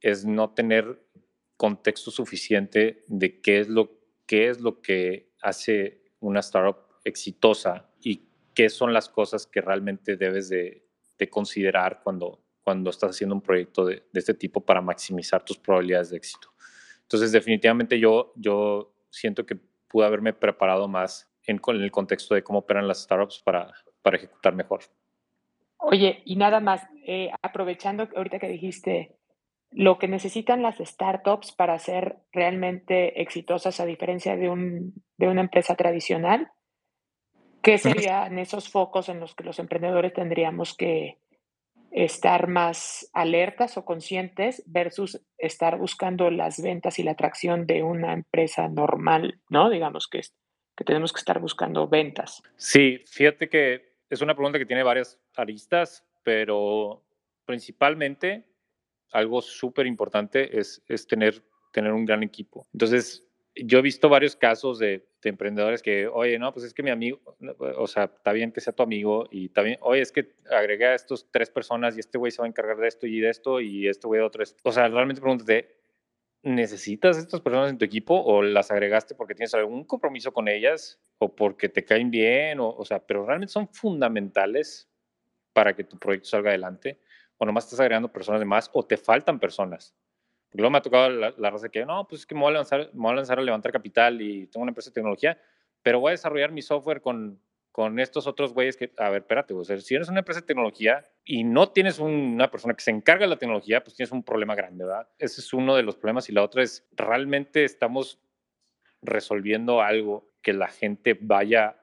es 0.00 0.24
no 0.24 0.50
tener 0.50 1.02
contexto 1.56 2.10
suficiente 2.10 3.04
de 3.08 3.40
qué 3.40 3.60
es 3.60 3.68
lo, 3.68 3.98
qué 4.26 4.48
es 4.48 4.60
lo 4.60 4.82
que 4.82 5.32
hace 5.40 6.02
una 6.20 6.40
startup 6.40 6.85
exitosa 7.06 7.88
y 8.02 8.28
qué 8.54 8.68
son 8.68 8.92
las 8.92 9.08
cosas 9.08 9.46
que 9.46 9.60
realmente 9.60 10.16
debes 10.16 10.48
de, 10.48 10.86
de 11.18 11.30
considerar 11.30 12.00
cuando, 12.02 12.40
cuando 12.62 12.90
estás 12.90 13.10
haciendo 13.10 13.34
un 13.34 13.42
proyecto 13.42 13.84
de, 13.84 14.04
este 14.12 14.34
tipo 14.34 14.60
para 14.60 14.80
maximizar 14.80 15.44
tus 15.44 15.58
probabilidades 15.58 16.10
de 16.10 16.16
éxito. 16.16 16.48
Entonces, 17.02 17.32
definitivamente 17.32 17.98
yo, 18.00 18.32
yo 18.36 18.92
siento 19.10 19.46
que 19.46 19.56
pude 19.88 20.06
haberme 20.06 20.32
preparado 20.32 20.88
más 20.88 21.30
en, 21.46 21.60
en 21.64 21.82
el 21.82 21.90
contexto 21.90 22.34
de 22.34 22.42
cómo 22.42 22.60
operan 22.60 22.88
las 22.88 23.02
startups 23.02 23.40
para, 23.44 23.72
para 24.02 24.16
ejecutar 24.16 24.54
mejor. 24.54 24.80
Oye, 25.78 26.22
y 26.24 26.36
nada 26.36 26.60
más, 26.60 26.82
eh, 27.06 27.30
aprovechando 27.42 28.08
ahorita 28.16 28.38
que 28.38 28.48
dijiste 28.48 29.16
lo 29.70 29.98
que 29.98 30.08
necesitan 30.08 30.62
las 30.62 30.78
startups 30.78 31.52
para 31.52 31.78
ser 31.78 32.16
realmente 32.32 33.20
exitosas 33.20 33.78
a 33.78 33.86
diferencia 33.86 34.36
de, 34.36 34.48
un, 34.48 34.94
de 35.18 35.28
una 35.28 35.42
empresa 35.42 35.74
tradicional, 35.74 36.50
¿Qué 37.66 37.78
serían 37.78 38.38
esos 38.38 38.68
focos 38.68 39.08
en 39.08 39.18
los 39.18 39.34
que 39.34 39.42
los 39.42 39.58
emprendedores 39.58 40.12
tendríamos 40.12 40.76
que 40.76 41.18
estar 41.90 42.46
más 42.46 43.10
alertas 43.12 43.76
o 43.76 43.84
conscientes 43.84 44.62
versus 44.66 45.20
estar 45.36 45.76
buscando 45.76 46.30
las 46.30 46.62
ventas 46.62 47.00
y 47.00 47.02
la 47.02 47.10
atracción 47.10 47.66
de 47.66 47.82
una 47.82 48.12
empresa 48.12 48.68
normal, 48.68 49.40
¿no? 49.48 49.68
Digamos 49.68 50.06
que, 50.06 50.20
que 50.76 50.84
tenemos 50.84 51.12
que 51.12 51.18
estar 51.18 51.40
buscando 51.40 51.88
ventas. 51.88 52.40
Sí, 52.56 53.02
fíjate 53.04 53.48
que 53.48 53.96
es 54.10 54.20
una 54.20 54.36
pregunta 54.36 54.60
que 54.60 54.66
tiene 54.66 54.84
varias 54.84 55.18
aristas, 55.34 56.04
pero 56.22 57.02
principalmente 57.46 58.44
algo 59.10 59.42
súper 59.42 59.88
importante 59.88 60.56
es, 60.56 60.84
es 60.86 61.04
tener, 61.08 61.42
tener 61.72 61.92
un 61.92 62.04
gran 62.04 62.22
equipo. 62.22 62.68
Entonces, 62.72 63.26
yo 63.56 63.80
he 63.80 63.82
visto 63.82 64.08
varios 64.08 64.36
casos 64.36 64.78
de, 64.78 65.08
emprendedores 65.30 65.82
que, 65.82 66.06
oye, 66.06 66.38
no, 66.38 66.52
pues 66.52 66.66
es 66.66 66.74
que 66.74 66.82
mi 66.82 66.90
amigo, 66.90 67.20
o 67.76 67.86
sea, 67.86 68.04
está 68.04 68.32
bien 68.32 68.52
que 68.52 68.60
sea 68.60 68.72
tu 68.72 68.82
amigo 68.82 69.26
y 69.30 69.48
también, 69.50 69.78
oye, 69.82 70.00
es 70.00 70.12
que 70.12 70.34
agregué 70.50 70.86
a 70.86 70.94
estos 70.94 71.30
tres 71.30 71.50
personas 71.50 71.96
y 71.96 72.00
este 72.00 72.18
güey 72.18 72.32
se 72.32 72.42
va 72.42 72.46
a 72.46 72.48
encargar 72.48 72.76
de 72.76 72.88
esto 72.88 73.06
y 73.06 73.20
de 73.20 73.30
esto 73.30 73.60
y 73.60 73.88
este 73.88 74.06
güey 74.06 74.20
de 74.20 74.26
otro. 74.26 74.44
O 74.62 74.72
sea, 74.72 74.88
realmente 74.88 75.20
pregúntate, 75.20 75.76
¿necesitas 76.42 77.18
estas 77.18 77.40
personas 77.40 77.70
en 77.70 77.78
tu 77.78 77.84
equipo 77.84 78.20
o 78.20 78.42
las 78.42 78.70
agregaste 78.70 79.14
porque 79.14 79.34
tienes 79.34 79.54
algún 79.54 79.84
compromiso 79.84 80.32
con 80.32 80.48
ellas 80.48 81.00
o 81.18 81.34
porque 81.34 81.68
te 81.68 81.84
caen 81.84 82.10
bien? 82.10 82.60
O, 82.60 82.68
o 82.68 82.84
sea, 82.84 83.04
pero 83.06 83.26
realmente 83.26 83.52
son 83.52 83.68
fundamentales 83.68 84.88
para 85.52 85.74
que 85.74 85.84
tu 85.84 85.98
proyecto 85.98 86.28
salga 86.28 86.50
adelante 86.50 87.00
o 87.38 87.46
nomás 87.46 87.64
estás 87.64 87.80
agregando 87.80 88.12
personas 88.12 88.40
de 88.40 88.46
más 88.46 88.70
o 88.72 88.84
te 88.84 88.96
faltan 88.96 89.38
personas. 89.38 89.94
Luego 90.56 90.70
me 90.70 90.78
ha 90.78 90.82
tocado 90.82 91.10
la, 91.10 91.34
la 91.36 91.50
raza 91.50 91.68
que, 91.68 91.84
no, 91.84 92.06
pues 92.08 92.22
es 92.22 92.26
que 92.26 92.34
me 92.34 92.40
voy, 92.40 92.50
a 92.50 92.54
lanzar, 92.54 92.90
me 92.92 93.02
voy 93.02 93.12
a 93.12 93.16
lanzar 93.16 93.38
a 93.38 93.42
levantar 93.42 93.72
capital 93.72 94.20
y 94.20 94.46
tengo 94.46 94.62
una 94.62 94.70
empresa 94.70 94.90
de 94.90 94.94
tecnología, 94.94 95.38
pero 95.82 96.00
voy 96.00 96.10
a 96.10 96.12
desarrollar 96.12 96.50
mi 96.52 96.62
software 96.62 97.00
con, 97.00 97.40
con 97.72 98.00
estos 98.00 98.26
otros 98.26 98.54
güeyes 98.54 98.76
que, 98.76 98.92
a 98.96 99.10
ver, 99.10 99.22
espérate, 99.22 99.52
o 99.52 99.62
sea, 99.62 99.78
si 99.78 99.94
eres 99.94 100.08
una 100.08 100.20
empresa 100.20 100.40
de 100.40 100.46
tecnología 100.46 101.06
y 101.24 101.44
no 101.44 101.68
tienes 101.68 101.98
una 101.98 102.50
persona 102.50 102.74
que 102.74 102.82
se 102.82 102.90
encarga 102.90 103.26
de 103.26 103.30
la 103.30 103.38
tecnología, 103.38 103.84
pues 103.84 103.96
tienes 103.96 104.12
un 104.12 104.22
problema 104.22 104.54
grande, 104.54 104.84
¿verdad? 104.84 105.08
Ese 105.18 105.42
es 105.42 105.52
uno 105.52 105.76
de 105.76 105.82
los 105.82 105.96
problemas 105.96 106.28
y 106.30 106.32
la 106.32 106.42
otra 106.42 106.62
es, 106.62 106.86
realmente 106.92 107.64
estamos 107.64 108.18
resolviendo 109.02 109.82
algo 109.82 110.30
que 110.40 110.54
la 110.54 110.68
gente 110.68 111.18
vaya 111.20 111.76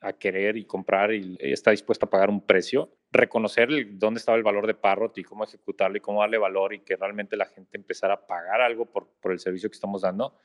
a 0.00 0.12
querer 0.12 0.56
y 0.56 0.64
comprar 0.64 1.12
y 1.12 1.36
está 1.40 1.72
dispuesta 1.72 2.06
a 2.06 2.10
pagar 2.10 2.30
un 2.30 2.40
precio 2.40 2.96
reconocer 3.12 3.68
dónde 3.98 4.18
estaba 4.18 4.38
el 4.38 4.42
valor 4.42 4.66
de 4.66 4.74
Parrot 4.74 5.18
y 5.18 5.24
cómo 5.24 5.44
ejecutarlo 5.44 5.96
y 5.98 6.00
cómo 6.00 6.20
darle 6.20 6.38
valor 6.38 6.72
y 6.72 6.80
que 6.80 6.96
realmente 6.96 7.36
la 7.36 7.46
gente 7.46 7.76
empezara 7.76 8.14
a 8.14 8.26
pagar 8.26 8.62
algo 8.62 8.86
por, 8.86 9.08
por 9.20 9.32
el 9.32 9.38
servicio 9.38 9.68
que 9.68 9.74
estamos 9.74 10.02
dando, 10.02 10.38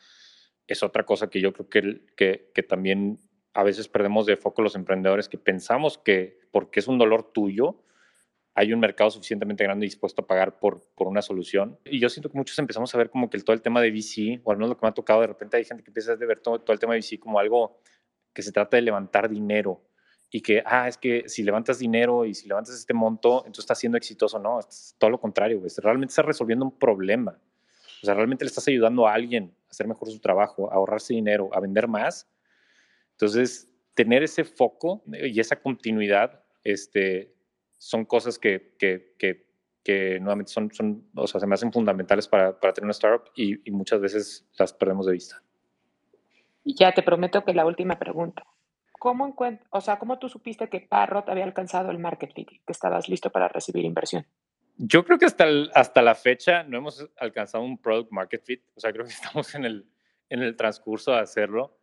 es 0.67 0.83
otra 0.83 1.05
cosa 1.05 1.29
que 1.29 1.39
yo 1.39 1.53
creo 1.53 1.69
que, 1.69 2.05
que, 2.15 2.51
que 2.53 2.63
también 2.63 3.19
a 3.53 3.63
veces 3.63 3.87
perdemos 3.87 4.25
de 4.25 4.35
foco 4.35 4.61
los 4.61 4.75
emprendedores 4.75 5.29
que 5.29 5.37
pensamos 5.37 5.97
que 5.97 6.39
porque 6.51 6.81
es 6.81 6.87
un 6.87 6.97
dolor 6.97 7.31
tuyo, 7.31 7.83
hay 8.53 8.73
un 8.73 8.79
mercado 8.79 9.09
suficientemente 9.11 9.63
grande 9.63 9.85
y 9.85 9.89
dispuesto 9.89 10.23
a 10.23 10.27
pagar 10.27 10.59
por, 10.59 10.83
por 10.95 11.07
una 11.07 11.21
solución. 11.21 11.79
Y 11.85 11.99
yo 11.99 12.09
siento 12.09 12.29
que 12.29 12.37
muchos 12.37 12.57
empezamos 12.59 12.93
a 12.93 12.97
ver 12.97 13.09
como 13.09 13.29
que 13.29 13.37
el, 13.37 13.43
todo 13.43 13.53
el 13.53 13.61
tema 13.61 13.81
de 13.81 13.91
VC, 13.91 14.41
o 14.43 14.51
al 14.51 14.57
menos 14.57 14.69
lo 14.69 14.77
que 14.77 14.85
me 14.85 14.89
ha 14.89 14.93
tocado, 14.93 15.21
de 15.21 15.27
repente 15.27 15.57
hay 15.57 15.63
gente 15.63 15.83
que 15.83 15.91
empieza 15.91 16.11
a 16.11 16.15
ver 16.15 16.39
todo, 16.39 16.59
todo 16.59 16.73
el 16.73 16.79
tema 16.79 16.93
de 16.93 16.99
VC 16.99 17.19
como 17.19 17.39
algo 17.39 17.79
que 18.33 18.41
se 18.41 18.51
trata 18.51 18.77
de 18.77 18.81
levantar 18.81 19.29
dinero 19.29 19.83
y 20.29 20.41
que, 20.41 20.61
ah, 20.65 20.87
es 20.87 20.97
que 20.97 21.23
si 21.27 21.43
levantas 21.43 21.79
dinero 21.79 22.25
y 22.25 22.33
si 22.33 22.47
levantas 22.47 22.75
este 22.75 22.93
monto, 22.93 23.39
entonces 23.39 23.63
estás 23.63 23.79
siendo 23.79 23.97
exitoso. 23.97 24.39
No, 24.39 24.59
es 24.59 24.95
todo 24.97 25.09
lo 25.09 25.19
contrario, 25.19 25.59
güey. 25.59 25.71
Realmente 25.77 26.11
estás 26.11 26.25
resolviendo 26.25 26.65
un 26.65 26.77
problema. 26.77 27.39
O 28.01 28.05
sea, 28.05 28.13
realmente 28.13 28.43
le 28.43 28.49
estás 28.49 28.67
ayudando 28.67 29.07
a 29.07 29.13
alguien 29.13 29.55
a 29.67 29.69
hacer 29.71 29.87
mejor 29.87 30.11
su 30.11 30.19
trabajo, 30.19 30.71
a 30.71 30.75
ahorrarse 30.75 31.13
dinero, 31.13 31.49
a 31.53 31.59
vender 31.59 31.87
más. 31.87 32.27
Entonces, 33.11 33.69
tener 33.93 34.21
ese 34.21 34.43
foco 34.43 35.01
y 35.07 35.39
esa 35.39 35.61
continuidad 35.61 36.43
este, 36.63 37.33
son 37.77 38.05
cosas 38.05 38.37
que, 38.37 38.75
que, 38.77 39.15
que, 39.17 39.47
que 39.81 40.19
nuevamente 40.19 40.51
son, 40.51 40.71
son, 40.71 41.09
o 41.15 41.25
sea, 41.25 41.39
se 41.39 41.47
me 41.47 41.55
hacen 41.55 41.71
fundamentales 41.71 42.27
para, 42.27 42.59
para 42.59 42.73
tener 42.73 42.85
una 42.85 42.91
startup 42.91 43.31
y, 43.35 43.67
y 43.67 43.71
muchas 43.71 44.01
veces 44.01 44.45
las 44.59 44.73
perdemos 44.73 45.05
de 45.05 45.13
vista. 45.13 45.41
Ya 46.65 46.91
te 46.91 47.01
prometo 47.01 47.45
que 47.45 47.53
la 47.53 47.65
última 47.65 47.97
pregunta. 47.97 48.45
¿Cómo, 48.97 49.35
o 49.69 49.81
sea, 49.81 49.99
¿cómo 49.99 50.19
tú 50.19 50.29
supiste 50.29 50.69
que 50.69 50.81
Parrot 50.81 51.29
había 51.29 51.43
alcanzado 51.43 51.91
el 51.91 51.99
market 51.99 52.33
fit, 52.33 52.49
que 52.49 52.71
estabas 52.71 53.09
listo 53.09 53.29
para 53.29 53.47
recibir 53.47 53.85
inversión? 53.85 54.25
Yo 54.77 55.03
creo 55.03 55.17
que 55.17 55.25
hasta, 55.25 55.45
hasta 55.73 56.01
la 56.01 56.13
fecha 56.15 56.63
no 56.63 56.77
hemos 56.77 57.09
alcanzado 57.17 57.63
un 57.63 57.77
product 57.77 58.11
market 58.11 58.43
fit. 58.43 58.63
O 58.75 58.79
sea, 58.79 58.91
creo 58.93 59.05
que 59.05 59.11
estamos 59.13 59.55
en 59.55 59.65
el, 59.65 59.85
en 60.29 60.41
el 60.41 60.55
transcurso 60.55 61.11
de 61.11 61.19
hacerlo 61.19 61.77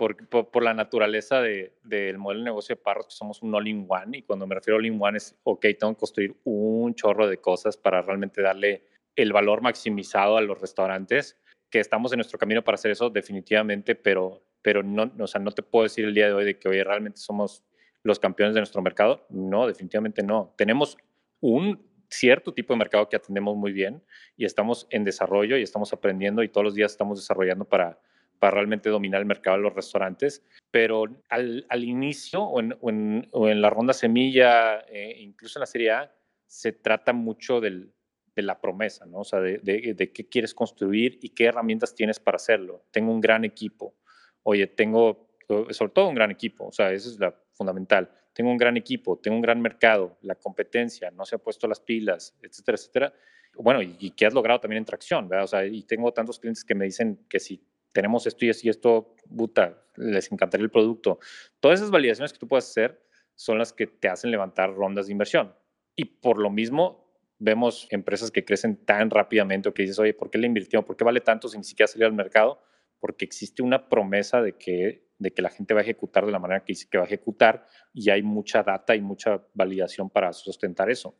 por, 0.00 0.16
por, 0.50 0.62
la 0.62 0.72
naturaleza 0.72 1.42
del 1.42 1.74
de, 1.82 2.16
modelo 2.16 2.40
de 2.40 2.44
negocio 2.44 2.74
de 2.74 2.80
Parrot, 2.80 3.10
somos 3.10 3.42
un 3.42 3.54
all-in-one. 3.54 4.16
Y 4.16 4.22
cuando 4.22 4.46
me 4.46 4.54
refiero 4.54 4.76
a 4.76 4.78
all-in-one 4.78 5.18
es, 5.18 5.38
ok, 5.42 5.66
tengo 5.78 5.92
que 5.92 6.00
construir 6.00 6.36
un 6.44 6.94
chorro 6.94 7.28
de 7.28 7.36
cosas 7.36 7.76
para 7.76 8.00
realmente 8.00 8.40
darle 8.40 8.86
el 9.14 9.30
valor 9.34 9.60
maximizado 9.60 10.38
a 10.38 10.40
los 10.40 10.58
restaurantes. 10.58 11.38
Que 11.68 11.80
estamos 11.80 12.12
en 12.12 12.16
nuestro 12.16 12.38
camino 12.38 12.64
para 12.64 12.76
hacer 12.76 12.92
eso, 12.92 13.10
definitivamente, 13.10 13.94
pero 13.94 14.42
pero 14.62 14.82
no, 14.82 15.10
o 15.18 15.26
sea, 15.26 15.40
no 15.40 15.52
te 15.52 15.62
puedo 15.62 15.84
decir 15.84 16.04
el 16.04 16.14
día 16.14 16.26
de 16.26 16.32
hoy 16.32 16.44
de 16.44 16.58
que, 16.58 16.68
hoy 16.68 16.82
realmente 16.82 17.18
somos 17.18 17.64
los 18.02 18.18
campeones 18.18 18.54
de 18.54 18.60
nuestro 18.60 18.82
mercado. 18.82 19.26
No, 19.30 19.66
definitivamente 19.66 20.22
no. 20.22 20.54
Tenemos 20.56 20.96
un 21.40 21.82
cierto 22.08 22.52
tipo 22.52 22.72
de 22.72 22.78
mercado 22.78 23.08
que 23.08 23.16
atendemos 23.16 23.56
muy 23.56 23.72
bien 23.72 24.02
y 24.36 24.44
estamos 24.44 24.86
en 24.90 25.04
desarrollo 25.04 25.56
y 25.56 25.62
estamos 25.62 25.92
aprendiendo 25.92 26.42
y 26.42 26.48
todos 26.48 26.64
los 26.64 26.74
días 26.74 26.92
estamos 26.92 27.18
desarrollando 27.18 27.64
para, 27.64 28.00
para 28.38 28.52
realmente 28.52 28.90
dominar 28.90 29.20
el 29.20 29.26
mercado 29.26 29.56
de 29.56 29.62
los 29.62 29.74
restaurantes. 29.74 30.44
Pero 30.70 31.04
al, 31.28 31.66
al 31.68 31.84
inicio 31.84 32.42
o 32.42 32.60
en, 32.60 33.28
o, 33.30 33.48
en, 33.48 33.62
la 33.62 33.70
ronda 33.70 33.92
semilla, 33.92 34.80
eh, 34.88 35.16
incluso 35.20 35.58
en 35.58 35.60
la 35.60 35.66
Serie 35.66 35.90
A, 35.92 36.14
se 36.46 36.72
trata 36.72 37.12
mucho 37.12 37.60
del, 37.60 37.92
de 38.34 38.42
la 38.42 38.60
promesa, 38.60 39.06
¿no? 39.06 39.20
O 39.20 39.24
sea, 39.24 39.40
de, 39.40 39.58
de, 39.58 39.94
de, 39.94 40.12
qué 40.12 40.28
quieres 40.28 40.52
construir 40.52 41.18
y 41.22 41.30
qué 41.30 41.46
herramientas 41.46 41.94
tienes 41.94 42.18
para 42.18 42.36
hacerlo. 42.36 42.84
Tengo 42.90 43.12
un 43.12 43.20
gran 43.20 43.44
equipo 43.44 43.94
oye, 44.42 44.66
tengo 44.66 45.28
sobre 45.70 45.92
todo 45.92 46.08
un 46.08 46.14
gran 46.14 46.30
equipo, 46.30 46.66
o 46.68 46.72
sea, 46.72 46.92
eso 46.92 47.08
es 47.08 47.18
la 47.18 47.34
fundamental. 47.52 48.10
Tengo 48.32 48.50
un 48.50 48.56
gran 48.56 48.76
equipo, 48.76 49.18
tengo 49.18 49.36
un 49.36 49.42
gran 49.42 49.60
mercado, 49.60 50.16
la 50.22 50.36
competencia, 50.36 51.10
no 51.10 51.24
se 51.24 51.34
ha 51.34 51.38
puesto 51.38 51.66
las 51.66 51.80
pilas, 51.80 52.38
etcétera, 52.40 52.76
etcétera. 52.76 53.14
Bueno, 53.54 53.82
y, 53.82 53.96
y 53.98 54.12
que 54.12 54.26
has 54.26 54.32
logrado 54.32 54.60
también 54.60 54.78
en 54.78 54.84
tracción, 54.84 55.28
¿verdad? 55.28 55.44
O 55.44 55.48
sea, 55.48 55.66
y 55.66 55.82
tengo 55.82 56.12
tantos 56.12 56.38
clientes 56.38 56.64
que 56.64 56.76
me 56.76 56.84
dicen 56.84 57.26
que 57.28 57.40
si 57.40 57.66
tenemos 57.92 58.26
esto 58.26 58.44
y 58.44 58.68
esto, 58.68 59.16
puta, 59.36 59.82
les 59.96 60.30
encantaría 60.30 60.64
el 60.64 60.70
producto. 60.70 61.18
Todas 61.58 61.80
esas 61.80 61.90
validaciones 61.90 62.32
que 62.32 62.38
tú 62.38 62.46
puedes 62.46 62.68
hacer 62.68 63.02
son 63.34 63.58
las 63.58 63.72
que 63.72 63.86
te 63.86 64.08
hacen 64.08 64.30
levantar 64.30 64.72
rondas 64.74 65.06
de 65.06 65.12
inversión. 65.12 65.54
Y 65.96 66.04
por 66.04 66.38
lo 66.38 66.50
mismo, 66.50 67.10
vemos 67.38 67.88
empresas 67.90 68.30
que 68.30 68.44
crecen 68.44 68.84
tan 68.84 69.10
rápidamente 69.10 69.68
o 69.68 69.74
que 69.74 69.82
dices, 69.82 69.98
oye, 69.98 70.14
¿por 70.14 70.30
qué 70.30 70.38
le 70.38 70.46
invirtió? 70.46 70.84
¿Por 70.84 70.96
qué 70.96 71.04
vale 71.04 71.20
tanto 71.20 71.48
sin 71.48 71.60
ni 71.60 71.64
siquiera 71.64 71.88
salir 71.88 72.04
al 72.04 72.12
mercado? 72.12 72.62
Porque 73.00 73.24
existe 73.24 73.62
una 73.62 73.88
promesa 73.88 74.42
de 74.42 74.56
que, 74.56 75.08
de 75.18 75.32
que 75.32 75.42
la 75.42 75.50
gente 75.50 75.74
va 75.74 75.80
a 75.80 75.82
ejecutar 75.82 76.26
de 76.26 76.32
la 76.32 76.38
manera 76.38 76.64
que 76.64 76.72
dice 76.72 76.86
que 76.90 76.98
va 76.98 77.04
a 77.04 77.06
ejecutar 77.06 77.66
y 77.92 78.10
hay 78.10 78.22
mucha 78.22 78.62
data 78.62 78.94
y 78.94 79.00
mucha 79.00 79.42
validación 79.54 80.10
para 80.10 80.32
sustentar 80.32 80.90
eso. 80.90 81.18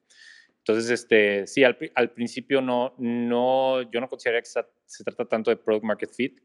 Entonces, 0.58 0.90
este, 0.90 1.46
sí, 1.46 1.64
al, 1.64 1.78
al 1.94 2.10
principio 2.10 2.60
no, 2.60 2.94
no, 2.98 3.82
yo 3.90 4.00
no 4.00 4.08
consideraría 4.08 4.42
que 4.42 4.62
se, 4.84 5.04
trata 5.04 5.24
tanto 5.24 5.50
de 5.50 5.56
product 5.56 5.84
market 5.84 6.12
fit, 6.12 6.40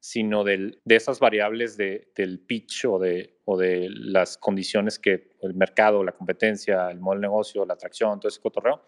sino 0.00 0.42
del, 0.42 0.80
de 0.84 0.96
esas 0.96 1.20
variables 1.20 1.76
de, 1.76 2.10
del 2.16 2.40
pitch 2.40 2.86
o 2.86 2.98
de, 2.98 3.38
o 3.44 3.56
de 3.56 3.86
las 3.90 4.38
condiciones 4.38 4.98
que 4.98 5.30
el 5.42 5.54
mercado, 5.54 6.02
la 6.02 6.12
competencia, 6.12 6.90
el 6.90 6.98
modelo 6.98 7.20
de 7.20 7.28
negocio, 7.28 7.64
la 7.64 7.74
atracción, 7.74 8.18
todo 8.18 8.28
ese 8.28 8.40
cotorreo, 8.40 8.82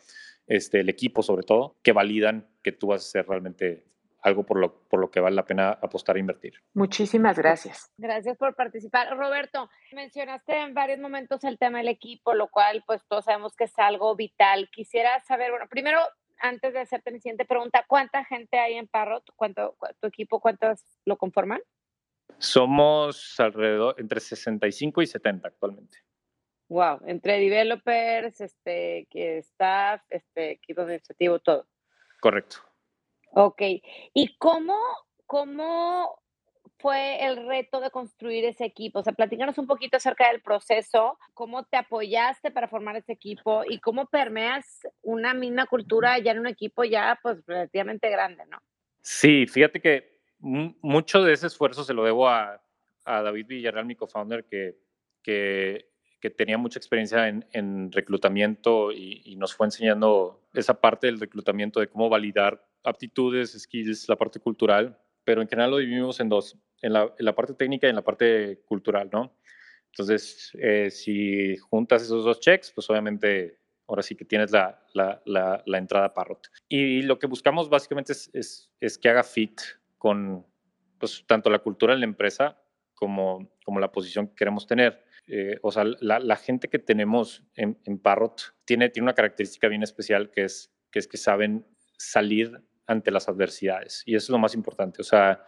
este, 0.47 0.81
el 0.81 0.89
equipo 0.89 1.23
sobre 1.23 1.45
todo, 1.45 1.77
que 1.83 1.93
validan 1.93 2.49
que 2.63 2.73
tú 2.73 2.89
vas 2.89 3.07
a 3.07 3.09
ser 3.09 3.29
realmente 3.29 3.85
algo 4.23 4.45
por 4.45 4.59
lo, 4.59 4.85
por 4.89 5.01
lo 5.01 5.11
que 5.11 5.21
vale 5.21 5.37
la 5.37 5.45
pena 5.45 5.71
apostar 5.71 6.17
e 6.17 6.21
invertir. 6.21 6.55
Muchísimas 6.75 7.37
gracias. 7.37 7.93
Gracias 7.97 8.37
por 8.39 8.55
participar. 8.55 9.17
Roberto, 9.17 9.69
mencionaste 9.93 10.57
en 10.57 10.75
varios 10.75 11.01
momentos 11.01 11.45
el 11.45 11.59
tema 11.59 11.79
del 11.79 11.89
equipo, 11.89 12.35
lo 12.35 12.49
cual 12.49 12.83
pues 12.87 13.03
todos 13.09 13.25
sabemos 13.25 13.55
que 13.57 13.65
es 13.65 13.79
algo 13.79 14.15
vital. 14.15 14.69
Quisiera 14.73 15.21
saber, 15.21 15.51
bueno, 15.51 15.67
primero, 15.69 15.99
antes 16.39 16.73
de 16.73 16.81
hacerte 16.81 17.11
mi 17.11 17.21
siguiente 17.21 17.45
pregunta, 17.45 17.85
¿cuánta 17.87 18.25
gente 18.25 18.59
hay 18.59 18.75
en 18.75 18.89
Parrot? 18.89 19.25
¿Cuánto, 19.37 19.77
tu 20.01 20.07
equipo, 20.09 20.41
cuántos 20.41 20.85
lo 21.05 21.17
conforman? 21.17 21.61
Somos 22.39 23.39
alrededor, 23.39 23.97
entre 23.99 24.21
65 24.21 25.03
y 25.03 25.07
70 25.07 25.49
actualmente. 25.49 25.99
Wow, 26.69 27.01
entre 27.07 27.39
developers, 27.39 28.41
este, 28.41 29.07
staff, 29.39 30.01
este, 30.09 30.53
equipo 30.53 30.83
administrativo, 30.83 31.39
todo. 31.39 31.67
Correcto. 32.21 32.72
Ok. 33.33 33.63
¿Y 34.15 34.37
cómo, 34.37 34.77
cómo 35.27 36.19
fue 36.79 37.25
el 37.25 37.47
reto 37.47 37.81
de 37.81 37.91
construir 37.91 38.45
ese 38.45 38.65
equipo? 38.65 38.99
O 39.01 39.03
sea, 39.03 39.13
platícanos 39.13 39.57
un 39.59 39.67
poquito 39.67 39.97
acerca 39.97 40.31
del 40.31 40.43
proceso, 40.43 41.19
cómo 41.33 41.65
te 41.65 41.77
apoyaste 41.77 42.51
para 42.51 42.69
formar 42.69 42.97
ese 42.97 43.13
equipo 43.13 43.63
y 43.69 43.79
cómo 43.79 44.07
permeas 44.07 44.87
una 45.03 45.33
misma 45.33 45.67
cultura 45.67 46.19
ya 46.19 46.33
en 46.33 46.41
un 46.41 46.47
equipo 46.47 46.85
ya 46.85 47.19
pues 47.23 47.45
relativamente 47.47 48.11
grande, 48.11 48.45
¿no? 48.47 48.59
Sí, 49.01 49.47
fíjate 49.47 49.81
que 49.81 50.21
mucho 50.39 51.23
de 51.23 51.33
ese 51.33 51.47
esfuerzo 51.47 51.85
se 51.85 51.95
lo 51.95 52.05
debo 52.05 52.29
a, 52.29 52.61
a 53.05 53.23
David 53.23 53.47
Villarreal, 53.47 53.87
mi 53.87 53.97
co-founder, 53.97 54.45
que, 54.45 54.77
que, 55.23 55.89
que 56.21 56.31
tenía 56.31 56.59
mucha 56.59 56.79
experiencia 56.79 57.29
en, 57.29 57.47
en 57.53 57.91
reclutamiento 57.93 58.93
y, 58.93 59.23
y, 59.25 59.37
nos 59.37 59.55
fue 59.55 59.69
enseñando 59.69 60.43
esa 60.53 60.81
parte 60.81 61.07
del 61.07 61.21
reclutamiento 61.21 61.81
de 61.81 61.89
cómo 61.89 62.09
validar 62.09 62.65
aptitudes, 62.85 63.53
skills, 63.53 64.09
la 64.09 64.17
parte 64.17 64.41
cultural, 64.41 64.99
pero 65.25 65.43
en 65.43 65.49
general 65.49 65.71
lo 65.71 65.79
dividimos 65.79 66.21
en 66.21 66.29
dos, 66.29 66.59
en 66.81 66.93
la, 66.93 67.13
en 67.19 67.25
la 67.25 67.35
parte 67.35 67.55
técnica 67.55 67.87
y 67.87 67.91
en 67.91 67.97
la 67.97 68.05
parte 68.05 68.63
cultural, 68.65 69.09
¿no? 69.13 69.37
Entonces, 69.87 70.51
eh, 70.59 70.91
si 70.91 71.57
juntas 71.59 72.03
esos 72.03 72.25
dos 72.25 72.41
checks, 72.41 72.73
pues 72.73 72.89
obviamente 72.89 73.59
ahora 73.87 74.03
sí 74.03 74.15
que 74.15 74.25
tienes 74.25 74.51
la, 74.51 74.83
la, 74.95 75.23
la, 75.27 75.63
la 75.67 75.79
entrada 75.79 76.15
Parrot. 76.15 76.49
Y 76.69 77.03
lo 77.03 77.19
que 77.19 77.27
buscamos 77.27 77.69
básicamente 77.69 78.13
es, 78.13 78.31
es, 78.33 78.71
es, 78.81 78.97
que 78.97 79.11
haga 79.11 79.23
fit 79.23 79.61
con 79.99 80.47
pues, 80.99 81.25
tanto 81.27 81.51
la 81.51 81.59
cultura 81.59 81.93
de 81.93 82.01
la 82.01 82.07
empresa 82.07 82.59
como, 82.95 83.53
como 83.65 83.81
la 83.81 83.93
posición 83.93 84.29
que 84.29 84.35
queremos 84.35 84.67
tener. 84.67 85.05
Eh, 85.27 85.59
o 85.63 85.71
sea, 85.71 85.85
la, 85.85 86.37
gente 86.37 86.69
que 86.69 86.79
tenemos 86.79 87.45
en, 87.55 87.79
en 87.85 87.99
Parrot 87.99 88.55
tiene, 88.65 88.89
tiene 88.89 89.05
una 89.05 89.15
característica 89.15 89.69
bien 89.69 89.83
especial 89.83 90.31
que 90.31 90.45
es, 90.45 90.73
que 90.91 90.99
es 90.99 91.07
que 91.07 91.17
saben 91.17 91.67
salir 91.99 92.63
ante 92.93 93.11
las 93.11 93.29
adversidades. 93.29 94.03
Y 94.07 94.15
eso 94.15 94.27
es 94.27 94.31
lo 94.31 94.39
más 94.39 94.55
importante. 94.55 95.01
O 95.01 95.05
sea, 95.05 95.45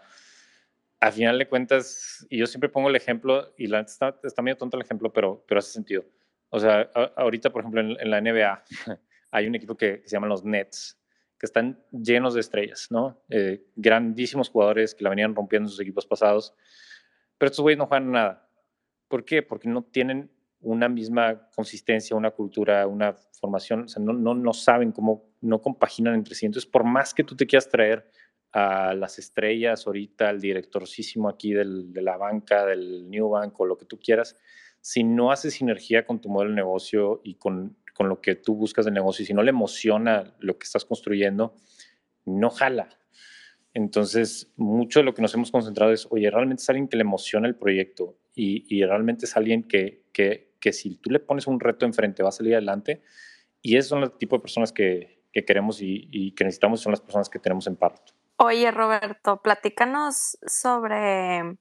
al 1.00 1.12
final 1.12 1.38
de 1.38 1.48
cuentas, 1.48 2.26
y 2.30 2.38
yo 2.38 2.46
siempre 2.46 2.68
pongo 2.68 2.88
el 2.88 2.96
ejemplo, 2.96 3.54
y 3.56 3.66
la, 3.66 3.80
está, 3.80 4.18
está 4.22 4.42
medio 4.42 4.56
tonto 4.56 4.76
el 4.76 4.82
ejemplo, 4.82 5.12
pero, 5.12 5.44
pero 5.46 5.58
hace 5.58 5.70
sentido. 5.70 6.04
O 6.48 6.58
sea, 6.58 6.90
a, 6.94 7.12
ahorita, 7.16 7.50
por 7.50 7.62
ejemplo, 7.62 7.80
en, 7.80 7.96
en, 8.00 8.10
la 8.10 8.20
NBA 8.20 8.64
hay 9.30 9.46
un 9.46 9.54
equipo 9.54 9.76
que, 9.76 10.00
que, 10.02 10.08
se 10.08 10.16
llama 10.16 10.26
los 10.26 10.44
Nets, 10.44 10.98
que 11.38 11.46
están 11.46 11.82
llenos 11.90 12.34
de 12.34 12.40
estrellas, 12.40 12.88
¿no? 12.90 13.22
Eh, 13.28 13.66
grandísimos 13.76 14.48
jugadores 14.48 14.94
que 14.94 15.04
la 15.04 15.10
venían 15.10 15.34
rompiendo 15.34 15.66
en 15.66 15.70
sus 15.70 15.80
equipos 15.80 16.06
pasados, 16.06 16.54
pero 17.38 17.50
estos 17.50 17.62
güeyes 17.62 17.78
no 17.78 17.86
juegan 17.86 18.10
nada. 18.10 18.48
¿Por 19.08 19.24
qué? 19.24 19.42
Porque 19.42 19.68
no 19.68 19.82
tienen 19.82 20.30
una 20.64 20.88
misma 20.88 21.48
consistencia, 21.54 22.16
una 22.16 22.30
cultura, 22.30 22.86
una 22.86 23.14
formación, 23.40 23.84
o 23.84 23.88
sea, 23.88 24.02
no, 24.02 24.12
no, 24.12 24.34
no 24.34 24.52
saben 24.52 24.92
cómo, 24.92 25.24
no 25.40 25.60
compaginan 25.60 26.14
entre 26.14 26.34
sí. 26.34 26.46
Entonces, 26.46 26.70
por 26.70 26.84
más 26.84 27.14
que 27.14 27.24
tú 27.24 27.36
te 27.36 27.46
quieras 27.46 27.68
traer 27.68 28.10
a 28.52 28.94
las 28.94 29.18
estrellas 29.18 29.86
ahorita, 29.86 30.28
al 30.28 30.40
directorcísimo 30.40 31.28
aquí 31.28 31.52
del, 31.52 31.92
de 31.92 32.02
la 32.02 32.16
banca, 32.16 32.64
del 32.64 33.10
New 33.10 33.30
Bank 33.30 33.58
o 33.60 33.66
lo 33.66 33.76
que 33.76 33.84
tú 33.84 33.98
quieras, 33.98 34.36
si 34.80 35.02
no 35.02 35.30
haces 35.30 35.54
sinergia 35.54 36.06
con 36.06 36.20
tu 36.20 36.28
modelo 36.28 36.50
de 36.50 36.56
negocio 36.56 37.20
y 37.24 37.34
con, 37.34 37.76
con 37.94 38.08
lo 38.08 38.20
que 38.20 38.34
tú 38.34 38.54
buscas 38.54 38.84
de 38.84 38.90
negocio, 38.90 39.22
y 39.22 39.26
si 39.26 39.34
no 39.34 39.42
le 39.42 39.50
emociona 39.50 40.34
lo 40.38 40.58
que 40.58 40.64
estás 40.64 40.84
construyendo, 40.84 41.54
no 42.26 42.50
jala. 42.50 42.88
Entonces, 43.72 44.52
mucho 44.56 45.00
de 45.00 45.04
lo 45.04 45.14
que 45.14 45.22
nos 45.22 45.34
hemos 45.34 45.50
concentrado 45.50 45.92
es, 45.92 46.06
oye, 46.10 46.30
realmente 46.30 46.62
es 46.62 46.70
alguien 46.70 46.86
que 46.86 46.96
le 46.96 47.02
emociona 47.02 47.48
el 47.48 47.56
proyecto 47.56 48.16
y, 48.34 48.64
y 48.68 48.84
realmente 48.84 49.26
es 49.26 49.36
alguien 49.36 49.64
que, 49.64 50.04
que, 50.12 50.53
que 50.64 50.72
si 50.72 50.96
tú 50.96 51.10
le 51.10 51.20
pones 51.20 51.46
un 51.46 51.60
reto 51.60 51.84
enfrente 51.84 52.22
va 52.22 52.30
a 52.30 52.32
salir 52.32 52.54
adelante. 52.54 53.02
Y 53.60 53.76
esos 53.76 53.90
son 53.90 54.00
los 54.00 54.16
tipos 54.16 54.38
de 54.38 54.42
personas 54.44 54.72
que, 54.72 55.22
que 55.30 55.44
queremos 55.44 55.82
y, 55.82 56.08
y, 56.10 56.34
que 56.34 56.44
necesitamos, 56.44 56.80
son 56.80 56.92
las 56.92 57.02
personas 57.02 57.28
que 57.28 57.38
tenemos 57.38 57.66
en 57.66 57.76
Parrot. 57.76 58.14
Oye, 58.36 58.70
Roberto, 58.70 59.42
platícanos 59.42 60.38
sobre 60.46 61.58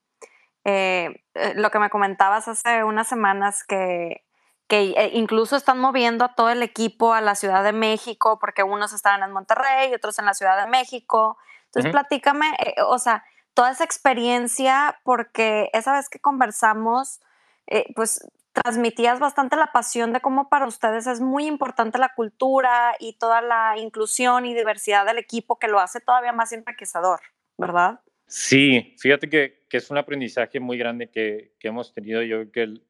eh, 0.64 1.22
lo 1.56 1.70
que 1.70 1.80
me 1.80 1.90
comentabas 1.90 2.48
hace 2.48 2.86
unas 2.86 3.10
semanas 3.10 3.66
que, 3.68 4.24
que 4.70 4.92
eh, 4.92 5.10
incluso 5.16 5.58
están 5.58 5.80
moviendo 5.80 6.24
a 6.24 6.34
todo 6.34 6.50
el 6.50 6.64
equipo 6.64 7.14
a 7.14 7.20
la 7.20 7.36
Ciudad 7.36 7.62
de 7.62 7.74
México, 7.74 8.40
porque 8.40 8.64
unos 8.64 8.94
estaban 8.94 9.22
en 9.22 9.34
Monterrey 9.34 9.94
otros 9.94 10.18
en 10.18 10.26
la 10.26 10.34
Ciudad 10.34 10.64
de 10.64 10.72
México. 10.72 11.38
Entonces, 11.66 11.90
uh 11.90 11.90
-huh. 11.90 12.00
platícame, 12.00 12.48
eh, 12.66 12.76
o 12.88 12.98
sea, 13.00 13.26
toda 13.54 13.72
esa 13.72 13.84
experiencia, 13.84 14.98
porque 15.04 15.70
esa 15.74 15.92
vez 15.92 16.08
que 16.08 16.20
conversamos, 16.20 17.20
eh, 17.68 17.92
pues 17.96 18.26
transmitías 18.54 19.20
bastante 19.20 19.56
la 19.56 19.72
pasión 19.72 20.14
de 20.14 20.22
cómo 20.22 20.48
para 20.48 20.68
ustedes 20.68 21.08
es 21.08 21.20
muy 21.20 21.46
importante 21.48 21.98
la 21.98 22.14
cultura 22.16 22.96
y 23.00 23.18
toda 23.18 23.42
la 23.42 23.76
inclusión 23.78 24.46
y 24.46 24.54
diversidad 24.54 25.06
del 25.06 25.18
equipo 25.18 25.60
que 25.60 25.68
lo 25.68 25.80
hace 25.80 26.00
todavía 26.00 26.32
más 26.32 26.54
enriquecedor, 26.54 27.20
¿verdad? 27.58 28.00
Sí, 28.28 28.96
fíjate 29.00 29.30
que, 29.30 29.66
que 29.70 29.78
es 29.78 29.90
un 29.92 29.98
aprendizaje 29.98 30.60
muy 30.60 30.78
grande 30.78 31.10
que, 31.10 31.54
que 31.60 31.68
hemos 31.68 31.94
tenido. 31.94 32.22
Yo 32.22 32.50
creo 32.50 32.52
que 32.52 32.82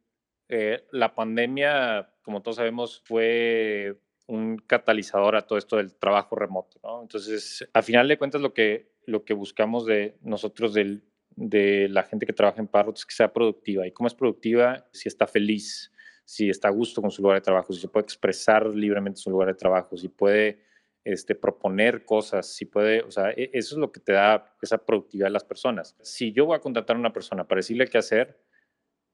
eh, 0.50 0.86
la 0.92 1.16
pandemia, 1.16 2.10
como 2.22 2.42
todos 2.42 2.58
sabemos, 2.58 3.02
fue 3.06 3.98
un 4.28 4.58
catalizador 4.58 5.36
a 5.36 5.48
todo 5.48 5.58
esto 5.58 5.78
del 5.78 5.96
trabajo 5.96 6.36
remoto, 6.36 6.80
¿no? 6.84 7.02
Entonces, 7.02 7.68
a 7.74 7.82
final 7.82 8.08
de 8.08 8.18
cuentas, 8.18 8.42
lo 8.42 8.54
que, 8.54 8.92
lo 9.06 9.26
que 9.26 9.34
buscamos 9.34 9.86
de 9.86 10.18
nosotros 10.22 10.74
del, 10.74 11.04
de 11.36 11.88
la 11.90 12.04
gente 12.04 12.26
que 12.26 12.34
trabaja 12.34 12.62
en 12.62 12.68
Parrot 12.68 12.98
es 12.98 13.06
que 13.06 13.16
sea 13.16 13.32
productiva. 13.32 13.88
¿Y 13.88 13.92
cómo 13.92 14.08
es 14.08 14.14
productiva? 14.14 14.88
Si 14.92 15.08
está 15.08 15.28
feliz, 15.28 15.92
si 16.26 16.50
está 16.50 16.68
a 16.70 16.72
gusto 16.72 17.02
con 17.02 17.12
su 17.12 17.22
lugar 17.22 17.38
de 17.38 17.42
trabajo, 17.42 17.74
si 17.74 17.82
se 17.82 17.88
puede 17.88 18.04
expresar 18.04 18.66
libremente 18.68 19.20
su 19.20 19.30
lugar 19.30 19.50
de 19.50 19.56
trabajo, 19.56 19.98
si 19.98 20.10
puede 20.10 20.60
este, 21.04 21.36
proponer 21.36 22.06
cosas, 22.06 22.48
si 22.48 22.66
puede, 22.66 23.02
o 23.02 23.12
sea, 23.12 23.32
eso 23.32 23.76
es 23.76 23.78
lo 23.78 23.92
que 23.92 24.00
te 24.00 24.14
da 24.14 24.56
esa 24.62 24.78
productividad 24.78 25.28
a 25.28 25.32
las 25.32 25.44
personas. 25.44 25.96
Si 26.02 26.32
yo 26.32 26.46
voy 26.46 26.56
a 26.56 26.62
contratar 26.62 26.96
a 26.96 27.00
una 27.00 27.14
persona 27.14 27.48
para 27.48 27.60
decirle 27.60 27.88
qué 27.88 27.98
hacer, 27.98 28.40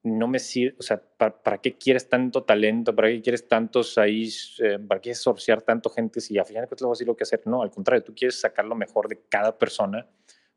no 0.01 0.27
me 0.27 0.39
sirve, 0.39 0.77
o 0.79 0.81
sea, 0.81 1.01
¿para, 1.17 1.41
¿para, 1.41 1.57
qué 1.57 1.77
quieres 1.77 2.07
tanto 2.07 2.43
talento? 2.43 2.95
¿Para 2.95 3.09
qué 3.09 3.21
quieres 3.21 3.47
tantos 3.47 3.97
ahí? 3.97 4.29
Eh, 4.59 4.79
¿Para 4.79 5.01
qué 5.01 5.13
sorciar 5.13 5.61
tanto 5.61 5.89
gente 5.89 6.21
si 6.21 6.37
al 6.37 6.45
final 6.45 6.63
de 6.63 6.67
cuentas 6.67 6.81
le 6.83 6.85
voy 6.85 6.93
a 6.93 6.95
decir 6.95 7.07
lo 7.07 7.17
que 7.17 7.23
hacer? 7.23 7.41
No, 7.45 7.61
al 7.61 7.71
contrario, 7.71 8.03
tú 8.03 8.13
quieres 8.15 8.39
sacar 8.39 8.65
lo 8.65 8.75
mejor 8.75 9.09
de 9.09 9.21
cada 9.27 9.57
persona 9.57 10.07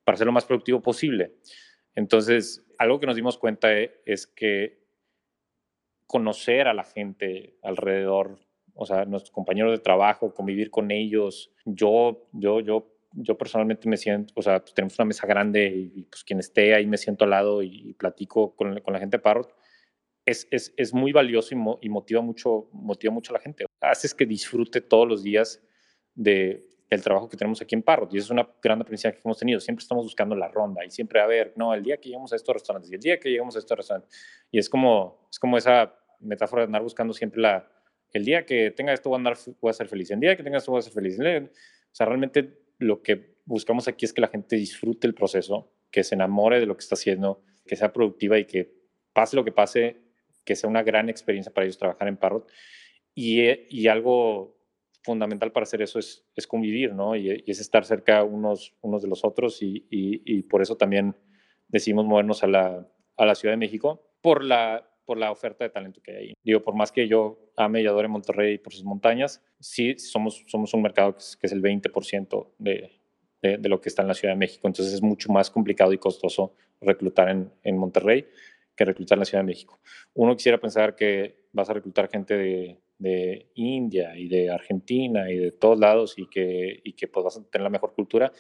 para 0.05 0.17
ser 0.17 0.27
lo 0.27 0.33
más 0.33 0.45
productivo 0.45 0.81
posible. 0.81 1.35
Entonces, 1.95 2.65
algo 2.79 2.99
que 2.99 3.07
nos 3.07 3.17
dimos 3.17 3.39
cuenta 3.39 3.69
es 3.73 4.27
que 4.27 4.83
conocer 6.07 6.69
a 6.69 6.75
la 6.75 6.85
gente 6.85 7.57
alrededor, 7.63 8.39
o 8.75 8.87
sea, 8.87 9.05
nuestros 9.05 9.31
compañeros 9.31 9.73
de 9.73 9.83
trabajo, 9.83 10.35
convivir 10.35 10.71
con 10.71 10.91
ellos, 10.91 11.53
yo, 11.65 12.29
yo, 12.33 12.61
yo, 12.61 12.93
yo 13.13 13.39
personalmente 13.39 13.89
me 13.89 13.97
siento, 13.97 14.33
o 14.37 14.43
sea, 14.43 14.61
pues 14.61 14.75
tenemos 14.75 14.99
una 14.99 15.07
mesa 15.07 15.27
grande 15.27 15.67
y, 15.95 16.03
pues 16.05 16.25
quien 16.25 16.39
esté 16.39 16.75
ahí 16.75 16.87
me 16.87 16.99
siento 16.99 17.25
al 17.25 17.31
lado 17.31 17.63
y, 17.63 17.91
y 17.91 17.95
platico 17.95 18.55
con, 18.55 18.81
con, 18.81 18.93
la 18.93 19.01
gente 19.01 19.17
de 19.19 19.23
Parrot, 19.23 19.55
es, 20.25 20.47
es, 20.51 20.73
es 20.77 20.95
muy 20.95 21.13
valioso 21.13 21.55
y, 21.55 21.59
mo, 21.59 21.79
y, 21.83 21.89
motiva, 21.89 22.21
mucho, 22.21 22.69
motiva 22.73 23.13
mucho 23.13 23.33
a 23.33 23.39
la 23.39 23.43
gente. 23.43 23.67
Haces 23.81 24.15
que 24.15 24.27
disfrute 24.27 24.81
todos 24.81 25.09
los 25.09 25.23
días 25.23 25.63
de, 26.15 26.63
el 26.95 27.03
trabajo 27.03 27.29
que 27.29 27.37
tenemos 27.37 27.61
aquí 27.63 27.75
en 27.75 27.83
Parrot. 27.83 28.13
Y 28.13 28.19
eso 28.19 28.27
es 28.27 28.31
una 28.31 28.49
gran 28.63 28.81
aprendizaje 28.81 29.17
que 29.17 29.23
hemos 29.25 29.39
tenido. 29.39 29.61
Siempre 29.61 29.83
estamos 29.83 30.05
buscando 30.05 30.35
la 30.35 30.49
ronda 30.49 30.85
y 30.85 30.91
siempre 30.91 31.21
a 31.21 31.27
ver, 31.27 31.53
no, 31.57 31.75
el 31.75 31.83
día 31.83 31.97
que 31.97 32.09
lleguemos 32.09 32.33
a 32.33 32.37
estos 32.37 32.55
restaurantes 32.55 32.91
y 32.91 32.95
el 32.95 33.01
día 33.01 33.19
que 33.19 33.31
lleguemos 33.31 33.57
a 33.57 33.61
estos 33.61 33.77
restaurantes. 33.77 34.11
Y 34.51 34.59
es 34.59 34.69
como, 34.69 35.27
es 35.31 35.39
como 35.39 35.57
esa 35.57 35.95
metáfora 36.21 36.63
de 36.63 36.67
andar 36.67 36.83
buscando 36.83 37.15
siempre 37.15 37.41
la, 37.41 37.69
el 38.13 38.25
día 38.25 38.45
que 38.45 38.71
tenga 38.71 38.93
esto 38.93 39.09
voy 39.09 39.17
a, 39.17 39.19
andar, 39.19 39.37
voy 39.61 39.71
a 39.71 39.73
ser 39.73 39.89
feliz, 39.89 40.11
el 40.11 40.21
día 40.21 40.37
que 40.37 40.43
tenga 40.43 40.59
esto 40.59 40.71
voy 40.71 40.81
a 40.81 40.83
ser 40.83 40.93
feliz. 40.93 41.19
O 41.19 41.95
sea, 41.95 42.07
realmente 42.07 42.59
lo 42.79 43.03
que 43.03 43.37
buscamos 43.45 43.89
aquí 43.89 44.05
es 44.05 44.13
que 44.13 44.21
la 44.21 44.29
gente 44.29 44.57
disfrute 44.57 45.07
el 45.07 45.15
proceso, 45.15 45.73
que 45.91 46.05
se 46.05 46.15
enamore 46.15 46.61
de 46.61 46.67
lo 46.67 46.77
que 46.77 46.83
está 46.83 46.95
haciendo, 46.95 47.43
que 47.67 47.77
sea 47.77 47.93
productiva 47.93 48.39
y 48.39 48.45
que 48.45 48.73
pase 49.13 49.37
lo 49.37 49.45
que 49.45 49.53
pase, 49.53 49.97
que 50.45 50.57
sea 50.57 50.69
una 50.69 50.83
gran 50.83 51.09
experiencia 51.09 51.53
para 51.53 51.65
ellos 51.65 51.79
trabajar 51.79 52.09
en 52.09 52.17
Parrot. 52.17 52.51
Y, 53.15 53.43
y 53.69 53.89
algo 53.89 54.62
fundamental 55.03 55.53
para 55.53 55.65
hacer 55.65 55.83
eso 55.83 55.99
es, 55.99 56.25
es 56.35 56.47
convivir, 56.47 56.95
¿no? 56.95 57.17
Y, 57.17 57.43
es 57.47 57.61
estar 57.61 57.85
cerca 57.85 58.23
unos, 58.25 58.75
unos 58.81 59.03
de 59.03 59.09
los 59.09 59.25
otros 59.25 59.63
y, 59.63 59.87
y, 59.91 60.43
por 60.43 60.63
eso 60.63 60.77
también 60.77 61.17
decidimos 61.69 62.07
movernos 62.07 62.43
a 62.43 62.47
la, 62.47 62.87
a 63.17 63.27
la 63.27 63.35
Ciudad 63.35 63.53
de 63.53 63.59
México 63.59 64.03
por 64.21 64.45
la, 64.45 64.89
por 65.05 65.19
la 65.19 65.31
oferta 65.31 65.65
de 65.65 65.71
talento 65.71 66.01
que 66.03 66.13
hay 66.13 66.17
ahí. 66.17 66.35
Digo, 66.43 66.63
por 66.63 66.75
más 66.75 66.93
que 66.93 67.09
yo 67.09 67.53
ame 67.57 67.83
y 67.83 67.87
adore 67.87 68.09
Monterrey 68.09 68.59
por 68.59 68.73
sus 68.73 68.85
montañas, 68.85 69.43
sí 69.59 69.99
somos, 69.99 70.45
somos 70.47 70.73
un 70.75 70.83
mercado 70.83 71.15
que 71.15 71.19
es, 71.19 71.37
que 71.37 71.47
es 71.47 71.53
el 71.53 71.63
20% 71.63 72.49
de, 72.59 72.93
de, 73.43 73.59
de, 73.59 73.69
lo 73.69 73.81
que 73.81 73.89
está 73.89 74.03
en 74.03 74.09
la 74.09 74.15
Ciudad 74.15 74.35
de 74.35 74.39
México, 74.39 74.67
entonces 74.69 74.95
es 74.95 75.03
mucho 75.03 75.33
más 75.33 75.51
complicado 75.51 75.93
y 75.93 75.99
costoso 75.99 76.55
reclutar 76.81 77.29
en, 77.29 77.51
en 77.63 77.77
Monterrey 77.77 78.27
que 78.77 78.85
reclutar 78.85 79.17
en 79.17 79.21
la 79.21 79.25
Ciudad 79.25 79.43
de 79.43 79.47
México. 79.47 79.81
Uno 80.15 80.37
quisiera 80.37 80.59
pensar 80.59 80.95
que 80.95 81.47
vas 81.53 81.69
a 81.69 81.75
reclutar 81.75 82.09
gente 82.09 82.37
de, 82.37 82.81
de 83.03 83.51
India 83.55 84.17
y 84.17 84.29
de 84.29 84.51
Argentina 84.51 85.31
y 85.31 85.37
de 85.37 85.53
todos 85.53 85.79
lados 85.79 86.15
y 86.17 86.27
que, 86.29 86.81
y 86.85 86.93
que 86.95 87.09
pues 87.09 87.25
vas 87.25 87.37
a 87.37 87.45
tener 87.51 87.65
la 87.65 87.71
mejor 87.71 87.95
cultura, 87.95 88.33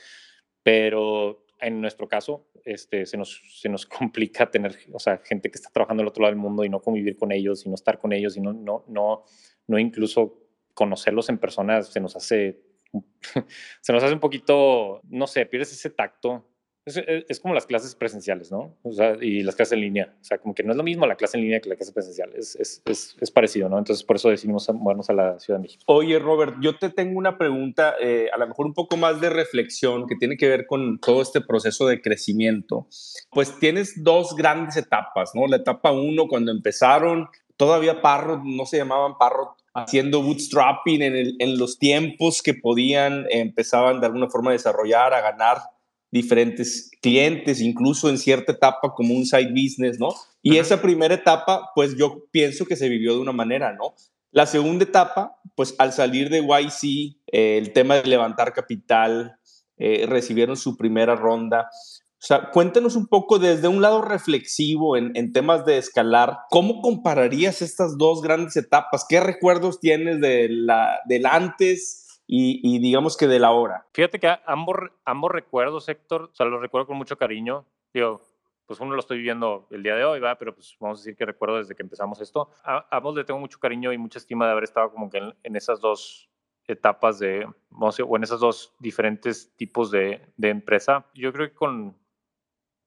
pero 0.62 1.44
en 1.60 1.80
nuestro 1.80 2.08
caso 2.08 2.48
este, 2.64 3.06
se, 3.06 3.16
nos, 3.16 3.42
se 3.60 3.68
nos 3.68 3.86
complica 3.86 4.50
tener, 4.50 4.78
o 4.92 4.98
sea, 4.98 5.18
gente 5.18 5.50
que 5.50 5.56
está 5.56 5.70
trabajando 5.70 6.02
al 6.02 6.08
otro 6.08 6.22
lado 6.22 6.32
del 6.32 6.40
mundo 6.40 6.64
y 6.64 6.68
no 6.68 6.80
convivir 6.80 7.16
con 7.16 7.32
ellos 7.32 7.66
y 7.66 7.68
no 7.68 7.74
estar 7.74 7.98
con 7.98 8.12
ellos 8.12 8.36
y 8.36 8.40
no, 8.40 8.52
no, 8.52 8.84
no, 8.88 9.24
no 9.66 9.78
incluso 9.78 10.38
conocerlos 10.74 11.28
en 11.28 11.38
persona 11.38 11.82
se 11.82 12.00
nos 12.00 12.16
hace 12.16 12.62
se 13.80 13.92
nos 13.92 14.02
hace 14.02 14.14
un 14.14 14.20
poquito, 14.20 15.00
no 15.04 15.26
sé, 15.26 15.46
pierdes 15.46 15.72
ese 15.72 15.90
tacto 15.90 16.51
Es, 16.84 16.96
es, 16.96 17.38
como 17.38 17.54
las 17.54 17.66
clases 17.66 17.94
presenciales, 17.94 18.50
¿no? 18.50 18.76
O 18.82 18.92
sea, 18.92 19.16
y 19.20 19.42
las 19.44 19.54
clases 19.54 19.74
en 19.74 19.80
línea. 19.80 20.14
O 20.20 20.24
sea, 20.24 20.38
como 20.38 20.52
que 20.54 20.64
no 20.64 20.72
es 20.72 20.76
lo 20.76 20.82
mismo 20.82 21.06
la 21.06 21.14
clase 21.14 21.36
en 21.36 21.44
línea 21.44 21.60
que 21.60 21.68
la 21.68 21.76
clase 21.76 21.92
presencial. 21.92 22.30
Es, 22.34 22.56
es, 22.56 23.16
es 23.20 23.30
parecido, 23.30 23.68
¿no? 23.68 23.78
Entonces, 23.78 24.04
por 24.04 24.16
eso 24.16 24.30
decidimos 24.30 24.68
movernos 24.72 25.08
a 25.08 25.12
la 25.12 25.38
Ciudad 25.38 25.60
de 25.60 25.62
México. 25.62 25.84
Oye, 25.86 26.18
Robert, 26.18 26.56
yo 26.60 26.76
te 26.76 26.90
tengo 26.90 27.18
una 27.18 27.38
pregunta, 27.38 27.94
eh, 28.00 28.28
a 28.32 28.38
lo 28.38 28.48
mejor 28.48 28.66
un 28.66 28.74
poco 28.74 28.96
más 28.96 29.20
de 29.20 29.30
reflexión, 29.30 30.06
que 30.08 30.16
tiene 30.16 30.36
que 30.36 30.48
ver 30.48 30.66
con 30.66 30.98
todo 30.98 31.22
este 31.22 31.40
proceso 31.40 31.86
de 31.86 32.00
crecimiento. 32.00 32.88
Pues 33.30 33.58
tienes 33.60 34.02
dos 34.02 34.34
grandes 34.34 34.76
etapas, 34.76 35.32
¿no? 35.34 35.46
La 35.46 35.56
etapa 35.56 35.92
uno, 35.92 36.26
cuando 36.26 36.50
empezaron, 36.50 37.28
todavía 37.56 38.02
Parrot, 38.02 38.42
no 38.42 38.66
se 38.66 38.78
llamaban 38.78 39.18
Parrot, 39.18 39.50
haciendo 39.74 40.22
bootstrapping 40.22 41.02
en, 41.02 41.58
los 41.58 41.78
tiempos 41.78 42.42
que 42.42 42.54
podían, 42.54 43.26
empezaban 43.30 44.00
de 44.00 44.06
alguna 44.06 44.28
forma 44.28 44.50
a 44.50 44.52
desarrollar, 44.52 45.14
a 45.14 45.20
ganar 45.20 45.58
diferentes 46.12 46.90
clientes, 47.00 47.60
incluso 47.60 48.10
en 48.10 48.18
cierta 48.18 48.52
etapa 48.52 48.92
como 48.94 49.14
un 49.14 49.24
side 49.24 49.50
business, 49.50 49.98
¿no? 49.98 50.10
Y 50.42 50.58
esa 50.58 50.82
primera 50.82 51.14
etapa, 51.14 51.70
pues 51.74 51.96
yo 51.96 52.26
pienso 52.30 52.66
que 52.66 52.76
se 52.76 52.90
vivió 52.90 53.14
de 53.14 53.20
una 53.20 53.32
manera, 53.32 53.72
¿no? 53.72 53.94
La 54.30 54.46
segunda 54.46 54.84
etapa, 54.84 55.36
pues 55.54 55.74
al 55.78 55.92
salir 55.92 56.28
de 56.28 56.40
YC, 56.40 57.16
eh, 57.32 57.58
el 57.58 57.72
tema 57.72 57.96
de 57.96 58.08
levantar 58.08 58.52
capital, 58.52 59.36
eh, 59.78 60.04
recibieron 60.06 60.56
su 60.56 60.76
primera 60.76 61.16
ronda. 61.16 61.68
O 62.22 62.24
sea, 62.24 62.50
cuéntanos 62.50 62.94
un 62.94 63.06
poco 63.06 63.38
desde 63.38 63.68
un 63.68 63.82
lado 63.82 64.02
reflexivo 64.02 64.96
en, 64.96 65.12
en, 65.14 65.32
temas 65.32 65.64
de 65.64 65.78
escalar, 65.78 66.38
¿cómo 66.50 66.80
compararías 66.82 67.62
estas 67.62 67.98
dos 67.98 68.22
grandes 68.22 68.56
etapas? 68.56 69.06
¿Qué 69.08 69.18
recuerdos 69.18 69.80
tienes 69.80 70.20
de 70.20 70.48
la, 70.50 71.00
del 71.06 71.26
antes 71.26 72.01
y, 72.34 72.78
digamos 72.78 73.18
que 73.18 73.26
de 73.26 73.38
la 73.38 73.50
hora. 73.50 73.86
Fíjate 73.92 74.18
que 74.18 74.34
ambos, 74.46 74.76
ambos 75.04 75.30
recuerdos, 75.30 75.86
Héctor, 75.90 76.30
o 76.32 76.34
sea, 76.34 76.46
los 76.46 76.62
recuerdo 76.62 76.86
con 76.86 76.96
mucho 76.96 77.18
cariño. 77.18 77.66
Digo, 77.92 78.22
pues 78.64 78.80
uno 78.80 78.94
lo 78.94 79.00
estoy 79.00 79.18
viviendo 79.18 79.66
el 79.70 79.82
día 79.82 79.96
de 79.96 80.04
hoy, 80.06 80.18
¿va? 80.18 80.38
pero 80.38 80.54
pues 80.54 80.74
vamos 80.80 80.98
a 80.98 81.02
decir 81.02 81.14
que 81.14 81.26
recuerdo 81.26 81.58
desde 81.58 81.74
que 81.74 81.82
empezamos 81.82 82.22
esto. 82.22 82.48
A, 82.64 82.86
ambos 82.90 83.16
le 83.16 83.24
tengo 83.24 83.38
mucho 83.38 83.58
cariño 83.58 83.92
y 83.92 83.98
mucha 83.98 84.18
estima 84.18 84.46
de 84.46 84.52
haber 84.52 84.64
estado 84.64 84.90
como 84.90 85.10
que 85.10 85.18
en, 85.42 85.56
esas 85.56 85.82
dos 85.82 86.30
etapas 86.66 87.18
de, 87.18 87.44
a 87.44 88.04
o 88.06 88.16
en 88.16 88.22
esas 88.22 88.40
dos 88.40 88.74
diferentes 88.78 89.54
tipos 89.56 89.90
de, 89.90 90.32
de 90.38 90.48
empresa. 90.48 91.04
Yo 91.12 91.34
creo 91.34 91.48
que 91.48 91.54
con 91.54 91.98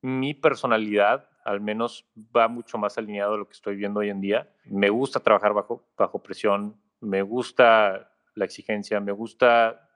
mi 0.01 0.33
personalidad, 0.33 1.29
al 1.43 1.61
menos 1.61 2.09
va 2.35 2.47
mucho 2.47 2.79
más 2.79 2.97
alineado 2.97 3.35
a 3.35 3.37
lo 3.37 3.47
que 3.47 3.53
estoy 3.53 3.75
viendo 3.75 3.99
hoy 3.99 4.09
en 4.09 4.21
día. 4.21 4.51
Me 4.65 4.89
gusta 4.89 5.19
trabajar 5.19 5.53
bajo, 5.53 5.87
bajo 5.95 6.23
presión, 6.23 6.81
me 6.99 7.21
gusta 7.21 8.14
la 8.35 8.45
exigencia, 8.45 8.99
me 8.99 9.11
gusta 9.11 9.89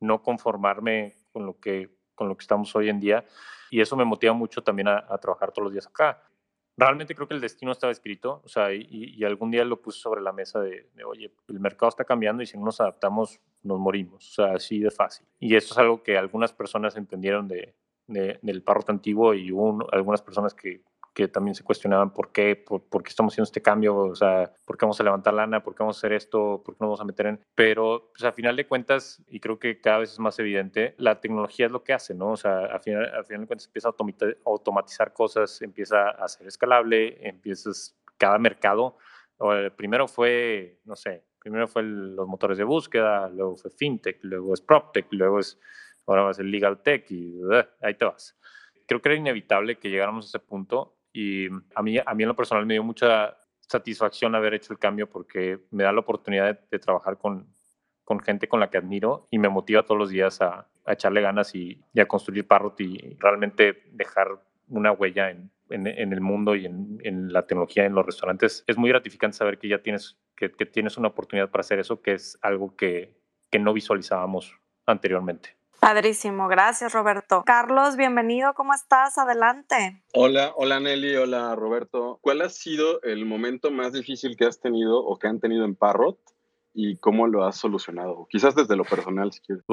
no 0.00 0.22
conformarme 0.22 1.14
con 1.32 1.46
lo 1.46 1.60
que, 1.60 1.90
con 2.14 2.28
lo 2.28 2.36
que 2.36 2.42
estamos 2.42 2.74
hoy 2.74 2.88
en 2.88 3.00
día 3.00 3.24
y 3.70 3.80
eso 3.80 3.96
me 3.96 4.04
motiva 4.04 4.32
mucho 4.32 4.62
también 4.62 4.88
a, 4.88 5.18
trabajar 5.18 5.52
todos 5.52 5.64
los 5.64 5.72
días 5.72 5.86
acá. 5.86 6.22
Realmente 6.76 7.14
creo 7.14 7.28
que 7.28 7.34
el 7.34 7.40
destino 7.40 7.72
estaba 7.72 7.92
escrito, 7.92 8.42
o 8.44 8.48
sea, 8.48 8.72
y, 8.72 9.22
algún 9.24 9.50
día 9.50 9.64
lo 9.64 9.80
puse 9.80 10.00
sobre 10.00 10.20
la 10.20 10.32
mesa 10.32 10.60
de, 10.60 10.88
oye, 11.04 11.32
el 11.48 11.60
mercado 11.60 11.88
está 11.88 12.04
cambiando 12.04 12.42
y 12.42 12.46
si 12.46 12.56
no 12.56 12.64
nos 12.64 12.80
adaptamos, 12.80 13.40
nos 13.62 13.78
morimos, 13.78 14.28
o 14.30 14.32
sea, 14.32 14.54
así 14.54 14.80
de 14.80 14.90
fácil. 14.90 15.26
Y 15.38 15.54
eso 15.54 15.74
es 15.74 15.78
algo 15.78 16.02
que 16.02 16.16
algunas 16.16 16.52
personas 16.52 16.96
entendieron 16.96 17.48
de, 17.48 17.74
del 18.06 18.62
parroto 18.62 18.92
antiguo 18.92 19.34
y 19.34 19.52
hubo 19.52 19.86
algunas 19.92 20.22
personas 20.22 20.54
que 20.54 20.82
que 21.12 21.28
también 21.28 21.54
se 21.54 21.64
cuestionaban 21.64 22.12
por 22.12 22.32
qué, 22.32 22.56
por, 22.56 23.02
qué 23.02 23.08
estamos 23.08 23.32
haciendo 23.32 23.46
este 23.46 23.62
cambio, 23.62 23.96
o 23.96 24.14
sea, 24.14 24.52
por 24.64 24.76
qué 24.76 24.86
vamos 24.86 25.00
a 25.00 25.04
levantar 25.04 25.34
lana, 25.34 25.62
por 25.62 25.74
qué 25.74 25.82
vamos 25.82 25.96
a 25.96 26.00
hacer 26.00 26.12
esto, 26.12 26.62
por 26.64 26.74
qué 26.74 26.78
no 26.80 26.88
vamos 26.88 27.00
a 27.00 27.04
meter 27.04 27.26
en... 27.26 27.40
Pero, 27.54 28.10
pues, 28.12 28.24
a 28.24 28.32
final 28.32 28.56
de 28.56 28.66
cuentas, 28.66 29.22
y 29.28 29.40
creo 29.40 29.58
que 29.58 29.80
cada 29.80 29.98
vez 29.98 30.12
es 30.12 30.18
más 30.18 30.38
evidente, 30.38 30.94
la 30.98 31.20
tecnología 31.20 31.66
es 31.66 31.72
lo 31.72 31.82
que 31.82 31.92
hace, 31.92 32.14
¿no? 32.14 32.32
O 32.32 32.36
sea, 32.36 32.66
a 32.66 32.78
final, 32.78 33.04
a 33.14 33.24
final 33.24 33.42
de 33.42 33.46
cuentas 33.48 33.66
empieza 33.66 33.88
a 33.88 33.94
automatizar 34.46 35.12
cosas, 35.12 35.60
empieza 35.62 36.10
a 36.10 36.28
ser 36.28 36.46
escalable, 36.46 37.26
empiezas 37.26 37.96
cada 38.16 38.38
mercado. 38.38 38.96
Primero 39.76 40.06
fue, 40.06 40.80
no 40.84 40.94
sé, 40.94 41.24
primero 41.40 41.66
fue 41.66 41.82
los 41.82 42.28
motores 42.28 42.58
de 42.58 42.64
búsqueda, 42.64 43.28
luego 43.30 43.56
fue 43.56 43.70
FinTech, 43.70 44.18
luego 44.22 44.54
es 44.54 44.60
PropTech, 44.60 45.06
luego 45.12 45.40
es, 45.40 45.58
ahora 46.06 46.22
va 46.22 46.30
a 46.30 46.34
ser 46.34 46.44
Legal 46.44 46.82
Tech 46.82 47.10
y 47.10 47.42
uh, 47.42 47.64
ahí 47.80 47.94
te 47.94 48.04
vas. 48.04 48.38
Creo 48.86 49.00
que 49.00 49.08
era 49.08 49.18
inevitable 49.18 49.78
que 49.78 49.88
llegáramos 49.88 50.26
a 50.26 50.28
ese 50.28 50.38
punto 50.38 50.99
y 51.12 51.48
a 51.74 51.82
mí, 51.82 51.98
a 51.98 52.14
mí 52.14 52.22
en 52.22 52.28
lo 52.28 52.36
personal 52.36 52.66
me 52.66 52.74
dio 52.74 52.84
mucha 52.84 53.36
satisfacción 53.60 54.34
haber 54.34 54.54
hecho 54.54 54.72
el 54.72 54.78
cambio 54.78 55.08
porque 55.08 55.60
me 55.70 55.84
da 55.84 55.92
la 55.92 56.00
oportunidad 56.00 56.58
de, 56.70 56.78
trabajar 56.78 57.18
con, 57.18 57.46
con, 58.04 58.20
gente 58.20 58.48
con 58.48 58.60
la 58.60 58.68
que 58.68 58.78
admiro 58.78 59.28
y 59.30 59.38
me 59.38 59.48
motiva 59.48 59.84
todos 59.84 59.98
los 59.98 60.10
días 60.10 60.40
a, 60.40 60.66
echarle 60.86 61.20
ganas 61.20 61.54
y, 61.54 61.80
a 61.96 62.06
construir 62.06 62.48
Parrot 62.48 62.80
y 62.80 63.16
realmente 63.20 63.84
dejar 63.92 64.42
una 64.66 64.90
huella 64.90 65.30
en, 65.30 65.50
en, 65.68 66.12
el 66.12 66.20
mundo 66.20 66.56
y 66.56 66.66
en, 66.66 66.98
en, 67.04 67.32
la 67.32 67.46
tecnología 67.46 67.84
en 67.84 67.94
los 67.94 68.04
restaurantes. 68.04 68.64
Es 68.66 68.76
muy 68.76 68.90
gratificante 68.90 69.36
saber 69.36 69.58
que 69.58 69.68
ya 69.68 69.78
tienes, 69.82 70.18
que, 70.34 70.50
que 70.50 70.66
tienes 70.66 70.96
una 70.96 71.08
oportunidad 71.08 71.50
para 71.50 71.60
hacer 71.60 71.78
eso, 71.78 72.02
que 72.02 72.14
es 72.14 72.38
algo 72.42 72.74
que, 72.74 73.14
que 73.50 73.60
no 73.60 73.72
visualizábamos 73.72 74.58
anteriormente. 74.86 75.59
Padrísimo, 75.80 76.46
gracias 76.46 76.92
Roberto. 76.92 77.42
Carlos, 77.46 77.96
bienvenido, 77.96 78.52
¿cómo 78.52 78.74
estás? 78.74 79.16
Adelante. 79.16 80.04
Hola, 80.12 80.52
hola 80.56 80.78
Nelly, 80.78 81.16
hola 81.16 81.56
Roberto. 81.56 82.18
¿Cuál 82.20 82.42
ha 82.42 82.50
sido 82.50 83.00
el 83.02 83.24
momento 83.24 83.70
más 83.70 83.94
difícil 83.94 84.36
que 84.36 84.44
has 84.44 84.60
tenido 84.60 84.98
o 84.98 85.18
que 85.18 85.26
han 85.26 85.40
tenido 85.40 85.64
en 85.64 85.74
Parrot 85.74 86.18
y 86.74 86.98
cómo 86.98 87.26
lo 87.26 87.44
has 87.44 87.56
solucionado? 87.56 88.26
Quizás 88.28 88.54
desde 88.54 88.76
lo 88.76 88.84
personal, 88.84 89.32
si 89.32 89.40
quieres. 89.40 89.64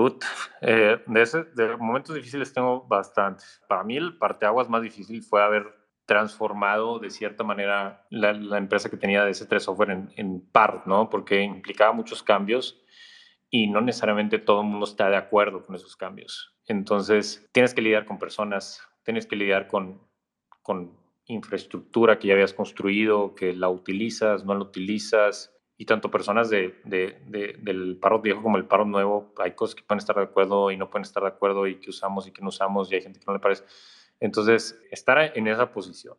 Eh, 0.61 0.97
de, 1.05 1.21
ese, 1.21 1.43
de 1.43 1.75
momentos 1.75 2.15
difíciles 2.15 2.53
tengo 2.53 2.87
bastantes. 2.87 3.61
Para 3.67 3.83
mí 3.83 3.97
el 3.97 4.17
parteaguas 4.17 4.69
más 4.69 4.81
difícil 4.81 5.21
fue 5.23 5.43
haber 5.43 5.75
transformado 6.05 6.99
de 6.99 7.09
cierta 7.09 7.43
manera 7.43 8.07
la, 8.09 8.57
empresa 8.57 8.89
que 8.89 8.95
tenía 8.95 9.25
de 9.25 9.31
ese 9.31 9.45
3 9.45 9.61
software 9.61 9.91
en, 9.91 10.13
en 10.15 10.39
Parrot, 10.39 10.85
¿no? 10.85 11.09
Porque 11.09 11.41
implicaba 11.41 11.91
muchos 11.91 12.23
cambios 12.23 12.81
y 13.49 13.67
no 13.67 13.81
necesariamente 13.81 14.39
todo 14.39 14.61
el 14.61 14.67
mundo 14.67 14.85
está 14.85 15.09
de 15.09 15.17
acuerdo 15.17 15.63
con 15.63 15.75
esos 15.75 15.95
cambios. 15.95 16.55
Entonces, 16.65 17.47
tienes 17.51 17.73
que 17.73 17.81
lidiar 17.81 18.05
con 18.05 18.19
personas, 18.19 18.81
tienes 19.03 19.25
que 19.25 19.35
lidiar 19.35 19.67
con, 19.67 20.01
con 20.61 20.97
infraestructura 21.25 22.19
que 22.19 22.27
ya 22.27 22.33
habías 22.33 22.53
construido, 22.53 23.35
que 23.35 23.53
la 23.53 23.69
utilizas, 23.69 24.43
no 24.43 24.53
la 24.53 24.61
utilizas, 24.61 25.57
y 25.77 25.85
tanto 25.85 26.09
personas 26.09 26.49
de, 26.49 26.75
del 26.83 27.97
paro 28.01 28.19
viejo 28.19 28.41
como 28.41 28.57
el 28.57 28.65
paro 28.65 28.83
nuevo, 28.83 29.31
hay 29.37 29.51
cosas 29.51 29.75
que 29.75 29.83
pueden 29.83 29.99
estar 29.99 30.15
de 30.15 30.23
acuerdo 30.23 30.71
y 30.71 30.77
no 30.77 30.89
pueden 30.89 31.03
estar 31.03 31.21
de 31.21 31.29
acuerdo 31.29 31.67
y 31.67 31.79
que 31.79 31.91
usamos 31.91 32.27
y 32.27 32.31
que 32.31 32.41
no 32.41 32.49
usamos 32.49 32.91
y 32.91 32.95
hay 32.95 33.01
gente 33.01 33.19
que 33.19 33.25
no 33.27 33.33
le 33.33 33.39
parece. 33.39 33.63
Entonces, 34.19 34.81
estar 34.89 35.37
en 35.37 35.47
esa 35.47 35.71
posición 35.71 36.17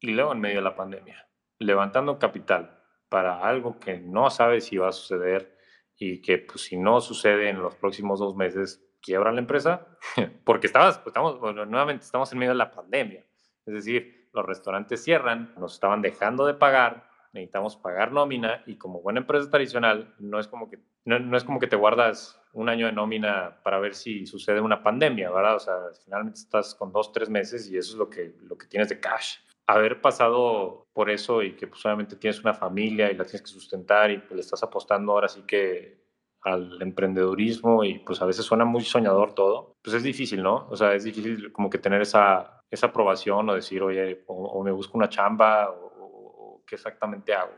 y 0.00 0.12
luego 0.12 0.32
en 0.32 0.40
medio 0.40 0.56
de 0.56 0.62
la 0.62 0.74
pandemia, 0.74 1.28
levantando 1.58 2.18
capital 2.18 2.82
para 3.10 3.46
algo 3.46 3.78
que 3.78 3.98
no 3.98 4.30
sabes 4.30 4.64
si 4.64 4.78
va 4.78 4.88
a 4.88 4.92
suceder, 4.92 5.54
y 5.98 6.20
que 6.20 6.38
pues 6.38 6.62
si 6.62 6.76
no 6.76 7.00
sucede 7.00 7.48
en 7.48 7.60
los 7.60 7.74
próximos 7.76 8.18
dos 8.18 8.34
meses, 8.36 8.84
quiebra 9.00 9.32
la 9.32 9.40
empresa, 9.40 9.86
porque 10.44 10.66
estabas, 10.66 10.98
pues, 10.98 11.08
estamos, 11.08 11.40
nuevamente 11.40 12.04
estamos 12.04 12.32
en 12.32 12.38
medio 12.38 12.52
de 12.52 12.58
la 12.58 12.70
pandemia. 12.70 13.24
Es 13.66 13.74
decir, 13.74 14.28
los 14.32 14.44
restaurantes 14.44 15.02
cierran, 15.02 15.54
nos 15.58 15.74
estaban 15.74 16.02
dejando 16.02 16.46
de 16.46 16.54
pagar, 16.54 17.08
necesitamos 17.32 17.76
pagar 17.76 18.12
nómina 18.12 18.62
y 18.66 18.76
como 18.76 19.00
buena 19.00 19.20
empresa 19.20 19.50
tradicional, 19.50 20.14
no 20.18 20.38
es 20.38 20.48
como 20.48 20.68
que, 20.68 20.78
no, 21.04 21.36
es 21.36 21.44
como 21.44 21.60
que 21.60 21.66
te 21.66 21.76
guardas 21.76 22.40
un 22.52 22.68
año 22.68 22.86
de 22.86 22.92
nómina 22.92 23.60
para 23.62 23.78
ver 23.78 23.94
si 23.94 24.26
sucede 24.26 24.60
una 24.60 24.82
pandemia, 24.82 25.30
¿verdad? 25.30 25.56
O 25.56 25.60
sea, 25.60 25.74
finalmente 26.04 26.38
estás 26.38 26.74
con 26.74 26.92
dos, 26.92 27.12
tres 27.12 27.28
meses 27.28 27.68
y 27.70 27.76
eso 27.76 27.92
es 27.92 27.98
lo 27.98 28.08
que, 28.08 28.36
lo 28.42 28.56
que 28.56 28.66
tienes 28.66 28.88
de 28.88 29.00
cash 29.00 29.36
haber 29.66 30.00
pasado 30.00 30.86
por 30.92 31.10
eso 31.10 31.42
y 31.42 31.56
que 31.56 31.66
pues 31.66 31.84
obviamente 31.84 32.16
tienes 32.16 32.40
una 32.40 32.54
familia 32.54 33.10
y 33.10 33.16
la 33.16 33.24
tienes 33.24 33.42
que 33.42 33.48
sustentar 33.48 34.10
y 34.10 34.18
pues 34.18 34.32
le 34.32 34.40
estás 34.40 34.62
apostando 34.62 35.12
ahora 35.12 35.28
sí 35.28 35.42
que 35.46 36.04
al 36.42 36.80
emprendedurismo 36.82 37.84
y 37.84 38.00
pues 38.00 38.20
a 38.20 38.26
veces 38.26 38.44
suena 38.44 38.66
muy 38.66 38.82
soñador 38.82 39.34
todo, 39.34 39.78
pues 39.82 39.96
es 39.96 40.02
difícil, 40.02 40.42
¿no? 40.42 40.68
O 40.70 40.76
sea, 40.76 40.94
es 40.94 41.04
difícil 41.04 41.50
como 41.52 41.70
que 41.70 41.78
tener 41.78 42.02
esa, 42.02 42.62
esa 42.70 42.88
aprobación 42.88 43.48
o 43.48 43.54
decir, 43.54 43.82
oye, 43.82 44.24
o, 44.26 44.62
me 44.62 44.70
busco 44.70 44.98
una 44.98 45.08
chamba 45.08 45.70
o, 45.70 46.62
qué 46.66 46.74
exactamente 46.76 47.34
hago. 47.34 47.52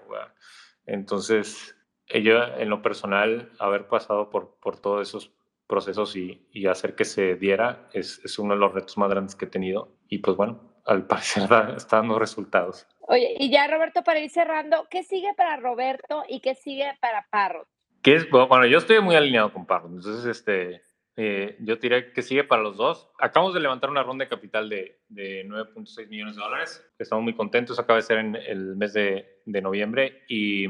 Entonces, 0.85 1.77
yo 2.09 2.45
en 2.45 2.71
lo 2.71 2.81
personal, 2.81 3.51
haber 3.59 3.89
pasado 3.89 4.31
por, 4.31 4.57
por 4.61 4.81
todos 4.81 5.09
esos 5.09 5.33
procesos 5.67 6.15
y, 6.17 6.49
y 6.53 6.67
hacer 6.67 6.95
que 6.95 7.05
se 7.05 7.35
diera 7.35 7.89
es, 7.93 8.21
es 8.25 8.39
uno 8.39 8.55
de 8.55 8.61
los 8.61 8.73
retos 8.73 8.97
más 8.99 9.11
grandes 9.11 9.35
que 9.35 9.47
he 9.47 9.49
tenido. 9.49 9.97
Y 10.09 10.19
pues 10.19 10.37
bueno, 10.37 10.76
al 10.87 11.07
parecer 11.07 11.43
está 11.76 11.97
dando 11.97 12.18
resultados. 12.18 12.87
Oye, 13.01 13.37
y 13.39 13.51
ya 13.51 13.68
Roberto, 13.68 14.03
para 14.03 14.20
ir 14.20 14.30
cerrando, 14.30 14.87
¿qué 14.91 15.03
sigue 15.03 15.32
para 15.37 15.57
Roberto 15.57 16.24
y 16.28 16.41
qué 16.41 16.55
sigue 16.55 16.97
para 17.01 17.26
Parrot? 17.30 17.68
¿Qué 18.03 18.14
es? 18.14 18.30
Bueno, 18.30 18.66
yo 18.66 18.78
estoy 18.78 19.01
muy 19.01 19.16
alineado 19.16 19.53
con 19.53 19.66
Parrot, 19.66 19.91
entonces 19.91 20.24
este, 20.24 20.82
eh, 21.16 21.57
yo 21.61 21.76
diré 21.76 22.12
que 22.12 22.22
sigue 22.22 22.45
para 22.45 22.62
los 22.62 22.76
dos. 22.76 23.11
Acabamos 23.18 23.55
de 23.55 23.61
levantar 23.61 23.91
una 23.91 24.03
ronda 24.03 24.24
de 24.24 24.28
capital 24.28 24.68
de, 24.68 25.01
de 25.09 25.47
9.6 25.47 26.09
millones 26.09 26.37
de 26.37 26.43
dólares. 26.43 26.84
Estamos 26.99 27.24
muy 27.24 27.34
contentos, 27.34 27.78
acaba 27.78 27.97
de 27.97 28.03
ser 28.03 28.18
en 28.18 28.37
el 28.37 28.76
mes 28.76 28.93
de, 28.93 29.41
de 29.45 29.62
noviembre 29.62 30.24
y, 30.28 30.66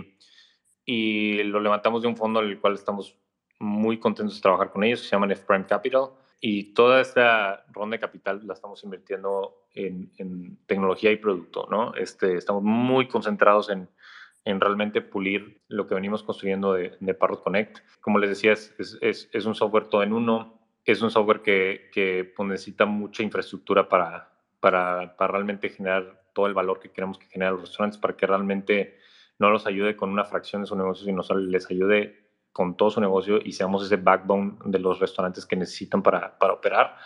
y 0.84 1.42
lo 1.42 1.60
levantamos 1.60 2.02
de 2.02 2.08
un 2.08 2.16
fondo 2.16 2.40
al 2.40 2.60
cual 2.60 2.74
estamos 2.74 3.18
muy 3.58 3.98
contentos 3.98 4.36
de 4.36 4.42
trabajar 4.42 4.70
con 4.70 4.84
ellos, 4.84 5.00
se 5.00 5.08
llaman 5.08 5.32
F 5.32 5.44
Prime 5.46 5.66
Capital. 5.66 6.10
Y 6.40 6.74
toda 6.74 7.00
esta 7.00 7.64
ronda 7.72 7.96
de 7.96 8.00
capital 8.00 8.46
la 8.46 8.54
estamos 8.54 8.82
invirtiendo 8.84 9.66
en, 9.74 10.58
tecnología 10.66 11.12
y 11.12 11.16
producto, 11.16 11.66
¿no? 11.70 11.94
Este, 11.94 12.36
estamos 12.36 12.62
muy 12.62 13.08
concentrados 13.08 13.70
en, 13.70 13.88
en 14.44 14.60
realmente 14.60 15.00
pulir 15.00 15.60
lo 15.68 15.86
que 15.86 15.94
venimos 15.94 16.22
construyendo 16.22 16.74
de, 16.74 17.14
Parrot 17.14 17.42
Connect. 17.42 17.78
Como 18.00 18.18
les 18.18 18.30
decía, 18.30 18.52
es, 18.52 18.74
es, 18.78 19.28
es, 19.32 19.44
un 19.44 19.54
software 19.54 19.88
todo 19.88 20.02
en 20.02 20.12
uno, 20.12 20.60
es 20.84 21.02
un 21.02 21.10
software 21.10 21.42
que, 21.42 21.90
que 21.92 22.32
pues, 22.36 22.48
necesita 22.48 22.86
mucha 22.86 23.22
infraestructura 23.22 23.88
para, 23.88 24.30
para, 24.60 25.16
para, 25.16 25.32
realmente 25.32 25.68
generar 25.68 26.22
todo 26.32 26.46
el 26.46 26.54
valor 26.54 26.78
que 26.78 26.90
queremos 26.90 27.18
que 27.18 27.26
genere 27.26 27.52
los 27.52 27.62
restaurantes, 27.62 27.98
para 27.98 28.16
que 28.16 28.26
realmente 28.26 28.98
no 29.38 29.50
los 29.50 29.66
ayude 29.66 29.96
con 29.96 30.10
una 30.10 30.24
fracción 30.24 30.62
de 30.62 30.68
su 30.68 30.76
negocio, 30.76 31.04
sino 31.04 31.22
les 31.38 31.70
ayude 31.70 32.25
con 32.56 32.74
todo 32.74 32.88
su 32.88 33.02
negocio 33.02 33.38
y 33.44 33.52
seamos 33.52 33.84
ese 33.84 33.98
backbone 33.98 34.56
de 34.64 34.78
los 34.78 34.98
restaurantes 34.98 35.44
que 35.44 35.56
necesitan 35.56 36.02
para, 36.02 36.38
para 36.38 36.54
operar. 36.54 36.96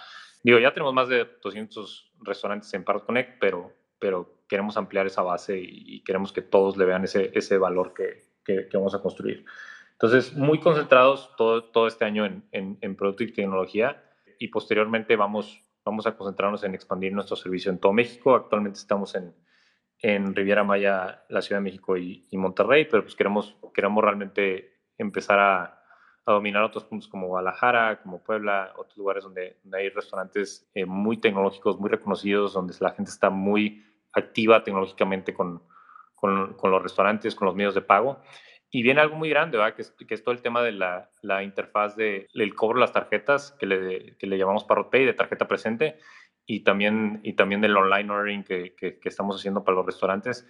Digo, 0.44 0.61
ya 0.61 0.72
tenemos 0.72 0.94
más 0.94 1.09
de 1.09 1.26
200 1.42 2.12
restaurantes 2.20 2.72
en 2.72 2.84
Parrot 2.84 3.05
Connect, 3.05 3.40
pero, 3.40 3.72
pero 3.98 4.44
queremos 4.46 4.76
ampliar 4.76 5.07
esa 5.07 5.22
base 5.22 5.59
y, 5.61 6.05
queremos 6.05 6.32
que 6.32 6.40
todos 6.40 6.76
le 6.76 6.84
vean 6.84 7.03
ese, 7.03 7.32
ese 7.34 7.59
valor 7.59 7.94
que, 7.94 8.28
que, 8.44 8.68
vamos 8.74 8.94
a 8.94 9.03
construir. 9.03 9.44
Entonces, 9.90 10.36
muy 10.36 10.61
concentrados 10.61 11.34
todo, 11.36 11.64
todo 11.64 11.88
este 11.88 12.05
año 12.05 12.24
en, 12.24 12.44
en, 12.53 12.78
en, 12.80 12.94
producto 12.94 13.24
y 13.24 13.32
tecnología 13.32 14.05
y 14.38 14.46
posteriormente 14.48 15.16
vamos, 15.16 15.64
vamos 15.84 16.07
a 16.07 16.16
concentrarnos 16.16 16.62
en 16.62 16.76
expandir 16.76 17.12
nuestro 17.12 17.34
servicio 17.34 17.72
en 17.72 17.80
todo 17.80 17.92
México. 17.92 18.36
Actualmente 18.36 18.78
estamos 18.78 19.16
en, 19.16 19.34
en 19.98 20.32
Riviera 20.32 20.62
Maya, 20.62 21.24
la 21.28 21.42
Ciudad 21.42 21.61
de 21.61 21.64
México 21.64 21.96
y, 21.96 22.28
y 22.30 22.36
Monterrey, 22.36 22.86
pero 22.88 23.03
pues 23.03 23.16
queremos, 23.16 23.57
queremos 23.74 24.05
realmente 24.05 24.78
empezar 25.01 25.38
a, 25.38 25.76
dominar 26.26 26.62
otros 26.62 26.84
puntos 26.84 27.09
como 27.09 27.26
Guadalajara, 27.26 28.03
como 28.03 28.22
Puebla, 28.22 28.72
otros 28.76 28.96
lugares 28.96 29.24
donde, 29.24 29.57
hay 29.72 29.88
restaurantes 29.88 30.70
eh, 30.74 30.84
muy 30.84 31.16
tecnológicos, 31.16 31.80
muy 31.80 31.90
reconocidos, 31.90 32.53
donde 32.53 32.72
la 32.78 32.92
gente 32.92 33.11
está 33.11 33.30
muy 33.30 33.84
activa 34.12 34.62
tecnológicamente 34.62 35.34
con, 35.34 35.61
los 36.22 36.82
restaurantes, 36.82 37.34
con 37.34 37.46
los 37.46 37.57
medios 37.57 37.74
de 37.74 37.80
pago. 37.80 38.20
Y 38.70 38.84
viene 38.84 39.01
algo 39.01 39.16
muy 39.16 39.28
grande, 39.28 39.59
¿verdad? 39.59 39.74
Que, 39.74 40.14
es, 40.14 40.22
todo 40.22 40.32
el 40.32 40.40
tema 40.40 40.62
de 40.62 40.70
la, 40.70 41.42
interfaz 41.42 41.96
de, 41.96 42.28
del 42.32 42.55
cobro 42.55 42.76
de 42.76 42.82
las 42.82 42.92
tarjetas, 42.92 43.51
que 43.59 43.66
le, 43.66 44.16
que 44.16 44.28
le 44.28 44.38
llamamos 44.38 44.62
Parrot 44.62 44.88
Pay, 44.88 45.07
de 45.07 45.14
tarjeta 45.14 45.48
presente, 45.48 45.98
y 46.46 46.61
también, 46.61 47.20
y 47.24 47.32
del 47.32 47.76
online 47.76 48.11
ordering 48.12 48.44
que, 48.44 49.01
estamos 49.05 49.36
haciendo 49.36 49.64
para 49.64 49.76
los 49.76 49.86
restaurantes. 49.86 50.46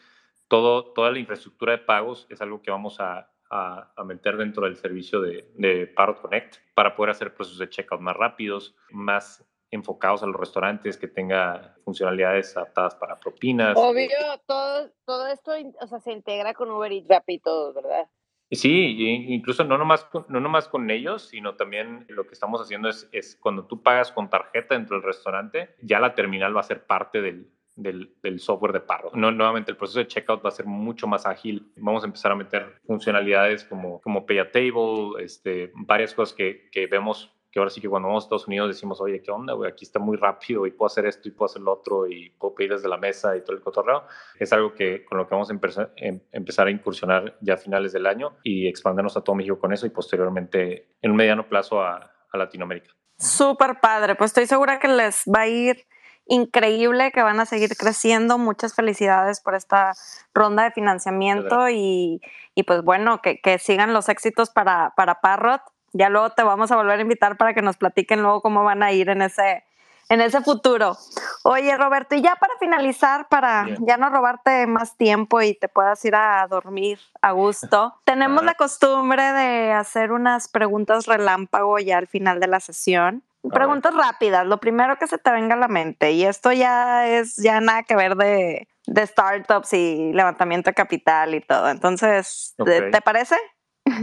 Toda 0.49 1.11
la 1.11 1.19
infraestructura 1.19 1.73
de 1.73 1.79
pagos 1.79 2.27
es 2.29 2.43
algo 2.43 2.61
que 2.61 2.71
vamos 2.71 3.01
a, 3.01 3.31
a, 3.51 3.93
meter 4.05 4.37
dentro 4.37 4.65
del 4.65 4.77
servicio 4.77 5.21
de, 5.21 5.51
de 5.57 5.87
Parrot 5.87 6.21
Connect 6.21 6.57
para 6.75 6.95
poder 6.95 7.11
hacer 7.11 7.35
procesos 7.35 7.59
de 7.59 7.69
checkout 7.69 8.01
más 8.01 8.17
rápidos, 8.17 8.75
más 8.91 9.45
enfocados 9.71 10.23
a 10.23 10.27
los 10.27 10.37
restaurantes, 10.37 10.97
que 10.97 11.09
tenga 11.09 11.77
funcionalidades 11.85 12.57
adaptadas 12.57 12.95
para 12.97 13.19
propinas. 13.19 13.77
Obvio, 13.77 14.09
todo, 14.47 14.91
todo 15.05 15.27
esto 15.29 15.53
o 15.81 15.87
sea, 15.87 16.01
se 16.01 16.13
integra 16.13 16.55
con 16.55 16.71
Uber 16.71 16.91
Eats 16.91 17.09
Rappi 17.09 17.35
y 17.35 17.39
todo, 17.39 17.73
¿verdad? 17.73 18.09
Sí, 18.53 18.97
incluso 19.29 19.63
no 19.63 19.79
nomás, 19.79 20.09
no 20.29 20.41
nomás 20.41 20.67
con 20.67 20.91
ellos, 20.91 21.29
sino 21.29 21.55
también 21.55 22.05
lo 22.09 22.27
que 22.27 22.35
estamos 22.35 22.61
haciendo 22.61 22.89
es, 22.89 23.09
es 23.13 23.37
cuando 23.37 23.67
tú 23.67 23.81
pagas 23.81 24.11
con 24.11 24.29
tarjeta 24.29 24.75
dentro 24.75 24.97
del 24.97 25.07
restaurante, 25.07 25.77
ya 25.83 26.01
la 26.01 26.17
terminal 26.17 26.57
va 26.57 26.61
a 26.61 26.65
ser 26.65 26.85
parte 26.85 27.23
del, 27.23 27.49
del, 27.83 28.41
software 28.41 28.73
de 28.73 28.81
Parrot. 28.81 29.15
No, 29.15 29.31
nuevamente, 29.31 29.71
el 29.71 29.77
proceso 29.77 29.99
de 29.99 30.07
checkout 30.07 30.45
va 30.45 30.49
a 30.49 30.53
ser 30.53 30.67
mucho 30.67 31.07
más 31.07 31.27
ágil. 31.27 31.73
Vamos 31.77 32.03
a 32.03 32.07
empezar 32.07 32.33
a 32.33 32.37
meter 32.37 32.81
funcionalidades 32.87 33.65
como, 33.65 34.01
como 34.01 34.27
Pay 34.27 34.39
a 34.39 34.51
Table, 34.51 35.23
este, 35.23 35.73
varias 35.75 36.15
cosas 36.15 36.35
que, 36.35 36.69
que 36.71 36.87
vemos 36.87 37.35
que 37.51 37.59
ahora 37.59 37.71
sí 37.71 37.81
que 37.81 37.89
cuando 37.89 38.09
vamos 38.09 38.25
a 38.25 38.27
Estados 38.27 38.47
Unidos 38.47 38.69
decimos, 38.69 39.01
oye, 39.01 39.21
¿qué 39.23 39.31
onda, 39.31 39.55
güey? 39.55 39.71
Aquí 39.71 39.85
está 39.85 39.99
muy 39.99 40.17
rápido 40.17 40.67
y 40.67 40.71
puedo 40.71 40.87
hacer 40.87 41.07
esto 41.07 41.29
y 41.29 41.33
puedo 41.33 41.47
hacer 41.47 41.63
lo 41.63 41.73
otro 41.73 42.07
y 42.07 42.31
puedo 42.31 42.55
pedir 42.55 42.73
desde 42.73 42.89
la 42.89 42.97
mesa 42.97 43.37
y 43.37 43.41
todo 43.43 43.57
el 43.57 43.63
cotorreo. 43.63 44.05
Es 44.39 44.53
algo 44.53 44.73
que 44.73 45.05
con 45.05 45.19
lo 45.19 45.27
que 45.27 45.35
vamos 45.35 45.51
a 45.51 45.53
empezar, 45.53 45.93
em, 45.97 46.21
empezar 46.31 46.69
a 46.69 46.71
incursionar 46.71 47.37
ya 47.41 47.55
a 47.55 47.57
finales 47.57 47.93
del 47.93 48.07
año 48.07 48.37
y 48.45 48.69
expandernos 48.69 49.17
a 49.17 49.23
todo 49.23 49.35
México 49.35 49.59
con 49.59 49.73
eso 49.73 49.85
y 49.85 49.91
posteriormente 49.91 50.95
en 51.03 51.11
un 51.11 51.17
mediano 51.17 51.49
plazo 51.49 51.83
a, 51.83 52.13
a 52.31 52.39
Latinoamérica. 52.39 52.95
Súper 53.19 53.81
padre, 53.83 54.15
pues 54.15 54.31
estoy 54.31 54.47
segura 54.47 54.79
que 54.79 54.89
les 54.89 55.25
va 55.25 55.43
a 55.43 55.49
ir 55.49 55.85
increíble 56.31 57.11
que 57.13 57.23
van 57.23 57.41
a 57.41 57.45
seguir 57.45 57.77
creciendo. 57.77 58.39
Muchas 58.39 58.75
felicidades 58.75 59.41
por 59.41 59.55
esta 59.55 59.93
ronda 60.33 60.63
de 60.65 60.71
financiamiento 60.71 61.69
y, 61.69 62.23
y, 62.55 62.63
pues 62.63 62.83
bueno, 62.83 63.21
que, 63.21 63.41
que, 63.41 63.59
sigan 63.59 63.93
los 63.93 64.09
éxitos 64.09 64.49
para, 64.49 64.95
para 64.97 65.21
Parrot. 65.21 65.61
Ya 65.93 66.09
luego 66.09 66.31
te 66.31 66.45
vamos 66.45 66.71
a 66.71 66.77
volver 66.77 67.01
a 67.01 67.03
invitar 67.03 67.37
para 67.37 67.53
que 67.53 67.63
nos 67.63 67.77
platiquen 67.77 68.23
luego 68.23 68.41
cómo 68.43 68.63
van 68.63 68.83
a 68.85 68.93
ir 68.93 69.11
en 69.11 69.23
ese, 69.23 69.65
en 70.11 70.21
ese 70.21 70.43
futuro. 70.43 70.99
Oye, 71.45 71.75
Roberto, 71.77 72.17
y 72.17 72.21
ya 72.21 72.35
para 72.35 72.53
finalizar, 72.59 73.29
para 73.29 73.67
ya 73.79 73.97
no 73.97 74.11
robarte 74.11 74.67
más 74.67 74.97
tiempo 74.97 75.41
y 75.41 75.55
te 75.55 75.69
puedas 75.69 76.05
ir 76.05 76.17
a 76.17 76.47
dormir 76.49 76.99
a 77.23 77.31
gusto, 77.31 77.95
tenemos 78.05 78.45
la 78.45 78.55
costumbre 78.55 79.33
de 79.33 79.73
hacer 79.73 80.13
unas 80.13 80.49
preguntas 80.49 81.07
relámpago 81.07 81.79
ya 81.79 81.97
al 81.97 82.09
final 82.09 82.41
de 82.41 82.49
la 82.49 82.61
sesión. 82.61 83.23
Preguntas 83.55 83.95
rápidas, 83.95 84.47
lo 84.47 84.59
primero 84.59 84.97
que 84.97 85.07
se 85.07 85.17
te 85.17 85.31
venga 85.31 85.55
a 85.55 85.59
la 85.59 85.69
mente. 85.69 86.13
Y 86.13 86.25
esto 86.25 86.53
ya 86.53 87.09
es 87.09 87.37
ya 87.37 87.61
nada 87.61 87.85
que 87.85 87.97
ver 87.97 88.17
de, 88.17 88.69
de 88.87 89.07
startups 89.07 89.73
y 89.73 90.13
levantamiento 90.13 90.69
de 90.69 90.75
capital 90.75 91.35
y 91.35 91.41
todo. 91.41 91.71
Entonces, 91.71 92.55
¿te, 92.63 93.01
parece? 93.01 93.37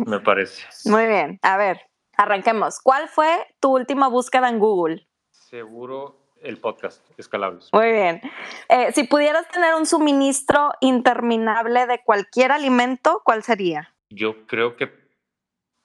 Me 0.07 0.19
parece. 0.21 0.63
Muy 0.85 1.05
bien. 1.05 1.37
A 1.43 1.55
ver, 1.57 1.81
arranquemos. 2.17 2.79
¿Cuál 2.81 3.09
fue 3.09 3.29
tu 3.59 3.75
última 3.75 4.07
búsqueda 4.07 4.49
en 4.49 4.57
Google? 4.57 5.06
Seguro 5.49 6.33
el 6.41 6.59
podcast, 6.59 7.09
Escalables. 7.17 7.69
Muy 7.71 7.89
bien. 7.93 8.19
Eh, 8.67 8.91
si 8.91 9.05
pudieras 9.05 9.47
tener 9.47 9.75
un 9.75 9.85
suministro 9.85 10.73
interminable 10.81 11.87
de 11.87 12.03
cualquier 12.03 12.51
alimento, 12.51 13.21
¿cuál 13.23 13.43
sería? 13.43 13.95
Yo 14.09 14.45
creo 14.45 14.75
que 14.75 14.91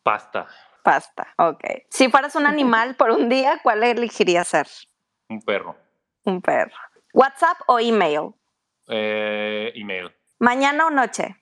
pasta. 0.03 0.49
Pasta, 0.83 1.33
ok. 1.39 1.63
Si 1.91 2.11
fueras 2.11 2.35
un 2.35 2.47
animal 2.47 2.97
por 2.97 3.13
un 3.13 3.29
día, 3.29 3.61
¿cuál 3.63 3.85
elegirías 3.85 4.49
ser? 4.49 4.67
Un 5.29 5.41
perro. 5.43 5.77
Un 6.25 6.43
perro. 6.43 6.75
¿WhatsApp 7.15 7.59
o 7.69 7.79
email? 7.79 8.35
Eh, 8.89 9.71
email. 9.77 10.11
¿Mañana 10.41 10.89
o 10.89 10.91
noche? 10.91 11.37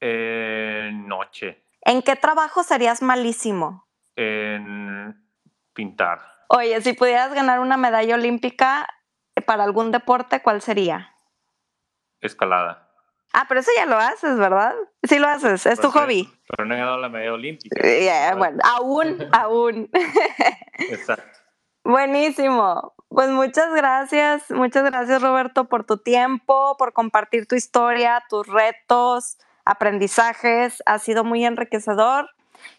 Eh, 0.00 0.88
noche. 0.92 1.64
¿En 1.80 2.00
qué 2.02 2.14
trabajo 2.14 2.62
serías 2.62 3.02
malísimo? 3.02 3.88
En 4.14 5.20
pintar. 5.72 6.33
Oye, 6.56 6.80
si 6.82 6.92
pudieras 6.92 7.34
ganar 7.34 7.58
una 7.58 7.76
medalla 7.76 8.14
olímpica 8.14 8.88
para 9.44 9.64
algún 9.64 9.90
deporte, 9.90 10.40
¿cuál 10.40 10.62
sería? 10.62 11.12
Escalada. 12.20 12.88
Ah, 13.32 13.46
pero 13.48 13.58
eso 13.58 13.72
ya 13.76 13.86
lo 13.86 13.96
haces, 13.98 14.38
¿verdad? 14.38 14.72
Sí 15.02 15.18
lo 15.18 15.26
haces, 15.26 15.66
es 15.66 15.80
tu 15.80 15.90
pues 15.90 16.04
hobby. 16.04 16.32
Pero 16.48 16.64
no 16.64 16.74
he 16.74 16.78
ganado 16.78 16.98
la 16.98 17.08
medalla 17.08 17.32
olímpica. 17.32 18.36
bueno, 18.36 18.58
aún, 18.62 19.18
aún. 19.32 19.90
Exacto. 20.78 21.38
Buenísimo. 21.82 22.94
Pues 23.08 23.30
muchas 23.30 23.74
gracias, 23.74 24.48
muchas 24.52 24.84
gracias 24.84 25.20
Roberto 25.20 25.64
por 25.64 25.84
tu 25.84 25.98
tiempo, 25.98 26.76
por 26.78 26.92
compartir 26.92 27.46
tu 27.46 27.56
historia, 27.56 28.22
tus 28.28 28.46
retos, 28.46 29.38
aprendizajes. 29.64 30.84
Ha 30.86 31.00
sido 31.00 31.24
muy 31.24 31.44
enriquecedor 31.44 32.30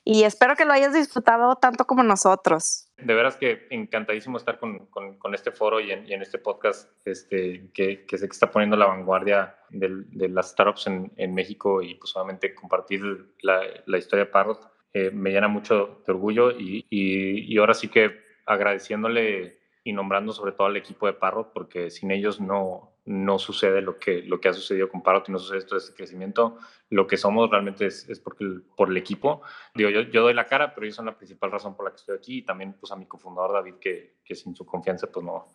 y 0.03 0.23
espero 0.23 0.55
que 0.55 0.65
lo 0.65 0.73
hayas 0.73 0.93
disfrutado 0.93 1.55
tanto 1.55 1.85
como 1.85 2.03
nosotros. 2.03 2.91
De 2.97 3.13
veras 3.13 3.35
que 3.35 3.67
encantadísimo 3.69 4.37
estar 4.37 4.57
con, 4.59 4.85
con, 4.87 5.35
este 5.35 5.51
foro 5.51 5.79
y 5.79 5.91
en, 5.91 6.21
este 6.21 6.37
podcast 6.37 6.89
este, 7.05 7.69
que, 7.73 8.05
que, 8.05 8.17
sé 8.17 8.27
que 8.27 8.33
está 8.33 8.51
poniendo 8.51 8.77
la 8.77 8.85
vanguardia 8.85 9.57
de 9.69 10.29
las 10.29 10.51
startups 10.51 10.87
en, 10.87 11.11
en, 11.17 11.33
México 11.33 11.81
y 11.81 11.95
pues 11.95 12.13
compartir 12.55 13.01
la, 13.41 13.61
la 13.85 13.97
historia 13.97 14.25
de 14.25 14.31
Parrot 14.31 14.71
eh, 14.93 15.11
me 15.11 15.31
llena 15.31 15.49
mucho 15.49 16.01
de 16.05 16.13
orgullo 16.13 16.51
y, 16.51 16.85
y, 16.89 17.53
y 17.53 17.57
ahora 17.57 17.73
sí 17.73 17.89
que 17.89 18.23
agradeciéndole 18.45 19.59
y 19.83 19.91
nombrando 19.91 20.31
sobre 20.31 20.53
todo 20.53 20.67
al 20.67 20.77
equipo 20.77 21.05
de 21.05 21.13
Parrot, 21.13 21.51
porque 21.53 21.89
sin 21.89 22.11
ellos 22.11 22.39
no, 22.39 22.94
no 23.05 23.37
sucede 23.37 23.81
lo 23.81 23.99
que, 23.99 24.23
lo 24.23 24.39
que 24.39 24.49
ha 24.49 24.53
sucedido 24.53 24.89
con 24.89 25.03
Parrot 25.03 25.29
y 25.29 25.31
no 25.31 25.39
sucede 25.39 25.65
todo 25.65 25.77
este 25.77 25.95
crecimiento. 25.95 26.57
Lo 26.89 27.05
que 27.05 27.17
somos 27.17 27.49
realmente 27.49 27.85
es, 27.85 28.09
es 28.09 28.19
porque 28.19 28.45
por 28.75 28.89
el 28.89 28.97
equipo. 28.97 29.43
Digo, 29.75 29.89
yo, 29.89 30.01
yo 30.01 30.23
doy 30.23 30.33
la 30.33 30.45
cara, 30.45 30.73
pero 30.73 30.85
ellos 30.85 30.95
son 30.95 31.05
la 31.05 31.15
principal 31.15 31.51
razón 31.51 31.75
por 31.75 31.85
la 31.85 31.91
que 31.91 31.97
estoy 31.97 32.17
aquí 32.17 32.37
y 32.39 32.41
también 32.41 32.73
pues 32.73 32.91
a 32.91 32.95
mi 32.95 33.05
cofundador 33.05 33.53
David, 33.53 33.75
que, 33.79 34.15
que 34.23 34.35
sin 34.35 34.55
su 34.55 34.65
confianza 34.65 35.11
pues 35.11 35.23
no, 35.23 35.47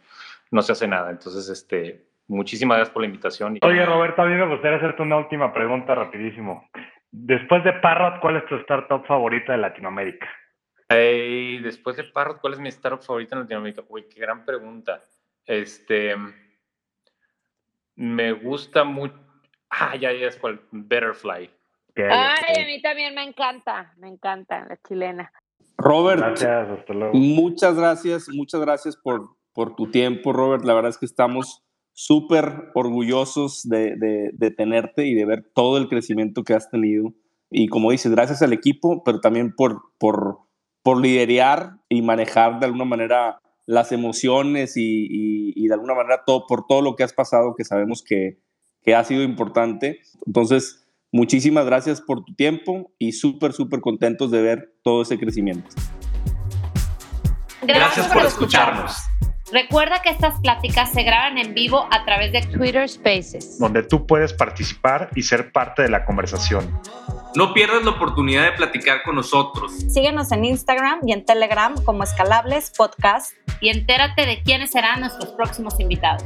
no 0.50 0.62
se 0.62 0.72
hace 0.72 0.86
nada. 0.86 1.10
Entonces, 1.10 1.48
este, 1.48 2.06
muchísimas 2.28 2.76
gracias 2.76 2.92
por 2.92 3.02
la 3.02 3.06
invitación. 3.06 3.58
Oye, 3.62 3.84
Roberto, 3.84 4.22
a 4.22 4.26
mí 4.26 4.34
me 4.34 4.46
gustaría 4.46 4.78
hacerte 4.78 5.02
una 5.02 5.18
última 5.18 5.52
pregunta 5.52 5.94
rapidísimo. 5.94 6.68
Después 7.10 7.64
de 7.64 7.72
Parrot, 7.72 8.20
¿cuál 8.20 8.36
es 8.36 8.46
tu 8.46 8.54
startup 8.56 9.04
favorita 9.06 9.52
de 9.52 9.58
Latinoamérica? 9.58 10.28
después 10.92 11.96
de 11.96 12.02
Parrot, 12.02 12.40
¿cuál 12.40 12.54
es 12.54 12.58
mi 12.58 12.68
startup 12.68 13.00
favorita 13.00 13.36
en 13.36 13.42
Latinoamérica? 13.42 13.84
Uy, 13.88 14.08
qué 14.12 14.20
gran 14.20 14.44
pregunta. 14.44 15.00
Este, 15.46 16.16
me 18.00 18.32
gusta 18.32 18.82
mucho. 18.84 19.14
Ah, 19.68 19.94
ya, 19.94 20.10
ya 20.12 20.26
es 20.28 20.36
cuál. 20.36 20.60
Betterfly. 20.72 21.50
Ay, 21.96 22.62
a 22.62 22.66
mí 22.66 22.80
también 22.80 23.14
me 23.14 23.22
encanta, 23.22 23.92
me 23.98 24.08
encanta 24.08 24.64
la 24.68 24.78
chilena. 24.88 25.30
Robert, 25.76 26.18
Gracias, 26.20 26.68
hasta 26.70 26.94
luego. 26.94 27.12
muchas 27.14 27.76
gracias, 27.76 28.28
muchas 28.30 28.60
gracias 28.62 28.96
por, 28.96 29.36
por 29.52 29.76
tu 29.76 29.90
tiempo, 29.90 30.32
Robert. 30.32 30.64
La 30.64 30.72
verdad 30.74 30.90
es 30.90 30.98
que 30.98 31.04
estamos 31.06 31.62
súper 31.92 32.70
orgullosos 32.74 33.68
de, 33.68 33.96
de- 33.96 34.30
de 34.32 34.50
tenerte 34.50 35.04
y 35.06 35.14
de 35.14 35.26
ver 35.26 35.44
todo 35.54 35.76
el 35.78 35.88
crecimiento 35.88 36.42
que 36.42 36.54
has 36.54 36.70
tenido. 36.70 37.12
Y 37.50 37.68
como 37.68 37.90
dices, 37.90 38.12
gracias 38.12 38.40
al 38.42 38.52
equipo, 38.54 39.02
pero 39.04 39.20
también 39.20 39.52
por, 39.54 39.82
por, 39.98 40.38
por 40.82 41.00
liderar 41.02 41.72
y 41.88 42.00
manejar 42.00 42.60
de 42.60 42.66
alguna 42.66 42.84
manera 42.86 43.40
las 43.70 43.92
emociones 43.92 44.76
y, 44.76 45.06
y- 45.08 45.52
y 45.54 45.68
de 45.68 45.74
alguna 45.74 45.94
manera 45.94 46.22
todo, 46.26 46.46
por 46.48 46.66
todo 46.66 46.82
lo 46.82 46.96
que 46.96 47.04
has 47.04 47.12
pasado, 47.12 47.54
que 47.56 47.64
sabemos 47.64 48.02
que, 48.02 48.40
que 48.82 48.96
ha 48.96 49.04
sido 49.04 49.22
importante. 49.22 50.00
Entonces, 50.26 50.88
muchísimas 51.12 51.66
gracias 51.66 52.00
por 52.00 52.24
tu 52.24 52.34
tiempo 52.34 52.92
y 52.98 53.12
súper, 53.12 53.52
súper 53.52 53.80
contentos 53.80 54.30
de 54.32 54.42
ver 54.42 54.74
todo 54.82 55.02
ese 55.02 55.18
crecimiento. 55.18 55.68
Gracias, 57.62 58.08
por 58.08 58.24
escucharnos. 58.24 58.96
Recuerda 59.52 60.00
que 60.02 60.10
estas 60.10 60.40
pláticas 60.40 60.92
se 60.92 61.02
graban 61.02 61.38
en 61.38 61.54
vivo 61.54 61.86
a 61.92 62.04
través 62.04 62.32
de 62.32 62.42
Twitter 62.42 62.88
Spaces. 62.88 63.58
donde 63.58 63.82
tú 63.82 64.06
puedes 64.06 64.32
participar 64.32 65.10
y 65.14 65.22
ser 65.22 65.52
parte 65.52 65.82
de 65.82 65.90
la 65.90 66.04
conversación. 66.04 66.64
No 67.36 67.54
pierdas 67.54 67.84
la 67.84 67.92
oportunidad 67.92 68.44
de 68.44 68.52
platicar 68.52 69.02
con 69.04 69.14
nosotros. 69.14 69.72
Síguenos 69.88 70.32
en 70.32 70.44
Instagram 70.44 71.00
y 71.06 71.12
en 71.12 71.24
Telegram 71.24 71.74
como 71.84 72.02
Escalables 72.02 72.72
Podcast. 72.76 73.34
Y 73.60 73.68
entérate 73.68 74.26
de 74.26 74.42
quiénes 74.42 74.70
serán 74.72 75.00
nuestros 75.00 75.30
próximos 75.32 75.78
invitados. 75.78 76.24